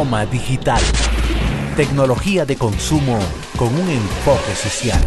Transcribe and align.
Genoma 0.00 0.24
Digital. 0.24 0.80
Tecnología 1.76 2.46
de 2.46 2.56
consumo 2.56 3.18
con 3.58 3.68
un 3.68 3.86
enfoque 3.90 4.54
social. 4.54 4.98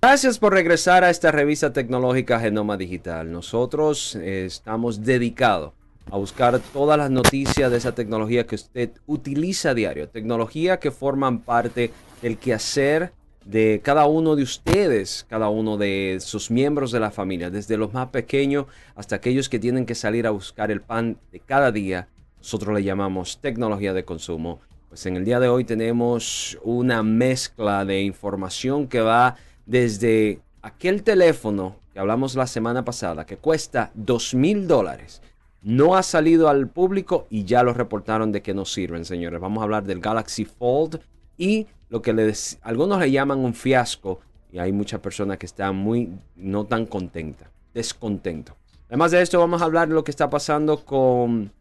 Gracias 0.00 0.38
por 0.38 0.54
regresar 0.54 1.04
a 1.04 1.10
esta 1.10 1.30
revista 1.30 1.70
tecnológica 1.70 2.40
Genoma 2.40 2.78
Digital. 2.78 3.30
Nosotros 3.30 4.16
eh, 4.16 4.46
estamos 4.46 5.04
dedicados 5.04 5.74
a 6.10 6.16
buscar 6.16 6.58
todas 6.72 6.96
las 6.96 7.10
noticias 7.10 7.70
de 7.70 7.76
esa 7.76 7.94
tecnología 7.94 8.46
que 8.46 8.54
usted 8.54 8.92
utiliza 9.06 9.70
a 9.70 9.74
diario. 9.74 10.08
Tecnología 10.08 10.78
que 10.78 10.90
forman 10.90 11.40
parte 11.40 11.90
del 12.22 12.38
quehacer 12.38 13.12
de 13.44 13.82
cada 13.84 14.06
uno 14.06 14.36
de 14.36 14.42
ustedes, 14.42 15.26
cada 15.28 15.50
uno 15.50 15.76
de 15.76 16.16
sus 16.22 16.50
miembros 16.50 16.92
de 16.92 17.00
la 17.00 17.10
familia, 17.10 17.50
desde 17.50 17.76
los 17.76 17.92
más 17.92 18.08
pequeños 18.08 18.64
hasta 18.94 19.16
aquellos 19.16 19.50
que 19.50 19.58
tienen 19.58 19.84
que 19.84 19.94
salir 19.94 20.26
a 20.26 20.30
buscar 20.30 20.70
el 20.70 20.80
pan 20.80 21.18
de 21.30 21.40
cada 21.40 21.70
día. 21.70 22.08
Nosotros 22.38 22.74
le 22.74 22.84
llamamos 22.84 23.40
tecnología 23.40 23.92
de 23.92 24.04
consumo. 24.04 24.60
Pues 24.88 25.04
en 25.06 25.16
el 25.16 25.24
día 25.24 25.40
de 25.40 25.48
hoy 25.48 25.64
tenemos 25.64 26.58
una 26.62 27.02
mezcla 27.02 27.84
de 27.84 28.02
información 28.02 28.88
que 28.88 29.00
va 29.00 29.36
desde 29.66 30.40
aquel 30.62 31.02
teléfono 31.02 31.76
que 31.92 31.98
hablamos 31.98 32.34
la 32.36 32.46
semana 32.46 32.84
pasada, 32.84 33.26
que 33.26 33.36
cuesta 33.36 33.90
dos 33.94 34.34
mil 34.34 34.66
dólares 34.66 35.20
no 35.62 35.96
ha 35.96 36.02
salido 36.02 36.48
al 36.48 36.68
público 36.68 37.26
y 37.30 37.44
ya 37.44 37.62
lo 37.62 37.74
reportaron 37.74 38.32
de 38.32 38.42
que 38.42 38.54
no 38.54 38.64
sirven, 38.64 39.04
señores. 39.04 39.40
Vamos 39.40 39.60
a 39.60 39.64
hablar 39.64 39.84
del 39.84 40.00
Galaxy 40.00 40.44
Fold 40.44 41.00
y 41.36 41.66
lo 41.88 42.02
que 42.02 42.34
algunos 42.62 43.00
le 43.00 43.10
llaman 43.10 43.40
un 43.40 43.54
fiasco 43.54 44.20
y 44.52 44.58
hay 44.58 44.72
muchas 44.72 45.00
personas 45.00 45.38
que 45.38 45.46
están 45.46 45.76
muy 45.76 46.10
no 46.36 46.64
tan 46.64 46.86
contentas, 46.86 47.48
descontentos. 47.74 48.54
Además 48.88 49.10
de 49.10 49.20
esto, 49.20 49.38
vamos 49.38 49.60
a 49.60 49.66
hablar 49.66 49.88
de 49.88 49.94
lo 49.94 50.04
que 50.04 50.10
está 50.10 50.30
pasando 50.30 50.84
con 50.84 51.52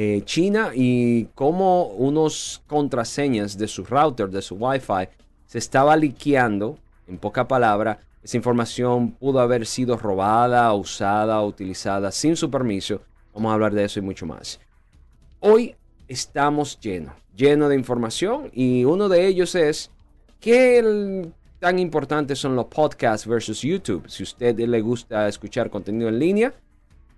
eh, 0.00 0.22
China 0.24 0.70
y 0.76 1.24
cómo 1.34 1.86
unos 1.86 2.62
contraseñas 2.68 3.58
de 3.58 3.66
su 3.66 3.84
router, 3.84 4.28
de 4.30 4.42
su 4.42 4.54
Wi-Fi, 4.54 5.08
se 5.44 5.58
estaba 5.58 5.96
liqueando, 5.96 6.78
en 7.08 7.18
poca 7.18 7.48
palabra, 7.48 7.98
esa 8.22 8.36
información 8.36 9.10
pudo 9.10 9.40
haber 9.40 9.66
sido 9.66 9.96
robada, 9.96 10.72
usada, 10.72 11.42
utilizada 11.42 12.12
sin 12.12 12.36
su 12.36 12.48
permiso. 12.48 13.00
Vamos 13.34 13.50
a 13.50 13.54
hablar 13.54 13.74
de 13.74 13.86
eso 13.86 13.98
y 13.98 14.02
mucho 14.02 14.24
más. 14.24 14.60
Hoy 15.40 15.74
estamos 16.06 16.78
llenos, 16.78 17.14
llenos 17.34 17.68
de 17.68 17.74
información 17.74 18.50
y 18.52 18.84
uno 18.84 19.08
de 19.08 19.26
ellos 19.26 19.56
es 19.56 19.90
qué 20.38 21.28
tan 21.58 21.80
importantes 21.80 22.38
son 22.38 22.54
los 22.54 22.66
podcasts 22.66 23.26
versus 23.26 23.62
YouTube. 23.62 24.08
Si 24.08 24.22
a 24.22 24.26
usted 24.26 24.56
le 24.60 24.80
gusta 24.80 25.26
escuchar 25.26 25.70
contenido 25.70 26.08
en 26.08 26.20
línea, 26.20 26.54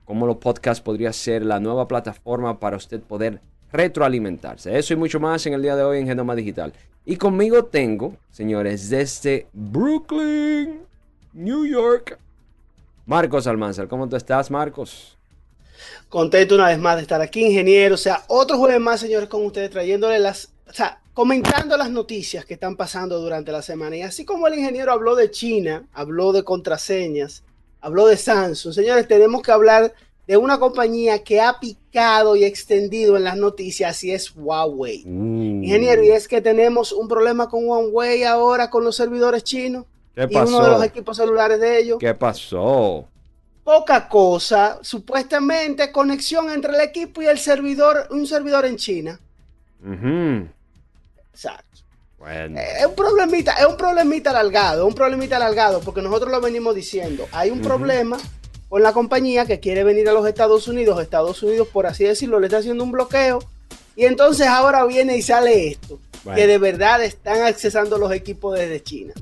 cómo 0.05 0.27
los 0.27 0.37
podcasts 0.37 0.83
podría 0.83 1.13
ser 1.13 1.45
la 1.45 1.61
nueva 1.61 1.87
plataforma 1.89 2.59
para 2.59 2.77
usted 2.77 3.01
poder 3.01 3.41
retroalimentarse. 3.73 4.77
Eso 4.77 4.95
y 4.95 4.97
mucho 4.97 5.21
más 5.21 5.47
en 5.47 5.55
el 5.55 5.63
día 5.63 5.77
de 5.77 5.85
hoy 5.85 5.99
en 5.99 6.07
Genoma 6.07 6.35
Digital. 6.35 6.73
Y 7.05 7.17
conmigo 7.17 7.65
tengo, 7.65 8.17
señores, 8.31 8.91
desde 8.91 9.47
Brooklyn, 9.53 10.81
New 11.33 11.67
York. 11.67 12.19
Marcos 13.07 13.47
Almanzar, 13.47 13.89
¿cómo 13.89 14.09
tú 14.09 14.17
estás, 14.17 14.51
Marcos? 14.51 15.17
Contento 16.09 16.55
una 16.55 16.69
vez 16.69 16.79
más 16.79 16.97
de 16.97 17.03
estar 17.03 17.21
aquí, 17.21 17.45
ingeniero. 17.45 17.95
O 17.95 17.99
sea, 17.99 18.25
otro 18.29 18.59
jueves 18.59 18.81
más, 18.81 19.01
señores, 19.01 19.29
con 19.29 19.45
ustedes, 19.45 19.71
trayéndole 19.71 20.19
las, 20.19 20.53
o 20.69 20.73
sea, 20.73 21.01
comentando 21.15 21.77
las 21.77 21.91
noticias 21.91 22.45
que 22.45 22.55
están 22.55 22.77
pasando 22.77 23.19
durante 23.19 23.53
la 23.53 23.63
semana. 23.63 23.97
Y 23.97 24.03
así 24.03 24.25
como 24.25 24.47
el 24.47 24.59
ingeniero 24.59 24.93
habló 24.93 25.17
de 25.17 25.31
China, 25.31 25.85
habló 25.93 26.33
de 26.33 26.45
contraseñas, 26.45 27.43
habló 27.81 28.07
de 28.07 28.17
Samsung, 28.17 28.73
señores, 28.75 29.09
tenemos 29.09 29.43
que 29.43 29.53
hablar 29.53 29.93
de 30.27 30.37
una 30.37 30.61
compañía 30.61 31.25
que 31.25 31.41
ha 31.41 31.59
picado 31.59 32.37
y 32.37 32.45
extendido 32.45 33.17
en 33.17 33.25
las 33.25 33.37
noticias 33.37 34.05
y 34.05 34.13
es 34.13 34.33
Huawei. 34.37 35.05
Mm. 35.05 35.65
Ingeniero, 35.65 36.05
y 36.05 36.11
es 36.11 36.29
que 36.29 36.41
tenemos 36.41 36.93
un 36.93 37.09
problema 37.09 37.49
con 37.49 37.67
Huawei 37.67 38.23
ahora 38.23 38.71
con 38.71 38.85
los 38.85 38.95
servidores 38.95 39.43
chinos. 39.43 39.87
¿Qué 40.15 40.29
pasó? 40.29 40.53
Y 40.53 40.55
uno 40.55 40.65
de 40.65 40.71
los 40.71 40.85
equipos 40.85 41.17
celulares 41.17 41.59
de 41.59 41.81
ellos. 41.81 41.99
¿Qué 41.99 42.15
pasó? 42.15 43.09
Poca 43.65 44.09
cosa, 44.09 44.79
supuestamente 44.83 45.91
conexión 45.91 46.51
entre 46.51 46.75
el 46.75 46.81
equipo 46.81 47.23
y 47.23 47.27
el 47.27 47.39
servidor, 47.39 48.07
un 48.11 48.27
servidor 48.27 48.67
en 48.67 48.77
China. 48.77 49.19
Exacto. 51.33 51.70
Bueno. 52.21 52.61
Es 52.61 52.87
un 52.87 52.95
problemita, 52.95 53.55
es 53.55 53.67
un 53.67 53.77
problemita 53.77 54.31
alargado, 54.31 54.87
un 54.87 54.95
problemita 54.95 55.37
alargado, 55.37 55.81
porque 55.81 56.03
nosotros 56.03 56.31
lo 56.31 56.41
venimos 56.41 56.77
diciendo. 56.77 57.27
Hay 57.33 57.51
un 57.51 57.61
problema 57.61 58.19
con 58.69 58.83
la 58.83 58.93
compañía 58.93 59.47
que 59.47 59.59
quiere 59.59 59.83
venir 59.83 60.09
a 60.09 60.13
los 60.13 60.25
Estados 60.29 60.69
Unidos. 60.69 61.03
Estados 61.03 61.43
Unidos, 61.43 61.67
por 61.73 61.87
así 61.87 62.05
decirlo, 62.05 62.39
le 62.39 62.47
está 62.47 62.59
haciendo 62.59 62.85
un 62.85 62.93
bloqueo. 62.93 63.41
Y 63.97 64.05
entonces 64.05 64.47
ahora 64.47 64.87
viene 64.87 65.17
y 65.17 65.23
sale 65.23 65.69
esto, 65.69 65.99
que 66.35 66.47
de 66.47 66.59
verdad 66.59 67.03
están 67.03 67.43
accesando 67.43 67.99
los 67.99 68.13
equipos 68.13 68.57
desde 68.57 68.81
China 68.81 69.13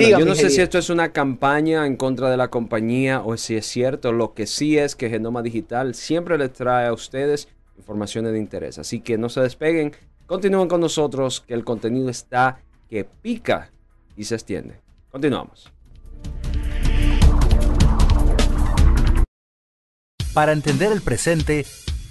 yo 0.00 0.24
no 0.24 0.34
sé 0.34 0.50
si 0.50 0.60
esto 0.60 0.78
es 0.78 0.90
una 0.90 1.12
campaña 1.12 1.86
en 1.86 1.96
contra 1.96 2.30
de 2.30 2.36
la 2.36 2.48
compañía 2.48 3.22
o 3.24 3.36
si 3.36 3.56
es 3.56 3.66
cierto. 3.66 4.12
Lo 4.12 4.34
que 4.34 4.46
sí 4.46 4.78
es 4.78 4.94
que 4.94 5.10
Genoma 5.10 5.42
Digital 5.42 5.94
siempre 5.94 6.38
les 6.38 6.52
trae 6.52 6.86
a 6.86 6.92
ustedes 6.92 7.48
informaciones 7.76 8.32
de 8.32 8.38
interés. 8.38 8.78
Así 8.78 9.00
que 9.00 9.18
no 9.18 9.28
se 9.28 9.40
despeguen, 9.40 9.92
continúen 10.26 10.68
con 10.68 10.80
nosotros, 10.80 11.42
que 11.46 11.54
el 11.54 11.64
contenido 11.64 12.08
está 12.08 12.60
que 12.88 13.04
pica 13.04 13.70
y 14.16 14.24
se 14.24 14.34
extiende. 14.34 14.80
Continuamos. 15.10 15.72
Para 20.32 20.52
entender 20.52 20.90
el 20.90 21.00
presente, 21.00 21.64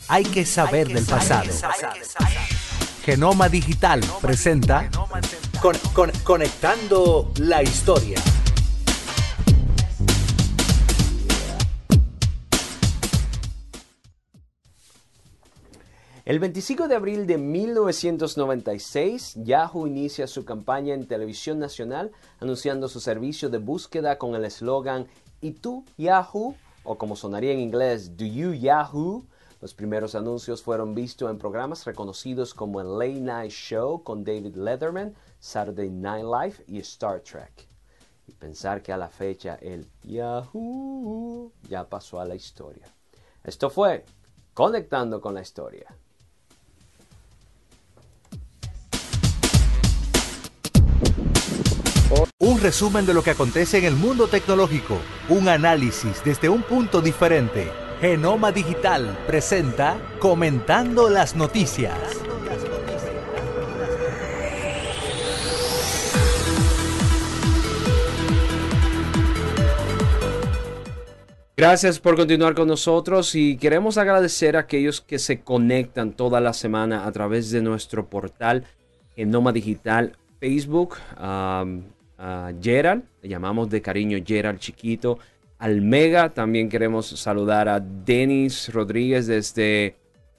hay 0.07 0.23
que 0.23 0.45
saber 0.45 0.87
del 0.87 1.05
pasado. 1.05 1.51
Genoma 3.03 3.49
Digital 3.49 4.01
presenta 4.21 4.89
Conectando 6.23 7.31
la 7.37 7.61
Historia. 7.61 8.17
El 16.25 16.39
25 16.39 16.87
de 16.87 16.95
abril 16.95 17.27
de 17.27 17.37
1996, 17.37 19.33
Yahoo 19.43 19.87
inicia 19.87 20.25
su 20.25 20.45
campaña 20.45 20.93
en 20.93 21.05
televisión 21.05 21.59
nacional 21.59 22.13
anunciando 22.39 22.87
su 22.87 23.01
servicio 23.01 23.49
de 23.49 23.57
búsqueda 23.57 24.17
con 24.17 24.33
el 24.33 24.45
eslogan 24.45 25.07
¿Y 25.41 25.51
tú, 25.51 25.83
Yahoo? 25.97 26.55
o 26.85 26.97
como 26.97 27.17
sonaría 27.17 27.51
en 27.51 27.59
inglés, 27.59 28.15
¿Do 28.15 28.23
you 28.23 28.53
Yahoo? 28.53 29.25
Los 29.59 29.73
primeros 29.73 30.15
anuncios 30.15 30.63
fueron 30.63 30.95
vistos 30.95 31.29
en 31.29 31.37
programas 31.37 31.83
reconocidos 31.83 32.53
como 32.53 32.79
el 32.79 32.97
Late 32.97 33.19
Night 33.19 33.51
Show 33.51 34.01
con 34.01 34.23
David 34.23 34.55
Letterman, 34.55 35.13
Saturday 35.41 35.89
Night 35.89 36.23
Live 36.23 36.63
y 36.69 36.79
Star 36.79 37.19
Trek. 37.19 37.67
Y 38.27 38.31
pensar 38.31 38.81
que 38.81 38.93
a 38.93 38.97
la 38.97 39.09
fecha 39.09 39.55
el 39.55 39.89
Yahoo 40.03 41.51
ya 41.67 41.83
pasó 41.83 42.21
a 42.21 42.25
la 42.25 42.35
historia. 42.35 42.87
Esto 43.43 43.69
fue 43.69 44.05
Conectando 44.53 45.19
con 45.19 45.33
la 45.33 45.41
Historia. 45.41 45.93
Un 52.39 52.59
resumen 52.59 53.05
de 53.05 53.13
lo 53.13 53.23
que 53.23 53.31
acontece 53.31 53.77
en 53.77 53.85
el 53.85 53.95
mundo 53.95 54.27
tecnológico, 54.27 54.99
un 55.29 55.47
análisis 55.47 56.21
desde 56.23 56.49
un 56.49 56.63
punto 56.63 57.01
diferente 57.01 57.71
Genoma 58.03 58.51
Digital 58.51 59.17
presenta 59.25 59.97
Comentando 60.19 61.09
las 61.09 61.37
Noticias. 61.37 61.97
Gracias 71.55 71.99
por 71.99 72.17
continuar 72.17 72.55
con 72.55 72.67
nosotros 72.67 73.35
y 73.35 73.55
queremos 73.55 73.97
agradecer 73.97 74.57
a 74.57 74.61
aquellos 74.61 74.99
que 74.99 75.17
se 75.17 75.41
conectan 75.41 76.11
toda 76.11 76.41
la 76.41 76.51
semana 76.51 77.05
a 77.05 77.11
través 77.13 77.51
de 77.51 77.61
nuestro 77.61 78.09
portal 78.09 78.65
Genoma 79.15 79.53
Digital 79.53 80.17
Facebook. 80.41 80.97
A 82.23 82.53
Gerald, 82.59 83.03
le 83.21 83.27
llamamos 83.27 83.69
de 83.69 83.81
cariño 83.81 84.17
Gerald 84.25 84.57
Chiquito. 84.57 85.19
Almega. 85.59 86.33
También 86.33 86.69
queremos 86.69 87.07
saludar 87.07 87.67
a 87.67 87.81
Denis 87.81 88.71
Rodríguez 88.73 89.27
desde 89.27 89.97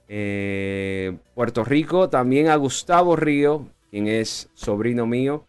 eh, 0.08 1.16
Puerto 1.34 1.62
Rico. 1.62 2.08
También 2.08 2.48
a 2.48 2.56
Gustavo 2.56 3.16
Río, 3.16 3.69
quien 3.90 4.06
es 4.06 4.48
sobrino 4.54 5.06
mío. 5.06 5.44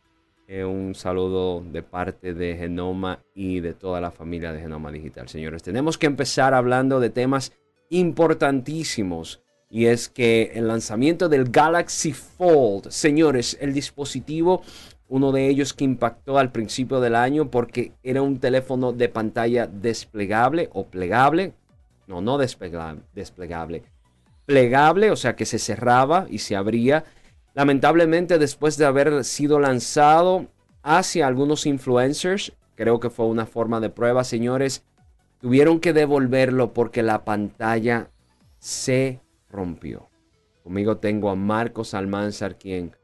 Eh, 0.47 0.65
un 0.65 0.93
saludo 0.93 1.61
de 1.61 1.81
parte 1.81 2.33
de 2.33 2.55
Genoma 2.57 3.19
y 3.33 3.61
de 3.61 3.73
toda 3.73 4.01
la 4.01 4.11
familia 4.11 4.51
de 4.51 4.59
Genoma 4.59 4.91
Digital, 4.91 5.29
señores. 5.29 5.63
Tenemos 5.63 5.97
que 5.97 6.05
empezar 6.05 6.53
hablando 6.53 6.99
de 6.99 7.09
temas 7.09 7.53
importantísimos. 7.89 9.41
Y 9.69 9.88
es 9.88 10.09
que 10.09 10.51
el 10.53 10.67
lanzamiento 10.67 11.27
del 11.27 11.49
Galaxy 11.49 12.13
Fold, 12.13 12.91
señores, 12.91 13.57
el 13.59 13.73
dispositivo 13.73 14.61
uno 15.07 15.31
de 15.31 15.47
ellos 15.47 15.73
que 15.73 15.83
impactó 15.83 16.37
al 16.37 16.51
principio 16.51 16.99
del 16.99 17.15
año 17.15 17.51
porque 17.51 17.93
era 18.03 18.21
un 18.21 18.39
teléfono 18.39 18.91
de 18.91 19.09
pantalla 19.09 19.67
desplegable 19.67 20.69
o 20.73 20.87
plegable. 20.87 21.53
No, 22.07 22.21
no 22.21 22.37
desplegable, 22.37 23.01
desplegable. 23.13 23.83
plegable, 24.45 25.09
o 25.09 25.15
sea 25.15 25.35
que 25.35 25.45
se 25.45 25.57
cerraba 25.57 26.27
y 26.29 26.37
se 26.37 26.55
abría. 26.55 27.03
Lamentablemente 27.55 28.37
después 28.37 28.77
de 28.77 28.85
haber 28.85 29.23
sido 29.23 29.59
lanzado 29.59 30.47
hacia 30.83 31.25
algunos 31.25 31.65
influencers, 31.65 32.53
creo 32.75 32.99
que 32.99 33.09
fue 33.09 33.25
una 33.25 33.47
forma 33.47 33.79
de 33.79 33.89
prueba, 33.89 34.23
señores, 34.23 34.83
tuvieron 35.39 35.79
que 35.79 35.93
devolverlo 35.93 36.73
porque 36.73 37.01
la 37.01 37.25
pantalla 37.25 38.09
se 38.59 39.19
rompió. 39.49 40.09
Conmigo 40.63 40.97
tengo 40.97 41.29
a 41.29 41.35
Marcos 41.35 41.93
Almanzar, 41.93 42.57
quien 42.57 42.95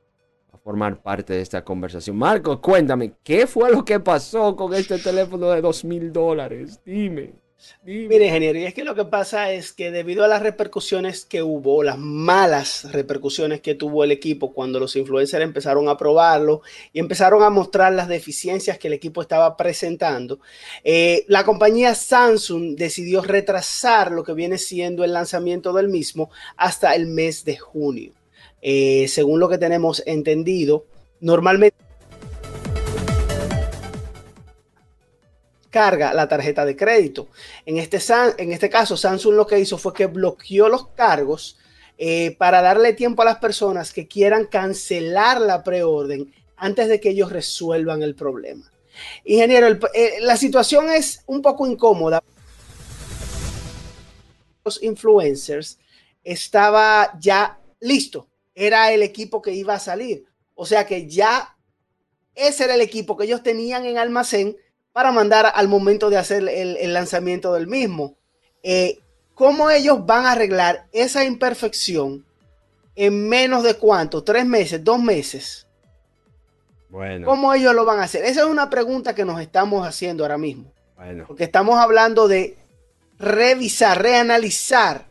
formar 0.64 1.02
parte 1.02 1.34
de 1.34 1.42
esta 1.42 1.64
conversación. 1.64 2.18
Marcos, 2.18 2.60
cuéntame, 2.60 3.14
¿qué 3.24 3.48
fue 3.48 3.72
lo 3.72 3.84
que 3.84 4.00
pasó 4.00 4.56
con 4.56 4.74
este 4.74 4.98
teléfono 4.98 5.50
de 5.50 5.62
dos 5.62 5.84
mil 5.84 6.12
dólares? 6.12 6.80
Dime. 6.86 7.42
Mire, 7.84 8.26
ingeniero, 8.26 8.58
y 8.58 8.66
es 8.66 8.74
que 8.74 8.84
lo 8.84 8.96
que 8.96 9.06
pasa 9.06 9.52
es 9.52 9.72
que 9.72 9.92
debido 9.92 10.24
a 10.24 10.28
las 10.28 10.42
repercusiones 10.42 11.26
que 11.26 11.44
hubo, 11.44 11.84
las 11.84 11.98
malas 11.98 12.92
repercusiones 12.92 13.62
que 13.62 13.76
tuvo 13.76 14.04
el 14.04 14.12
equipo 14.12 14.52
cuando 14.52 14.80
los 14.80 14.96
influencers 14.96 15.44
empezaron 15.44 15.88
a 15.88 15.96
probarlo 15.96 16.62
y 16.92 17.00
empezaron 17.00 17.44
a 17.44 17.52
mostrar 17.52 17.94
las 17.94 18.08
deficiencias 18.08 18.80
que 18.80 18.88
el 18.88 18.94
equipo 18.94 19.22
estaba 19.22 19.58
presentando, 19.58 20.40
eh, 20.84 21.24
la 21.28 21.44
compañía 21.44 21.94
Samsung 21.94 22.76
decidió 22.76 23.22
retrasar 23.22 24.12
lo 24.12 24.24
que 24.24 24.34
viene 24.34 24.58
siendo 24.58 25.04
el 25.04 25.14
lanzamiento 25.14 25.72
del 25.72 25.88
mismo 25.88 26.32
hasta 26.58 26.96
el 26.96 27.06
mes 27.06 27.46
de 27.46 27.58
junio. 27.58 28.14
Eh, 28.62 29.08
según 29.08 29.40
lo 29.40 29.50
que 29.50 29.58
tenemos 29.58 30.04
entendido, 30.06 30.86
normalmente 31.20 31.78
carga 35.72 36.14
la 36.14 36.28
tarjeta 36.28 36.66
de 36.66 36.76
crédito. 36.76 37.30
En 37.66 37.78
este, 37.78 37.98
en 38.38 38.52
este 38.52 38.70
caso, 38.70 38.96
Samsung 38.96 39.36
lo 39.36 39.48
que 39.48 39.60
hizo 39.60 39.78
fue 39.78 39.94
que 39.94 40.06
bloqueó 40.06 40.70
los 40.70 40.90
cargos 40.90 41.58
eh, 41.98 42.36
para 42.38 42.62
darle 42.62 42.94
tiempo 42.94 43.22
a 43.22 43.26
las 43.26 43.38
personas 43.38 43.92
que 43.94 44.08
quieran 44.08 44.46
cancelar 44.46 45.42
la 45.42 45.64
preorden 45.64 46.34
antes 46.58 46.88
de 46.90 47.00
que 47.00 47.10
ellos 47.10 47.32
resuelvan 47.32 48.04
el 48.04 48.14
problema. 48.16 48.70
Ingeniero, 49.24 49.68
eh, 49.94 50.18
la 50.22 50.38
situación 50.38 50.92
es 50.92 51.24
un 51.26 51.42
poco 51.42 51.66
incómoda. 51.66 52.22
Los 54.64 54.84
influencers 54.84 55.80
estaba 56.24 57.18
ya 57.20 57.60
listo, 57.80 58.28
era 58.68 58.92
el 58.92 59.02
equipo 59.02 59.42
que 59.42 59.54
iba 59.54 59.74
a 59.74 59.80
salir. 59.80 60.26
O 60.54 60.68
sea 60.68 60.86
que 60.86 61.08
ya 61.08 61.58
ese 62.36 62.66
era 62.66 62.76
el 62.76 62.82
equipo 62.82 63.18
que 63.18 63.26
ellos 63.26 63.42
tenían 63.42 63.86
en 63.86 63.98
almacén 63.98 64.56
para 64.94 65.12
mandar 65.12 65.52
al 65.56 65.68
momento 65.68 66.12
de 66.12 66.18
hacer 66.18 66.48
el, 66.48 66.94
lanzamiento 66.94 67.54
del 67.54 67.66
mismo. 67.66 68.16
Eh, 68.62 69.00
¿Cómo 69.34 69.72
ellos 69.72 70.06
van 70.06 70.28
a 70.28 70.34
arreglar 70.34 70.86
esa 70.92 71.24
imperfección 71.26 72.24
en 72.96 73.28
menos 73.28 73.64
de 73.64 73.74
cuánto? 73.74 74.24
¿Tres 74.24 74.46
meses? 74.46 74.84
¿Dos 74.84 75.02
meses? 75.02 75.66
Bueno. 76.90 77.26
¿Cómo 77.26 77.56
ellos 77.56 77.74
lo 77.74 77.84
van 77.84 78.00
a 78.00 78.04
hacer? 78.04 78.26
Esa 78.26 78.42
es 78.42 78.48
una 78.48 78.70
pregunta 78.70 79.16
que 79.16 79.26
nos 79.26 79.42
estamos 79.42 79.88
haciendo 79.88 80.24
ahora 80.24 80.38
mismo. 80.38 80.72
Bueno. 80.96 81.24
Porque 81.28 81.46
estamos 81.46 81.80
hablando 81.80 82.28
de 82.28 82.58
revisar, 83.18 84.00
reanalizar 84.00 85.11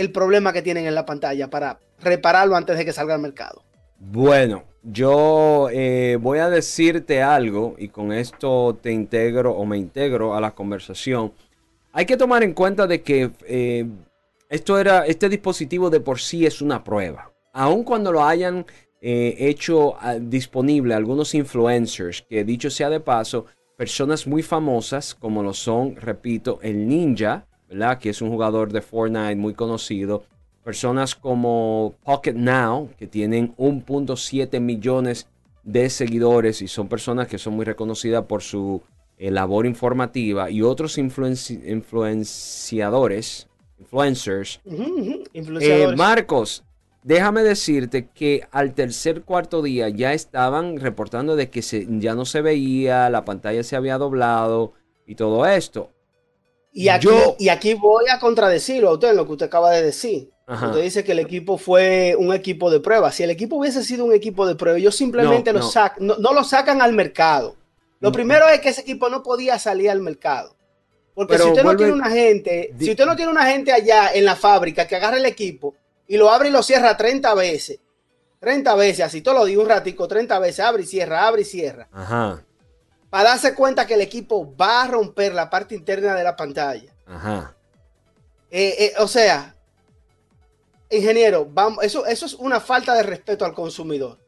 el 0.00 0.12
problema 0.12 0.52
que 0.52 0.62
tienen 0.62 0.86
en 0.86 0.94
la 0.94 1.06
pantalla 1.06 1.48
para 1.48 1.78
repararlo 2.00 2.56
antes 2.56 2.76
de 2.78 2.84
que 2.84 2.92
salga 2.92 3.14
al 3.14 3.20
mercado. 3.20 3.62
Bueno, 3.98 4.64
yo 4.82 5.68
eh, 5.70 6.16
voy 6.20 6.38
a 6.38 6.48
decirte 6.48 7.22
algo 7.22 7.74
y 7.78 7.88
con 7.88 8.12
esto 8.12 8.78
te 8.80 8.90
integro 8.90 9.52
o 9.52 9.66
me 9.66 9.76
integro 9.76 10.34
a 10.34 10.40
la 10.40 10.52
conversación. 10.52 11.32
Hay 11.92 12.06
que 12.06 12.16
tomar 12.16 12.42
en 12.42 12.54
cuenta 12.54 12.86
de 12.86 13.02
que 13.02 13.30
eh, 13.46 13.86
esto 14.48 14.78
era, 14.78 15.06
este 15.06 15.28
dispositivo 15.28 15.90
de 15.90 16.00
por 16.00 16.18
sí 16.18 16.46
es 16.46 16.62
una 16.62 16.82
prueba. 16.82 17.30
Aun 17.52 17.84
cuando 17.84 18.10
lo 18.10 18.24
hayan 18.24 18.64
eh, 19.02 19.36
hecho 19.38 19.96
ah, 20.00 20.14
disponible 20.14 20.94
algunos 20.94 21.34
influencers, 21.34 22.22
que 22.22 22.44
dicho 22.44 22.70
sea 22.70 22.88
de 22.88 23.00
paso, 23.00 23.46
personas 23.76 24.26
muy 24.26 24.42
famosas 24.42 25.14
como 25.14 25.42
lo 25.42 25.52
son, 25.52 25.96
repito, 25.96 26.58
el 26.62 26.88
Ninja, 26.88 27.46
¿verdad? 27.70 27.98
Que 27.98 28.10
es 28.10 28.20
un 28.20 28.30
jugador 28.30 28.72
de 28.72 28.82
Fortnite 28.82 29.36
muy 29.36 29.54
conocido 29.54 30.24
personas 30.64 31.14
como 31.14 31.94
Pocket 32.04 32.34
Now, 32.34 32.90
que 32.98 33.06
tienen 33.06 33.54
1.7 33.56 34.60
millones 34.60 35.28
de 35.62 35.88
seguidores 35.90 36.62
y 36.62 36.68
son 36.68 36.88
personas 36.88 37.28
que 37.28 37.38
son 37.38 37.54
muy 37.54 37.64
reconocidas 37.64 38.24
por 38.26 38.42
su 38.42 38.82
eh, 39.18 39.30
labor 39.30 39.66
informativa 39.66 40.50
y 40.50 40.62
otros 40.62 40.98
influenciadores, 40.98 43.46
influencers. 43.78 44.60
Eh, 45.34 45.94
Marcos, 45.96 46.64
déjame 47.02 47.42
decirte 47.42 48.08
que 48.08 48.46
al 48.50 48.74
tercer 48.74 49.22
cuarto 49.22 49.62
día 49.62 49.88
ya 49.88 50.12
estaban 50.12 50.78
reportando 50.78 51.36
de 51.36 51.48
que 51.50 51.62
se, 51.62 51.86
ya 51.98 52.14
no 52.14 52.24
se 52.24 52.42
veía, 52.42 53.10
la 53.10 53.24
pantalla 53.24 53.62
se 53.62 53.76
había 53.76 53.98
doblado 53.98 54.72
y 55.06 55.14
todo 55.14 55.46
esto. 55.46 55.90
Y 56.72 56.88
aquí, 56.88 57.08
y 57.38 57.48
aquí 57.48 57.74
voy 57.74 58.04
a 58.10 58.18
contradecirlo 58.18 58.90
a 58.90 58.92
usted 58.94 59.10
en 59.10 59.16
lo 59.16 59.26
que 59.26 59.32
usted 59.32 59.46
acaba 59.46 59.70
de 59.70 59.82
decir. 59.82 60.30
Usted 60.46 60.82
dice 60.82 61.04
que 61.04 61.12
el 61.12 61.20
equipo 61.20 61.58
fue 61.58 62.16
un 62.18 62.34
equipo 62.34 62.70
de 62.70 62.80
prueba. 62.80 63.12
Si 63.12 63.22
el 63.22 63.30
equipo 63.30 63.56
hubiese 63.56 63.84
sido 63.84 64.04
un 64.04 64.12
equipo 64.12 64.46
de 64.46 64.56
prueba, 64.56 64.78
ellos 64.78 64.96
simplemente 64.96 65.52
no, 65.52 65.60
lo 65.60 66.18
no, 66.18 66.32
lo 66.32 66.44
sacan 66.44 66.82
al 66.82 66.92
mercado. 66.92 67.54
Lo 68.00 68.10
primero 68.10 68.48
es 68.48 68.60
que 68.60 68.70
ese 68.70 68.80
equipo 68.80 69.08
no 69.08 69.22
podía 69.22 69.58
salir 69.58 69.90
al 69.90 70.00
mercado. 70.00 70.56
Porque 71.14 71.38
si 71.38 71.48
usted 71.48 71.62
no 71.62 71.76
tiene 71.76 71.92
una 71.92 72.10
gente, 72.10 72.74
si 72.78 72.90
usted 72.90 73.06
no 73.06 73.14
tiene 73.14 73.30
una 73.30 73.46
gente 73.46 73.72
allá 73.72 74.10
en 74.12 74.24
la 74.24 74.34
fábrica 74.34 74.88
que 74.88 74.96
agarre 74.96 75.18
el 75.18 75.26
equipo 75.26 75.74
y 76.08 76.16
lo 76.16 76.30
abre 76.30 76.48
y 76.48 76.52
lo 76.52 76.62
cierra 76.62 76.96
30 76.96 77.34
veces, 77.34 77.78
30 78.40 78.74
veces, 78.74 79.04
así 79.04 79.20
todo 79.20 79.34
lo 79.34 79.44
digo 79.44 79.62
un 79.62 79.68
ratico, 79.68 80.08
30 80.08 80.38
veces, 80.38 80.60
abre 80.60 80.82
y 80.82 80.86
cierra, 80.86 81.26
abre 81.26 81.42
y 81.42 81.44
cierra. 81.44 81.88
Ajá. 81.92 82.42
Para 83.10 83.30
darse 83.30 83.54
cuenta 83.54 83.86
que 83.86 83.94
el 83.94 84.00
equipo 84.00 84.54
va 84.56 84.82
a 84.82 84.86
romper 84.86 85.34
la 85.34 85.50
parte 85.50 85.74
interna 85.74 86.14
de 86.14 86.24
la 86.24 86.36
pantalla. 86.36 86.94
Ajá. 87.06 87.54
Eh, 88.50 88.76
eh, 88.78 88.92
o 88.98 89.08
sea, 89.08 89.54
ingeniero, 90.88 91.46
vamos, 91.50 91.84
eso, 91.84 92.06
eso 92.06 92.26
es 92.26 92.34
una 92.34 92.60
falta 92.60 92.94
de 92.94 93.02
respeto 93.02 93.44
al 93.44 93.54
consumidor. 93.54 94.18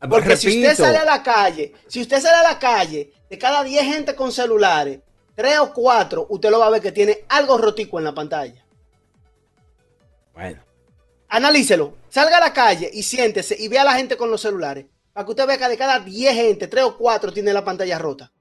Ah, 0.00 0.08
Porque 0.08 0.36
si 0.36 0.48
usted 0.48 0.76
sale 0.76 0.98
a 0.98 1.04
la 1.04 1.22
calle, 1.22 1.74
si 1.86 2.00
usted 2.00 2.20
sale 2.20 2.36
a 2.36 2.52
la 2.52 2.58
calle, 2.58 3.12
de 3.28 3.38
cada 3.38 3.62
10 3.62 3.84
gente 3.84 4.14
con 4.14 4.32
celulares, 4.32 5.00
3 5.36 5.58
o 5.60 5.72
4, 5.72 6.26
usted 6.28 6.50
lo 6.50 6.58
va 6.58 6.66
a 6.66 6.70
ver 6.70 6.82
que 6.82 6.92
tiene 6.92 7.24
algo 7.28 7.56
rotico 7.56 7.98
en 7.98 8.04
la 8.04 8.14
pantalla. 8.14 8.64
Bueno. 10.34 10.62
Analícelo. 11.28 11.96
Salga 12.08 12.36
a 12.36 12.40
la 12.40 12.52
calle 12.52 12.90
y 12.92 13.02
siéntese 13.02 13.56
y 13.58 13.68
vea 13.68 13.82
a 13.82 13.86
la 13.86 13.94
gente 13.94 14.16
con 14.16 14.30
los 14.30 14.42
celulares. 14.42 14.86
Para 15.12 15.24
que 15.24 15.30
usted 15.30 15.46
vea 15.46 15.58
que 15.58 15.68
de 15.68 15.76
cada 15.76 16.00
10 16.00 16.34
gente, 16.34 16.68
3 16.68 16.84
o 16.84 16.96
4 16.96 17.32
tiene 17.32 17.52
la 17.52 17.64
pantalla 17.64 17.98
rota. 17.98 18.32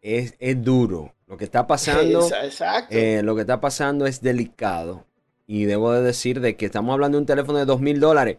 Es, 0.00 0.34
duro. 0.62 1.14
Lo 1.26 1.36
que 1.36 1.44
está 1.44 1.66
pasando. 1.66 2.26
Exacto. 2.42 2.94
Eh, 2.94 3.22
lo 3.22 3.34
que 3.34 3.42
está 3.42 3.60
pasando 3.60 4.06
es 4.06 4.22
delicado. 4.22 5.04
Y 5.46 5.64
debo 5.64 5.92
de 5.92 6.02
decir 6.02 6.40
de 6.40 6.56
que 6.56 6.66
estamos 6.66 6.92
hablando 6.92 7.16
de 7.16 7.20
un 7.20 7.26
teléfono 7.26 7.58
de 7.58 7.64
dos 7.64 7.80
mil 7.80 8.00
dólares. 8.00 8.38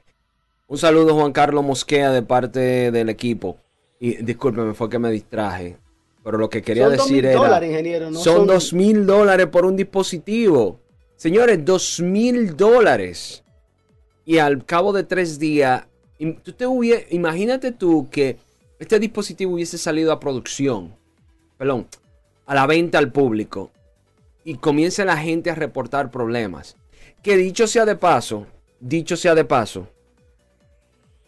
Un 0.67 0.77
saludo 0.77 1.15
Juan 1.15 1.31
Carlos 1.31 1.63
Mosquea 1.63 2.11
de 2.11 2.21
parte 2.21 2.91
del 2.91 3.09
equipo. 3.09 3.57
Y 3.99 4.23
discúlpeme, 4.23 4.73
fue 4.73 4.89
que 4.89 4.99
me 4.99 5.11
distraje. 5.11 5.77
Pero 6.23 6.37
lo 6.37 6.49
que 6.49 6.61
quería 6.61 6.89
decir 6.89 7.25
era... 7.25 8.11
son 8.13 8.45
dos 8.45 8.73
mil 8.73 9.05
dólares 9.05 9.47
por 9.47 9.65
un 9.65 9.75
dispositivo. 9.75 10.79
Señores, 11.15 11.65
dos 11.65 11.99
mil 11.99 12.55
dólares. 12.55 13.43
Y 14.25 14.37
al 14.37 14.63
cabo 14.65 14.93
de 14.93 15.03
tres 15.03 15.39
días, 15.39 15.87
tú 16.43 16.51
te 16.53 16.65
imagínate 17.09 17.71
tú 17.71 18.09
que 18.09 18.37
este 18.79 18.99
dispositivo 18.99 19.53
hubiese 19.53 19.77
salido 19.77 20.11
a 20.11 20.19
producción. 20.19 20.95
Perdón, 21.57 21.87
a 22.45 22.55
la 22.55 22.65
venta 22.65 22.97
al 22.97 23.11
público. 23.11 23.71
Y 24.43 24.55
comienza 24.55 25.05
la 25.05 25.17
gente 25.17 25.49
a 25.49 25.55
reportar 25.55 26.11
problemas. 26.11 26.77
Que 27.21 27.35
dicho 27.35 27.67
sea 27.67 27.85
de 27.85 27.95
paso, 27.95 28.47
dicho 28.79 29.17
sea 29.17 29.35
de 29.35 29.43
paso, 29.45 29.87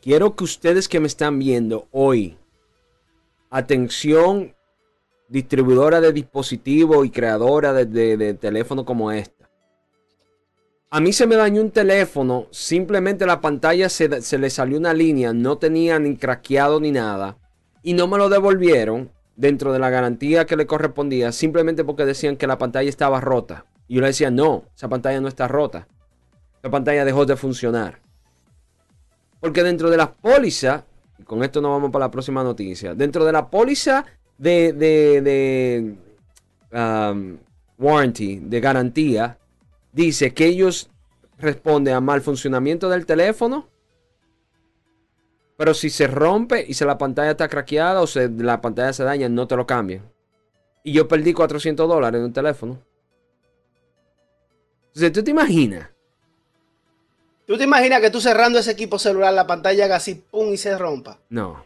quiero 0.02 0.36
que 0.36 0.46
ustedes 0.46 0.88
que 0.88 1.00
me 1.00 1.08
están 1.08 1.38
viendo 1.38 1.88
hoy, 1.92 2.38
atención 3.50 4.56
distribuidora 5.28 6.02
de 6.02 6.12
dispositivos 6.12 7.06
y 7.06 7.10
creadora 7.10 7.74
de, 7.74 8.34
teléfono 8.34 8.86
como 8.86 9.12
esta. 9.12 9.41
A 10.94 11.00
mí 11.00 11.14
se 11.14 11.26
me 11.26 11.38
dañó 11.38 11.62
un 11.62 11.72
teléfono, 11.72 12.48
simplemente 12.52 13.26
la 13.26 13.40
pantalla 13.40 13.88
se, 13.88 14.22
se, 14.22 14.38
le 14.38 14.50
salió 14.50 14.78
una 14.78 14.94
línea, 14.94 15.32
no 15.32 15.58
tenía 15.58 15.98
ni 16.00 16.18
craqueado 16.18 16.82
ni 16.82 16.92
nada, 16.92 17.38
y 17.82 17.94
no 17.94 18.08
me 18.08 18.18
lo 18.18 18.28
devolvieron 18.28 19.10
dentro 19.38 19.72
de 19.72 19.80
la 19.80 19.90
garantía 19.90 20.46
que 20.46 20.58
le 20.58 20.68
correspondía, 20.68 21.32
simplemente 21.32 21.86
porque 21.86 22.06
decían 22.06 22.36
que 22.36 22.46
la 22.46 22.58
pantalla 22.58 22.90
estaba 22.90 23.22
rota. 23.22 23.66
Y 23.88 23.96
yo 23.96 24.02
le 24.02 24.08
decía, 24.08 24.32
no, 24.32 24.66
esa 24.76 24.90
pantalla 24.90 25.22
no 25.22 25.30
está 25.30 25.48
rota. 25.48 25.88
Esa 26.60 26.70
pantalla 26.70 27.06
dejó 27.06 27.26
de 27.26 27.38
funcionar. 27.38 28.00
Porque 29.40 29.64
dentro 29.64 29.90
de 29.90 29.98
la 29.98 30.12
póliza, 30.12 30.84
y 31.18 31.24
con 31.24 31.42
esto 31.44 31.62
nos 31.62 31.72
vamos 31.72 31.92
para 31.92 32.06
la 32.06 32.12
próxima 32.12 32.44
noticia, 32.44 32.94
dentro 32.94 33.26
de 33.26 33.32
la 33.32 33.50
póliza 33.50 34.06
de, 34.38 34.74
de, 34.74 35.96
um, 36.74 37.38
warranty, 37.78 38.40
de 38.40 38.60
garantía, 38.60 39.38
dice 39.92 40.34
que 40.34 40.46
ellos 40.46 40.90
responde 41.38 41.92
a 41.92 42.00
mal 42.00 42.22
funcionamiento 42.22 42.90
del 42.90 43.06
teléfono. 43.06 43.68
Pero 45.58 45.74
si 45.74 45.90
se 45.90 46.08
rompe 46.08 46.66
y 46.68 46.74
si 46.74 46.86
la 46.86 46.98
pantalla 46.98 47.32
está 47.32 47.48
craqueada 47.48 48.02
o 48.02 48.08
se, 48.08 48.30
la 48.30 48.62
pantalla 48.62 48.94
se 48.94 49.04
daña, 49.04 49.30
no 49.30 49.48
te 49.48 49.56
lo 49.56 49.68
cambian. 49.68 50.02
Y 50.84 50.94
yo 50.94 51.08
perdí 51.08 51.34
400 51.34 51.88
dólares 51.88 52.20
en 52.20 52.26
un 52.26 52.34
teléfono. 52.34 52.80
Entonces, 54.88 55.12
¿tú 55.12 55.24
te 55.24 55.32
imaginas? 55.32 55.90
¿Tú 57.46 57.58
te 57.58 57.64
imaginas 57.64 58.02
que 58.02 58.10
tú 58.10 58.20
cerrando 58.20 58.60
ese 58.60 58.72
equipo 58.72 58.98
celular, 58.98 59.34
la 59.34 59.46
pantalla 59.46 59.86
haga 59.86 59.98
así, 59.98 60.16
pum, 60.16 60.52
y 60.54 60.58
se 60.58 60.78
rompa? 60.78 61.20
No. 61.30 61.64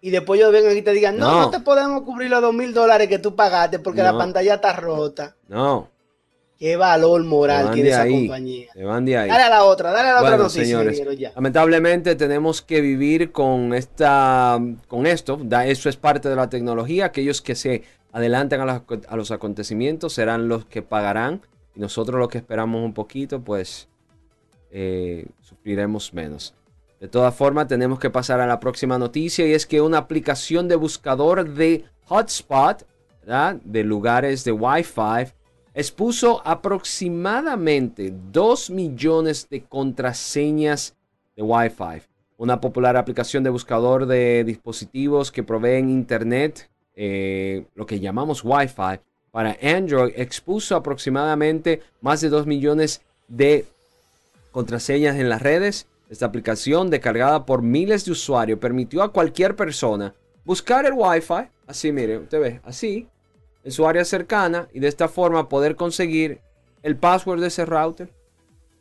Y 0.00 0.10
después 0.10 0.40
ellos 0.40 0.52
vengan 0.52 0.76
y 0.76 0.82
te 0.82 0.92
digan, 0.92 1.16
no, 1.16 1.42
no, 1.42 1.50
te 1.50 1.60
podemos 1.60 2.02
cubrir 2.02 2.30
los 2.30 2.40
dos 2.40 2.54
mil 2.54 2.72
dólares 2.72 3.08
que 3.08 3.18
tú 3.18 3.34
pagaste 3.34 3.78
porque 3.78 4.02
la 4.02 4.16
pantalla 4.16 4.54
está 4.54 4.72
rota. 4.72 5.36
No. 5.48 5.88
Qué 6.58 6.76
valor 6.76 7.22
moral 7.22 7.70
tiene 7.70 7.90
esa 7.90 8.08
compañía. 8.08 8.66
Se 8.72 8.82
van 8.82 9.04
de 9.04 9.16
ahí. 9.16 9.28
Dale 9.28 9.44
a 9.44 9.48
la 9.48 9.64
otra, 9.64 9.92
dale 9.92 10.08
a 10.08 10.14
la 10.14 10.20
otra 10.22 10.36
noticia. 10.38 10.64
Señores, 10.64 11.00
lamentablemente 11.36 12.16
tenemos 12.16 12.62
que 12.62 12.80
vivir 12.80 13.30
con 13.30 13.72
esta, 13.72 14.58
con 14.88 15.06
esto. 15.06 15.40
eso 15.64 15.88
es 15.88 15.96
parte 15.96 16.28
de 16.28 16.34
la 16.34 16.50
tecnología. 16.50 17.06
Aquellos 17.06 17.40
que 17.42 17.54
se 17.54 17.84
adelantan 18.10 18.68
a 18.68 19.16
los, 19.16 19.30
acontecimientos 19.30 20.14
serán 20.14 20.48
los 20.48 20.64
que 20.64 20.82
pagarán. 20.82 21.42
Y 21.76 21.80
nosotros 21.80 22.18
los 22.18 22.28
que 22.28 22.38
esperamos 22.38 22.84
un 22.84 22.92
poquito, 22.92 23.40
pues 23.40 23.86
eh, 24.72 25.26
sufriremos 25.40 26.12
menos. 26.12 26.54
De 26.98 27.06
todas 27.06 27.36
formas, 27.36 27.68
tenemos 27.68 28.00
que 28.00 28.10
pasar 28.10 28.40
a 28.40 28.48
la 28.48 28.58
próxima 28.58 28.98
noticia 28.98 29.46
y 29.46 29.52
es 29.52 29.64
que 29.64 29.80
una 29.80 29.98
aplicación 29.98 30.66
de 30.66 30.74
buscador 30.74 31.54
de 31.54 31.84
hotspot, 32.06 32.84
de 33.64 33.84
lugares 33.84 34.42
de 34.42 34.50
Wi-Fi, 34.50 35.37
expuso 35.78 36.42
aproximadamente 36.44 38.12
2 38.32 38.70
millones 38.70 39.48
de 39.48 39.62
contraseñas 39.62 40.96
de 41.36 41.42
Wi-Fi. 41.44 42.02
Una 42.36 42.60
popular 42.60 42.96
aplicación 42.96 43.44
de 43.44 43.50
buscador 43.50 44.06
de 44.06 44.42
dispositivos 44.42 45.30
que 45.30 45.44
proveen 45.44 45.88
Internet, 45.88 46.68
eh, 46.96 47.64
lo 47.76 47.86
que 47.86 48.00
llamamos 48.00 48.42
Wi-Fi, 48.42 48.98
para 49.30 49.56
Android 49.62 50.14
expuso 50.16 50.74
aproximadamente 50.74 51.80
más 52.00 52.22
de 52.22 52.28
2 52.28 52.48
millones 52.48 53.02
de 53.28 53.64
contraseñas 54.50 55.14
en 55.14 55.28
las 55.28 55.42
redes 55.42 55.86
esta 56.10 56.26
aplicación, 56.26 56.90
descargada 56.90 57.46
por 57.46 57.62
miles 57.62 58.04
de 58.04 58.10
usuarios, 58.10 58.58
permitió 58.58 59.00
a 59.00 59.12
cualquier 59.12 59.54
persona 59.54 60.12
buscar 60.44 60.86
el 60.86 60.94
Wi-Fi, 60.94 61.50
así 61.68 61.92
mire, 61.92 62.18
usted 62.18 62.40
ve, 62.40 62.60
así, 62.64 63.06
en 63.64 63.72
su 63.72 63.86
área 63.86 64.04
cercana 64.04 64.68
y 64.72 64.80
de 64.80 64.88
esta 64.88 65.08
forma 65.08 65.48
poder 65.48 65.76
conseguir 65.76 66.40
el 66.82 66.96
password 66.96 67.40
de 67.40 67.48
ese 67.48 67.64
router. 67.64 68.08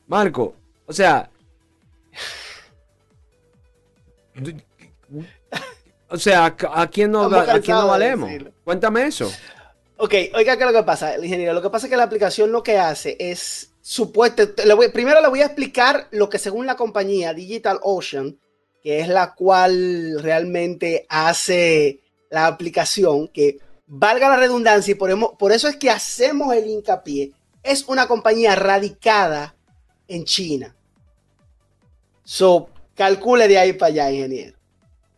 Marco, 0.07 0.55
o 0.85 0.93
sea, 0.93 1.29
o 6.09 6.17
sea, 6.17 6.45
¿a 6.45 6.87
quién 6.87 7.11
no, 7.11 7.23
¿a 7.23 7.59
quién 7.59 7.77
no 7.77 7.87
valemos? 7.87 8.29
Cuéntame 8.63 9.05
eso. 9.05 9.31
Ok, 9.97 10.13
oiga, 10.35 10.55
¿qué 10.55 10.63
es 10.63 10.71
lo 10.71 10.77
que 10.77 10.83
pasa, 10.85 11.17
ingeniero? 11.17 11.53
Lo 11.53 11.61
que 11.61 11.71
pasa 11.71 11.87
es 11.87 11.89
que 11.89 11.97
la 11.97 12.03
aplicación 12.03 12.51
lo 12.51 12.61
que 12.61 12.77
hace 12.77 13.17
es 13.19 13.71
supuesto, 13.81 14.43
primero 14.93 15.21
le 15.21 15.27
voy 15.27 15.41
a 15.41 15.45
explicar 15.45 16.07
lo 16.11 16.29
que 16.29 16.37
según 16.37 16.67
la 16.67 16.75
compañía 16.75 17.33
Digital 17.33 17.79
Ocean, 17.81 18.37
que 18.83 18.99
es 18.99 19.07
la 19.07 19.33
cual 19.33 20.21
realmente 20.21 21.05
hace 21.09 22.01
la 22.29 22.47
aplicación, 22.47 23.27
que 23.29 23.59
valga 23.87 24.29
la 24.29 24.37
redundancia 24.37 24.91
y 24.91 24.95
por, 24.95 25.37
por 25.37 25.51
eso 25.51 25.67
es 25.67 25.77
que 25.77 25.89
hacemos 25.89 26.53
el 26.53 26.67
hincapié, 26.67 27.31
es 27.63 27.85
una 27.87 28.07
compañía 28.07 28.55
radicada 28.55 29.55
en 30.07 30.25
China. 30.25 30.75
So, 32.23 32.69
calcule 32.93 33.47
de 33.47 33.57
ahí 33.57 33.73
para 33.73 33.91
allá, 33.91 34.11
ingeniero. 34.11 34.57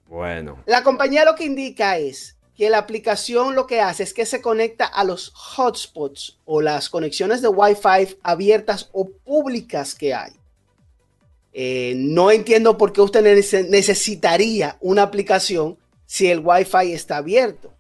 Bueno. 0.08 0.64
La 0.66 0.84
compañía 0.84 1.26
lo 1.26 1.36
que 1.36 1.46
indica 1.46 1.98
es 1.98 2.36
que 2.56 2.70
la 2.70 2.80
aplicación 2.80 3.56
lo 3.56 3.68
que 3.68 3.80
hace 3.80 4.04
es 4.04 4.14
que 4.14 4.26
se 4.26 4.42
conecta 4.42 4.86
a 4.86 5.04
los 5.04 5.32
hotspots 5.34 6.40
o 6.46 6.62
las 6.62 6.90
conexiones 6.90 7.42
de 7.42 7.48
Wi-Fi 7.48 8.18
abiertas 8.22 8.90
o 8.92 9.10
públicas 9.10 9.96
que 9.96 10.14
hay. 10.14 10.34
Eh, 11.54 11.94
no 11.96 12.32
entiendo 12.32 12.78
por 12.78 12.92
qué 12.92 13.02
usted 13.02 13.24
necesitaría 13.70 14.78
una 14.82 15.04
aplicación 15.04 15.78
si 16.06 16.28
el 16.28 16.42
Wi-Fi 16.44 16.92
está 16.92 17.18
abierto. 17.18 17.74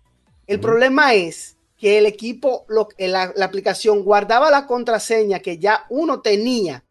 El 0.49 0.59
problema 0.59 1.13
es 1.13 1.57
que 1.77 1.99
el 1.99 2.07
equipo, 2.07 2.65
la, 2.97 3.31
la, 3.35 3.45
aplicación 3.45 4.03
guardaba 4.03 4.49
la 4.49 4.65
contraseña 4.65 5.41
que 5.41 5.59
ya 5.59 5.85
uno 5.89 6.21
tenía 6.21 6.85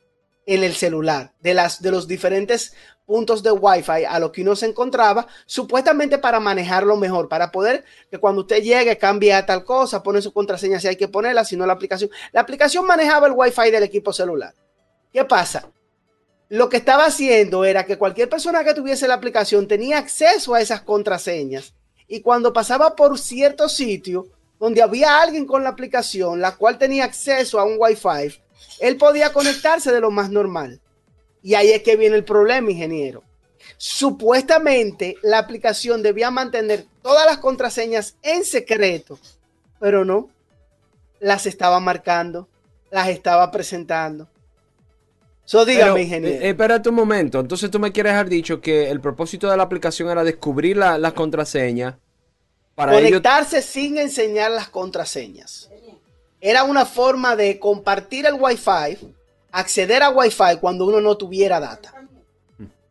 en 0.46 0.62
el 0.62 0.76
celular 0.76 1.34
de, 1.40 1.54
las, 1.54 1.82
de 1.82 1.90
los 1.90 2.06
diferentes 2.06 2.72
puntos 3.04 3.42
de 3.42 3.50
Wi-Fi 3.50 4.04
a 4.08 4.20
lo 4.20 4.30
que 4.30 4.42
uno 4.42 4.54
se 4.54 4.66
encontraba, 4.66 5.26
supuestamente 5.44 6.18
para 6.18 6.38
manejarlo 6.38 6.96
mejor, 6.96 7.28
para 7.28 7.50
poder 7.50 7.84
que 8.08 8.18
cuando 8.18 8.42
usted 8.42 8.62
llegue 8.62 8.96
cambie 8.96 9.32
a 9.32 9.44
tal 9.44 9.64
cosa, 9.64 10.04
pone 10.04 10.22
su 10.22 10.32
contraseña 10.32 10.78
si 10.78 10.86
hay 10.86 10.96
que 10.96 11.08
ponerla, 11.08 11.44
si 11.44 11.56
no 11.56 11.66
la 11.66 11.72
aplicación. 11.72 12.10
La 12.30 12.42
aplicación 12.42 12.86
manejaba 12.86 13.26
el 13.26 13.32
Wi-Fi 13.34 13.72
del 13.72 13.82
equipo 13.82 14.12
celular. 14.12 14.54
¿Qué 15.12 15.24
pasa? 15.24 15.68
Lo 16.48 16.68
que 16.68 16.76
estaba 16.76 17.06
haciendo 17.06 17.64
era 17.64 17.84
que 17.86 17.98
cualquier 17.98 18.28
persona 18.28 18.62
que 18.62 18.74
tuviese 18.74 19.08
la 19.08 19.14
aplicación 19.14 19.66
tenía 19.66 19.98
acceso 19.98 20.54
a 20.54 20.60
esas 20.60 20.82
contraseñas 20.82 21.74
y 22.08 22.22
cuando 22.22 22.52
pasaba 22.52 22.96
por 22.96 23.18
cierto 23.18 23.68
sitio 23.68 24.26
donde 24.58 24.82
había 24.82 25.20
alguien 25.20 25.46
con 25.46 25.62
la 25.62 25.70
aplicación, 25.70 26.40
la 26.40 26.56
cual 26.56 26.78
tenía 26.78 27.04
acceso 27.04 27.60
a 27.60 27.64
un 27.64 27.76
Wi-Fi, 27.78 28.40
él 28.80 28.96
podía 28.96 29.32
conectarse 29.32 29.92
de 29.92 30.00
lo 30.00 30.10
más 30.10 30.30
normal. 30.30 30.80
Y 31.42 31.54
ahí 31.54 31.70
es 31.70 31.82
que 31.82 31.96
viene 31.96 32.16
el 32.16 32.24
problema, 32.24 32.70
ingeniero. 32.70 33.22
Supuestamente 33.76 35.16
la 35.22 35.38
aplicación 35.38 36.02
debía 36.02 36.30
mantener 36.30 36.86
todas 37.02 37.26
las 37.26 37.38
contraseñas 37.38 38.16
en 38.22 38.44
secreto, 38.44 39.18
pero 39.78 40.04
no. 40.04 40.30
Las 41.20 41.46
estaba 41.46 41.78
marcando, 41.78 42.48
las 42.90 43.08
estaba 43.08 43.50
presentando. 43.50 44.28
So, 45.49 45.64
dígame, 45.64 46.02
ingeniero. 46.02 46.45
Eh, 46.45 46.50
espérate 46.50 46.90
un 46.90 46.95
momento. 46.95 47.40
Entonces 47.40 47.71
tú 47.71 47.78
me 47.78 47.90
quieres 47.90 48.12
haber 48.12 48.28
dicho 48.28 48.61
que 48.61 48.90
el 48.90 49.00
propósito 49.00 49.50
de 49.50 49.57
la 49.57 49.62
aplicación 49.62 50.11
era 50.11 50.23
descubrir 50.23 50.76
las 50.76 51.12
contraseñas 51.14 51.95
para 52.75 52.93
conectarse 52.93 53.62
sin 53.62 53.97
enseñar 53.97 54.50
las 54.50 54.69
contraseñas. 54.69 55.71
Era 56.38 56.64
una 56.64 56.85
forma 56.85 57.35
de 57.35 57.59
compartir 57.59 58.26
el 58.26 58.35
Wi-Fi 58.35 58.99
acceder 59.50 60.02
a 60.02 60.11
Wi-Fi 60.11 60.59
cuando 60.61 60.85
uno 60.85 61.00
no 61.00 61.17
tuviera 61.17 61.59
data. 61.59 61.95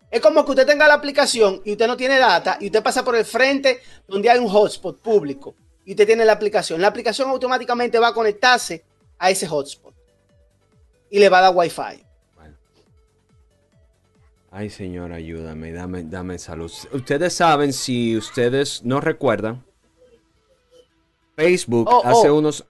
Es 0.10 0.20
como 0.20 0.44
que 0.44 0.50
usted 0.50 0.66
tenga 0.66 0.88
la 0.88 0.96
aplicación 0.96 1.62
y 1.64 1.74
usted 1.74 1.86
no 1.86 1.96
tiene 1.96 2.18
data 2.18 2.58
y 2.60 2.66
usted 2.66 2.82
pasa 2.82 3.06
por 3.06 3.16
el 3.16 3.26
frente 3.26 3.82
donde 4.08 4.32
hay 4.32 4.40
un 4.40 4.50
hotspot 4.50 5.00
público 5.00 5.54
y 5.86 5.92
usted 5.92 6.08
tiene 6.08 6.26
la 6.26 6.34
aplicación. 6.34 6.82
La 6.82 6.88
aplicación 6.88 7.30
automáticamente 7.30 8.00
va 8.00 8.08
a 8.08 8.14
conectarse 8.16 8.84
a 9.20 9.30
ese 9.30 9.46
hotspot 9.46 9.94
y 11.12 11.20
le 11.20 11.30
va 11.30 11.38
a 11.38 11.42
dar 11.44 11.56
Wi-Fi. 11.56 12.07
Ay, 14.50 14.70
señor, 14.70 15.12
ayúdame, 15.12 15.72
dame, 15.72 16.04
dame 16.04 16.40
salud. 16.40 16.72
Ustedes 16.94 17.34
saben, 17.34 17.74
si 17.74 18.16
ustedes 18.16 18.84
no 18.84 19.02
recuerdan, 19.02 19.64
Facebook 21.36 21.88
oh, 21.90 22.02
hace 22.04 22.30
oh. 22.30 22.36
unos... 22.36 22.66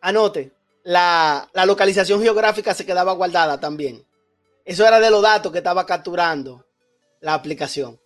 Anote, 0.00 0.52
la, 0.84 1.48
localización 1.66 2.22
geográfica 2.22 2.74
se 2.74 2.86
quedaba 2.86 3.14
guardada 3.14 3.58
también. 3.58 4.04
Eso 4.64 4.86
era 4.86 5.00
de 5.00 5.10
los 5.10 5.22
datos 5.22 5.50
que 5.50 5.58
estaba 5.58 5.84
capturando 5.86 6.64
la 7.20 7.34
aplicación. 7.34 7.98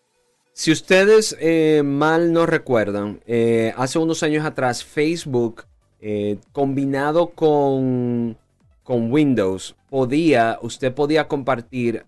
Si 0.52 0.72
ustedes 0.72 1.36
eh, 1.40 1.82
mal 1.84 2.32
no 2.32 2.46
recuerdan, 2.46 3.20
eh, 3.26 3.72
hace 3.76 3.98
unos 3.98 4.22
años 4.22 4.44
atrás 4.44 4.82
Facebook, 4.84 5.66
eh, 6.00 6.38
combinado 6.52 7.28
con, 7.30 8.36
con 8.82 9.12
Windows, 9.12 9.76
podía, 9.88 10.58
usted 10.62 10.94
podía 10.94 11.28
compartir 11.28 12.04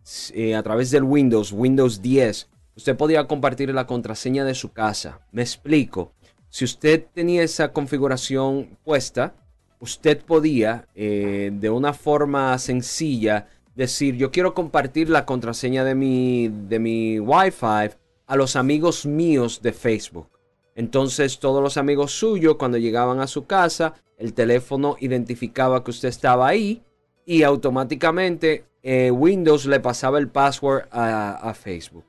a 0.57 0.63
través 0.63 0.91
del 0.91 1.05
Windows, 1.05 1.53
Windows 1.53 2.03
10, 2.03 2.49
usted 2.77 2.97
podía 2.97 3.27
compartir 3.27 3.73
la 3.75 3.87
contraseña 3.87 4.45
de 4.45 4.55
su 4.55 4.73
casa. 4.73 5.21
Me 5.33 5.43
explico. 5.43 6.13
Si 6.49 6.65
usted 6.65 7.07
tenía 7.15 7.43
esa 7.43 7.73
configuración 7.73 8.77
puesta, 8.85 9.35
usted 9.79 10.23
podía 10.23 10.89
eh, 10.95 11.51
de 11.53 11.71
una 11.71 11.93
forma 11.93 12.57
sencilla 12.59 13.49
decir, 13.75 14.17
yo 14.17 14.31
quiero 14.31 14.55
compartir 14.55 15.09
la 15.09 15.25
contraseña 15.25 15.85
de 15.85 15.95
mi, 15.95 16.49
de 16.49 16.79
mi 16.79 17.21
Wi-Fi 17.21 17.97
a 18.27 18.37
los 18.37 18.57
amigos 18.57 19.07
míos 19.07 19.63
de 19.63 19.73
Facebook. 19.73 20.29
Entonces 20.75 21.39
todos 21.39 21.63
los 21.63 21.77
amigos 21.77 22.13
suyos 22.13 22.57
cuando 22.57 22.79
llegaban 22.79 23.21
a 23.21 23.27
su 23.27 23.47
casa, 23.47 23.95
el 24.19 24.35
teléfono 24.35 24.97
identificaba 25.01 25.83
que 25.83 25.91
usted 25.91 26.09
estaba 26.09 26.49
ahí 26.49 26.83
y 27.27 27.43
automáticamente 27.43 28.65
eh, 28.83 29.11
Windows 29.11 29.67
le 29.67 29.81
pasaba 29.81 30.19
el 30.19 30.29
password 30.29 30.85
a, 30.91 31.53
Facebook. 31.55 32.05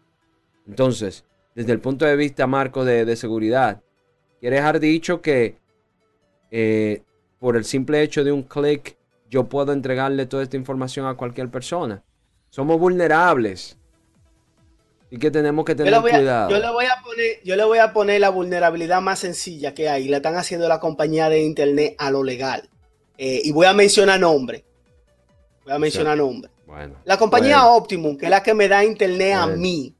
Entonces, 0.67 1.25
desde 1.53 1.73
el 1.73 1.79
punto 1.79 2.05
de 2.05 2.15
vista, 2.15 2.47
Marco, 2.47 2.85
de, 2.85 3.15
seguridad, 3.15 3.81
quiere 4.39 4.57
dejar 4.57 4.79
dicho 4.79 5.21
que 5.21 5.57
eh, 6.49 7.03
por 7.39 7.57
el 7.57 7.65
simple 7.65 8.01
hecho 8.01 8.23
de 8.23 8.31
un 8.31 8.43
clic 8.43 8.97
yo 9.29 9.45
puedo 9.45 9.73
entregarle 9.73 10.25
toda 10.25 10.43
esta 10.43 10.57
información 10.57 11.07
a 11.07 11.15
cualquier 11.15 11.49
persona. 11.49 12.03
Somos 12.49 12.79
vulnerables. 12.79 13.77
Y 15.09 15.17
que 15.17 15.29
tenemos 15.29 15.65
que 15.65 15.75
tener 15.75 15.93
cuidado. 15.99 16.49
Yo 16.49 16.59
le, 16.59 16.69
voy 16.69 16.85
a 16.85 17.01
poner, 17.03 17.43
yo 17.43 17.55
le 17.57 17.63
voy 17.65 17.79
a 17.79 17.91
poner 17.91 18.21
la 18.21 18.29
vulnerabilidad 18.29 19.01
más 19.01 19.19
sencilla 19.19 19.73
que 19.73 19.89
hay. 19.89 20.07
La 20.07 20.17
están 20.17 20.35
haciendo 20.35 20.69
la 20.69 20.79
compañía 20.79 21.27
de 21.27 21.41
internet 21.41 21.95
a 21.97 22.11
lo 22.11 22.23
legal. 22.23 22.69
Eh, 23.17 23.41
y 23.43 23.51
voy 23.51 23.65
a 23.65 23.73
mencionar 23.73 24.19
nombre. 24.19 24.63
Voy 25.63 25.73
a 25.73 25.79
mencionar 25.79 26.17
nombre. 26.17 26.51
Bueno, 26.65 26.95
la 27.03 27.17
compañía 27.17 27.65
Optimum, 27.65 28.17
que 28.17 28.25
es 28.25 28.31
la 28.31 28.41
que 28.41 28.53
me 28.53 28.67
da 28.67 28.83
internet 28.83 29.35
a 29.35 29.47
mí, 29.47 29.93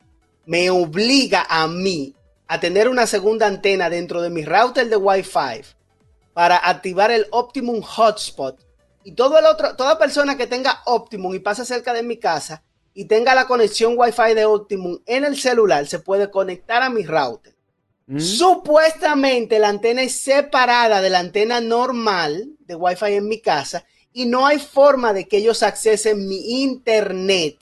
me 0.46 0.70
obliga 0.70 1.46
a 1.50 1.68
mí 1.68 2.16
a 2.48 2.60
tener 2.60 2.90
una 2.90 3.08
segunda 3.08 3.48
antena 3.48 3.90
dentro 3.90 4.22
de 4.22 4.30
mi 4.30 4.44
router 4.44 4.90
de 4.90 4.96
Wi-Fi 4.96 5.62
para 6.34 6.58
activar 6.58 7.12
el 7.12 7.28
Optimum 7.32 7.82
Hotspot. 7.82 8.60
Y 9.04 9.14
todo 9.14 9.38
el 9.40 9.46
otro, 9.46 9.76
toda 9.76 9.98
persona 9.98 10.38
que 10.38 10.48
tenga 10.48 10.82
Optimum 10.86 11.34
y 11.34 11.40
pase 11.40 11.66
cerca 11.66 11.94
de 11.94 12.04
mi 12.04 12.18
casa 12.18 12.64
y 12.94 13.06
tenga 13.06 13.36
la 13.36 13.48
conexión 13.48 13.94
Wi-Fi 13.98 14.34
de 14.34 14.46
Optimum 14.46 15.00
en 15.06 15.26
el 15.26 15.38
celular, 15.38 15.88
se 15.88 16.00
puede 16.00 16.30
conectar 16.30 16.82
a 16.82 16.90
mi 16.90 17.04
router. 17.04 17.56
Mm. 18.08 18.20
Supuestamente 18.20 19.60
la 19.60 19.70
antena 19.70 20.02
es 20.02 20.20
separada 20.20 21.02
de 21.02 21.10
la 21.10 21.20
antena 21.20 21.62
normal 21.62 22.50
de 22.60 22.76
Wi-Fi 22.76 23.14
en 23.14 23.28
mi 23.28 23.40
casa 23.40 23.86
y 24.14 24.26
no 24.26 24.46
hay 24.46 24.60
forma 24.60 25.14
de 25.14 25.28
que 25.28 25.38
ellos 25.38 25.64
accesen 25.64 26.28
mi 26.28 26.64
internet 26.64 27.58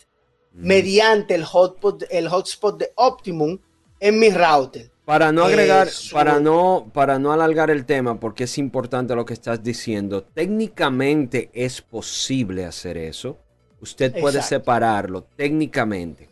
mm. 0.54 0.68
mediante 0.68 1.36
el 1.36 1.46
hotspot, 1.46 2.04
el 2.10 2.28
hotspot 2.28 2.80
de 2.80 2.92
Optimum 2.96 3.58
en 4.00 4.20
mi 4.20 4.30
router. 4.30 4.90
Para 5.06 5.32
no 5.32 5.46
agregar, 5.46 5.88
para 6.12 6.40
no, 6.40 6.92
para 6.94 7.18
no 7.18 7.34
alargar 7.34 7.72
el 7.72 7.86
tema, 7.86 8.20
porque 8.20 8.44
es 8.44 8.60
importante 8.60 9.16
lo 9.16 9.26
que 9.26 9.34
estás 9.34 9.64
diciendo. 9.64 10.24
Técnicamente 10.24 11.50
es 11.52 11.82
posible 11.82 12.66
hacer 12.66 12.96
eso. 12.96 13.40
Usted 13.82 14.20
puede 14.20 14.44
separarlo 14.44 15.24
técnicamente. 15.36 16.30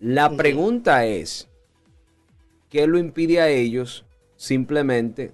La 0.00 0.28
pregunta 0.30 1.04
es, 1.04 1.46
¿qué 2.68 2.86
lo 2.88 2.98
impide 2.98 3.40
a 3.40 3.48
ellos 3.48 4.04
simplemente 4.36 5.30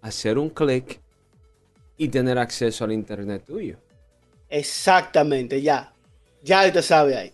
hacer 0.00 0.38
un 0.38 0.48
clic 0.48 1.00
y 2.00 2.08
tener 2.08 2.38
acceso 2.38 2.84
al 2.84 2.92
internet 2.92 3.44
tuyo? 3.46 3.76
Exactamente, 4.48 5.60
ya. 5.60 5.92
Ya 6.42 6.66
usted 6.66 6.80
sabe 6.80 7.14
ahí. 7.14 7.32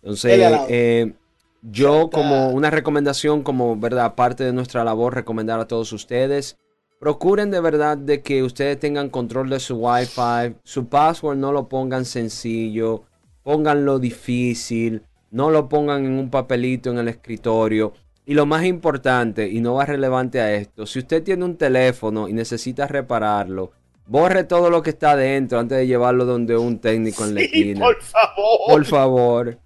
Entonces, 0.00 0.40
eh, 0.70 1.12
yo 1.60 2.08
como 2.10 2.48
una 2.48 2.70
recomendación, 2.70 3.42
como 3.42 3.76
verdad, 3.76 4.14
parte 4.14 4.44
de 4.44 4.54
nuestra 4.54 4.82
labor, 4.82 5.14
recomendar 5.14 5.60
a 5.60 5.68
todos 5.68 5.92
ustedes, 5.92 6.56
procuren 6.98 7.50
de 7.50 7.60
verdad 7.60 7.98
de 7.98 8.22
que 8.22 8.42
ustedes 8.42 8.80
tengan 8.80 9.10
control 9.10 9.50
de 9.50 9.60
su 9.60 9.76
Wi-Fi, 9.76 10.56
su 10.64 10.86
password 10.86 11.36
no 11.36 11.52
lo 11.52 11.68
pongan 11.68 12.06
sencillo, 12.06 13.04
pónganlo 13.42 13.98
difícil, 13.98 15.02
no 15.30 15.50
lo 15.50 15.68
pongan 15.68 16.06
en 16.06 16.12
un 16.12 16.30
papelito 16.30 16.90
en 16.90 16.96
el 16.96 17.08
escritorio. 17.08 17.92
Y 18.26 18.34
lo 18.34 18.44
más 18.44 18.64
importante, 18.64 19.48
y 19.48 19.60
no 19.60 19.74
va 19.74 19.86
relevante 19.86 20.40
a 20.40 20.52
esto, 20.52 20.84
si 20.84 20.98
usted 20.98 21.22
tiene 21.22 21.44
un 21.44 21.56
teléfono 21.56 22.28
y 22.28 22.32
necesita 22.32 22.88
repararlo, 22.88 23.70
borre 24.06 24.42
todo 24.42 24.68
lo 24.68 24.82
que 24.82 24.90
está 24.90 25.14
dentro 25.14 25.60
antes 25.60 25.78
de 25.78 25.86
llevarlo 25.86 26.24
donde 26.24 26.56
un 26.56 26.80
técnico 26.80 27.24
en 27.24 27.34
la 27.36 27.40
esquina. 27.42 27.80
Por 27.86 28.02
favor. 28.02 28.58
Por 28.66 28.84
favor. 28.84 29.58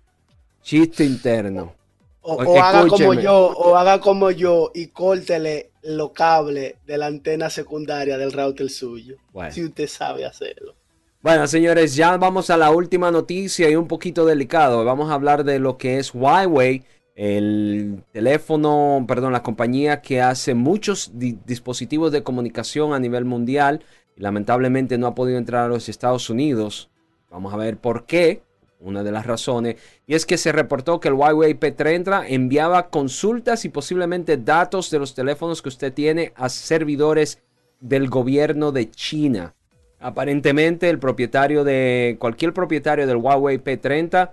Chiste 0.62 1.04
interno. 1.04 1.74
O, 2.22 2.62
haga 2.62 2.86
como 2.86 3.14
yo, 3.14 3.34
o 3.34 3.76
haga 3.76 3.98
como 3.98 4.30
yo 4.30 4.70
y 4.74 4.88
córtele 4.88 5.70
los 5.82 6.10
cables 6.12 6.74
de 6.86 6.98
la 6.98 7.06
antena 7.06 7.48
secundaria 7.48 8.18
del 8.18 8.30
router 8.30 8.68
suyo. 8.68 9.16
Si 9.50 9.64
usted 9.64 9.88
sabe 9.88 10.26
hacerlo. 10.26 10.74
Bueno, 11.22 11.46
señores, 11.46 11.94
ya 11.94 12.16
vamos 12.16 12.50
a 12.50 12.56
la 12.56 12.70
última 12.70 13.10
noticia 13.10 13.70
y 13.70 13.76
un 13.76 13.88
poquito 13.88 14.26
delicado. 14.26 14.84
Vamos 14.84 15.10
a 15.10 15.14
hablar 15.14 15.44
de 15.44 15.58
lo 15.58 15.78
que 15.78 15.98
es 15.98 16.14
Huawei, 16.14 16.82
el 17.20 18.02
teléfono, 18.12 19.04
perdón, 19.06 19.34
la 19.34 19.42
compañía 19.42 20.00
que 20.00 20.22
hace 20.22 20.54
muchos 20.54 21.12
dispositivos 21.12 22.12
de 22.12 22.22
comunicación 22.22 22.94
a 22.94 22.98
nivel 22.98 23.26
mundial. 23.26 23.84
Lamentablemente 24.16 24.96
no 24.96 25.06
ha 25.06 25.14
podido 25.14 25.36
entrar 25.36 25.66
a 25.66 25.68
los 25.68 25.90
Estados 25.90 26.30
Unidos. 26.30 26.88
Vamos 27.30 27.52
a 27.52 27.58
ver 27.58 27.76
por 27.76 28.06
qué 28.06 28.40
una 28.80 29.02
de 29.02 29.12
las 29.12 29.26
razones, 29.26 29.76
y 30.06 30.14
es 30.14 30.24
que 30.24 30.38
se 30.38 30.50
reportó 30.50 30.98
que 30.98 31.08
el 31.08 31.14
Huawei 31.14 31.52
P30 31.52 32.24
enviaba 32.28 32.88
consultas 32.88 33.66
y 33.66 33.68
posiblemente 33.68 34.38
datos 34.38 34.90
de 34.90 34.98
los 34.98 35.14
teléfonos 35.14 35.60
que 35.60 35.68
usted 35.68 35.92
tiene 35.92 36.32
a 36.36 36.48
servidores 36.48 37.42
del 37.80 38.08
gobierno 38.08 38.72
de 38.72 38.90
China. 38.90 39.54
Aparentemente 39.98 40.88
el 40.88 40.98
propietario 40.98 41.64
de 41.64 42.16
cualquier 42.18 42.54
propietario 42.54 43.06
del 43.06 43.18
Huawei 43.18 43.58
P30 43.58 44.30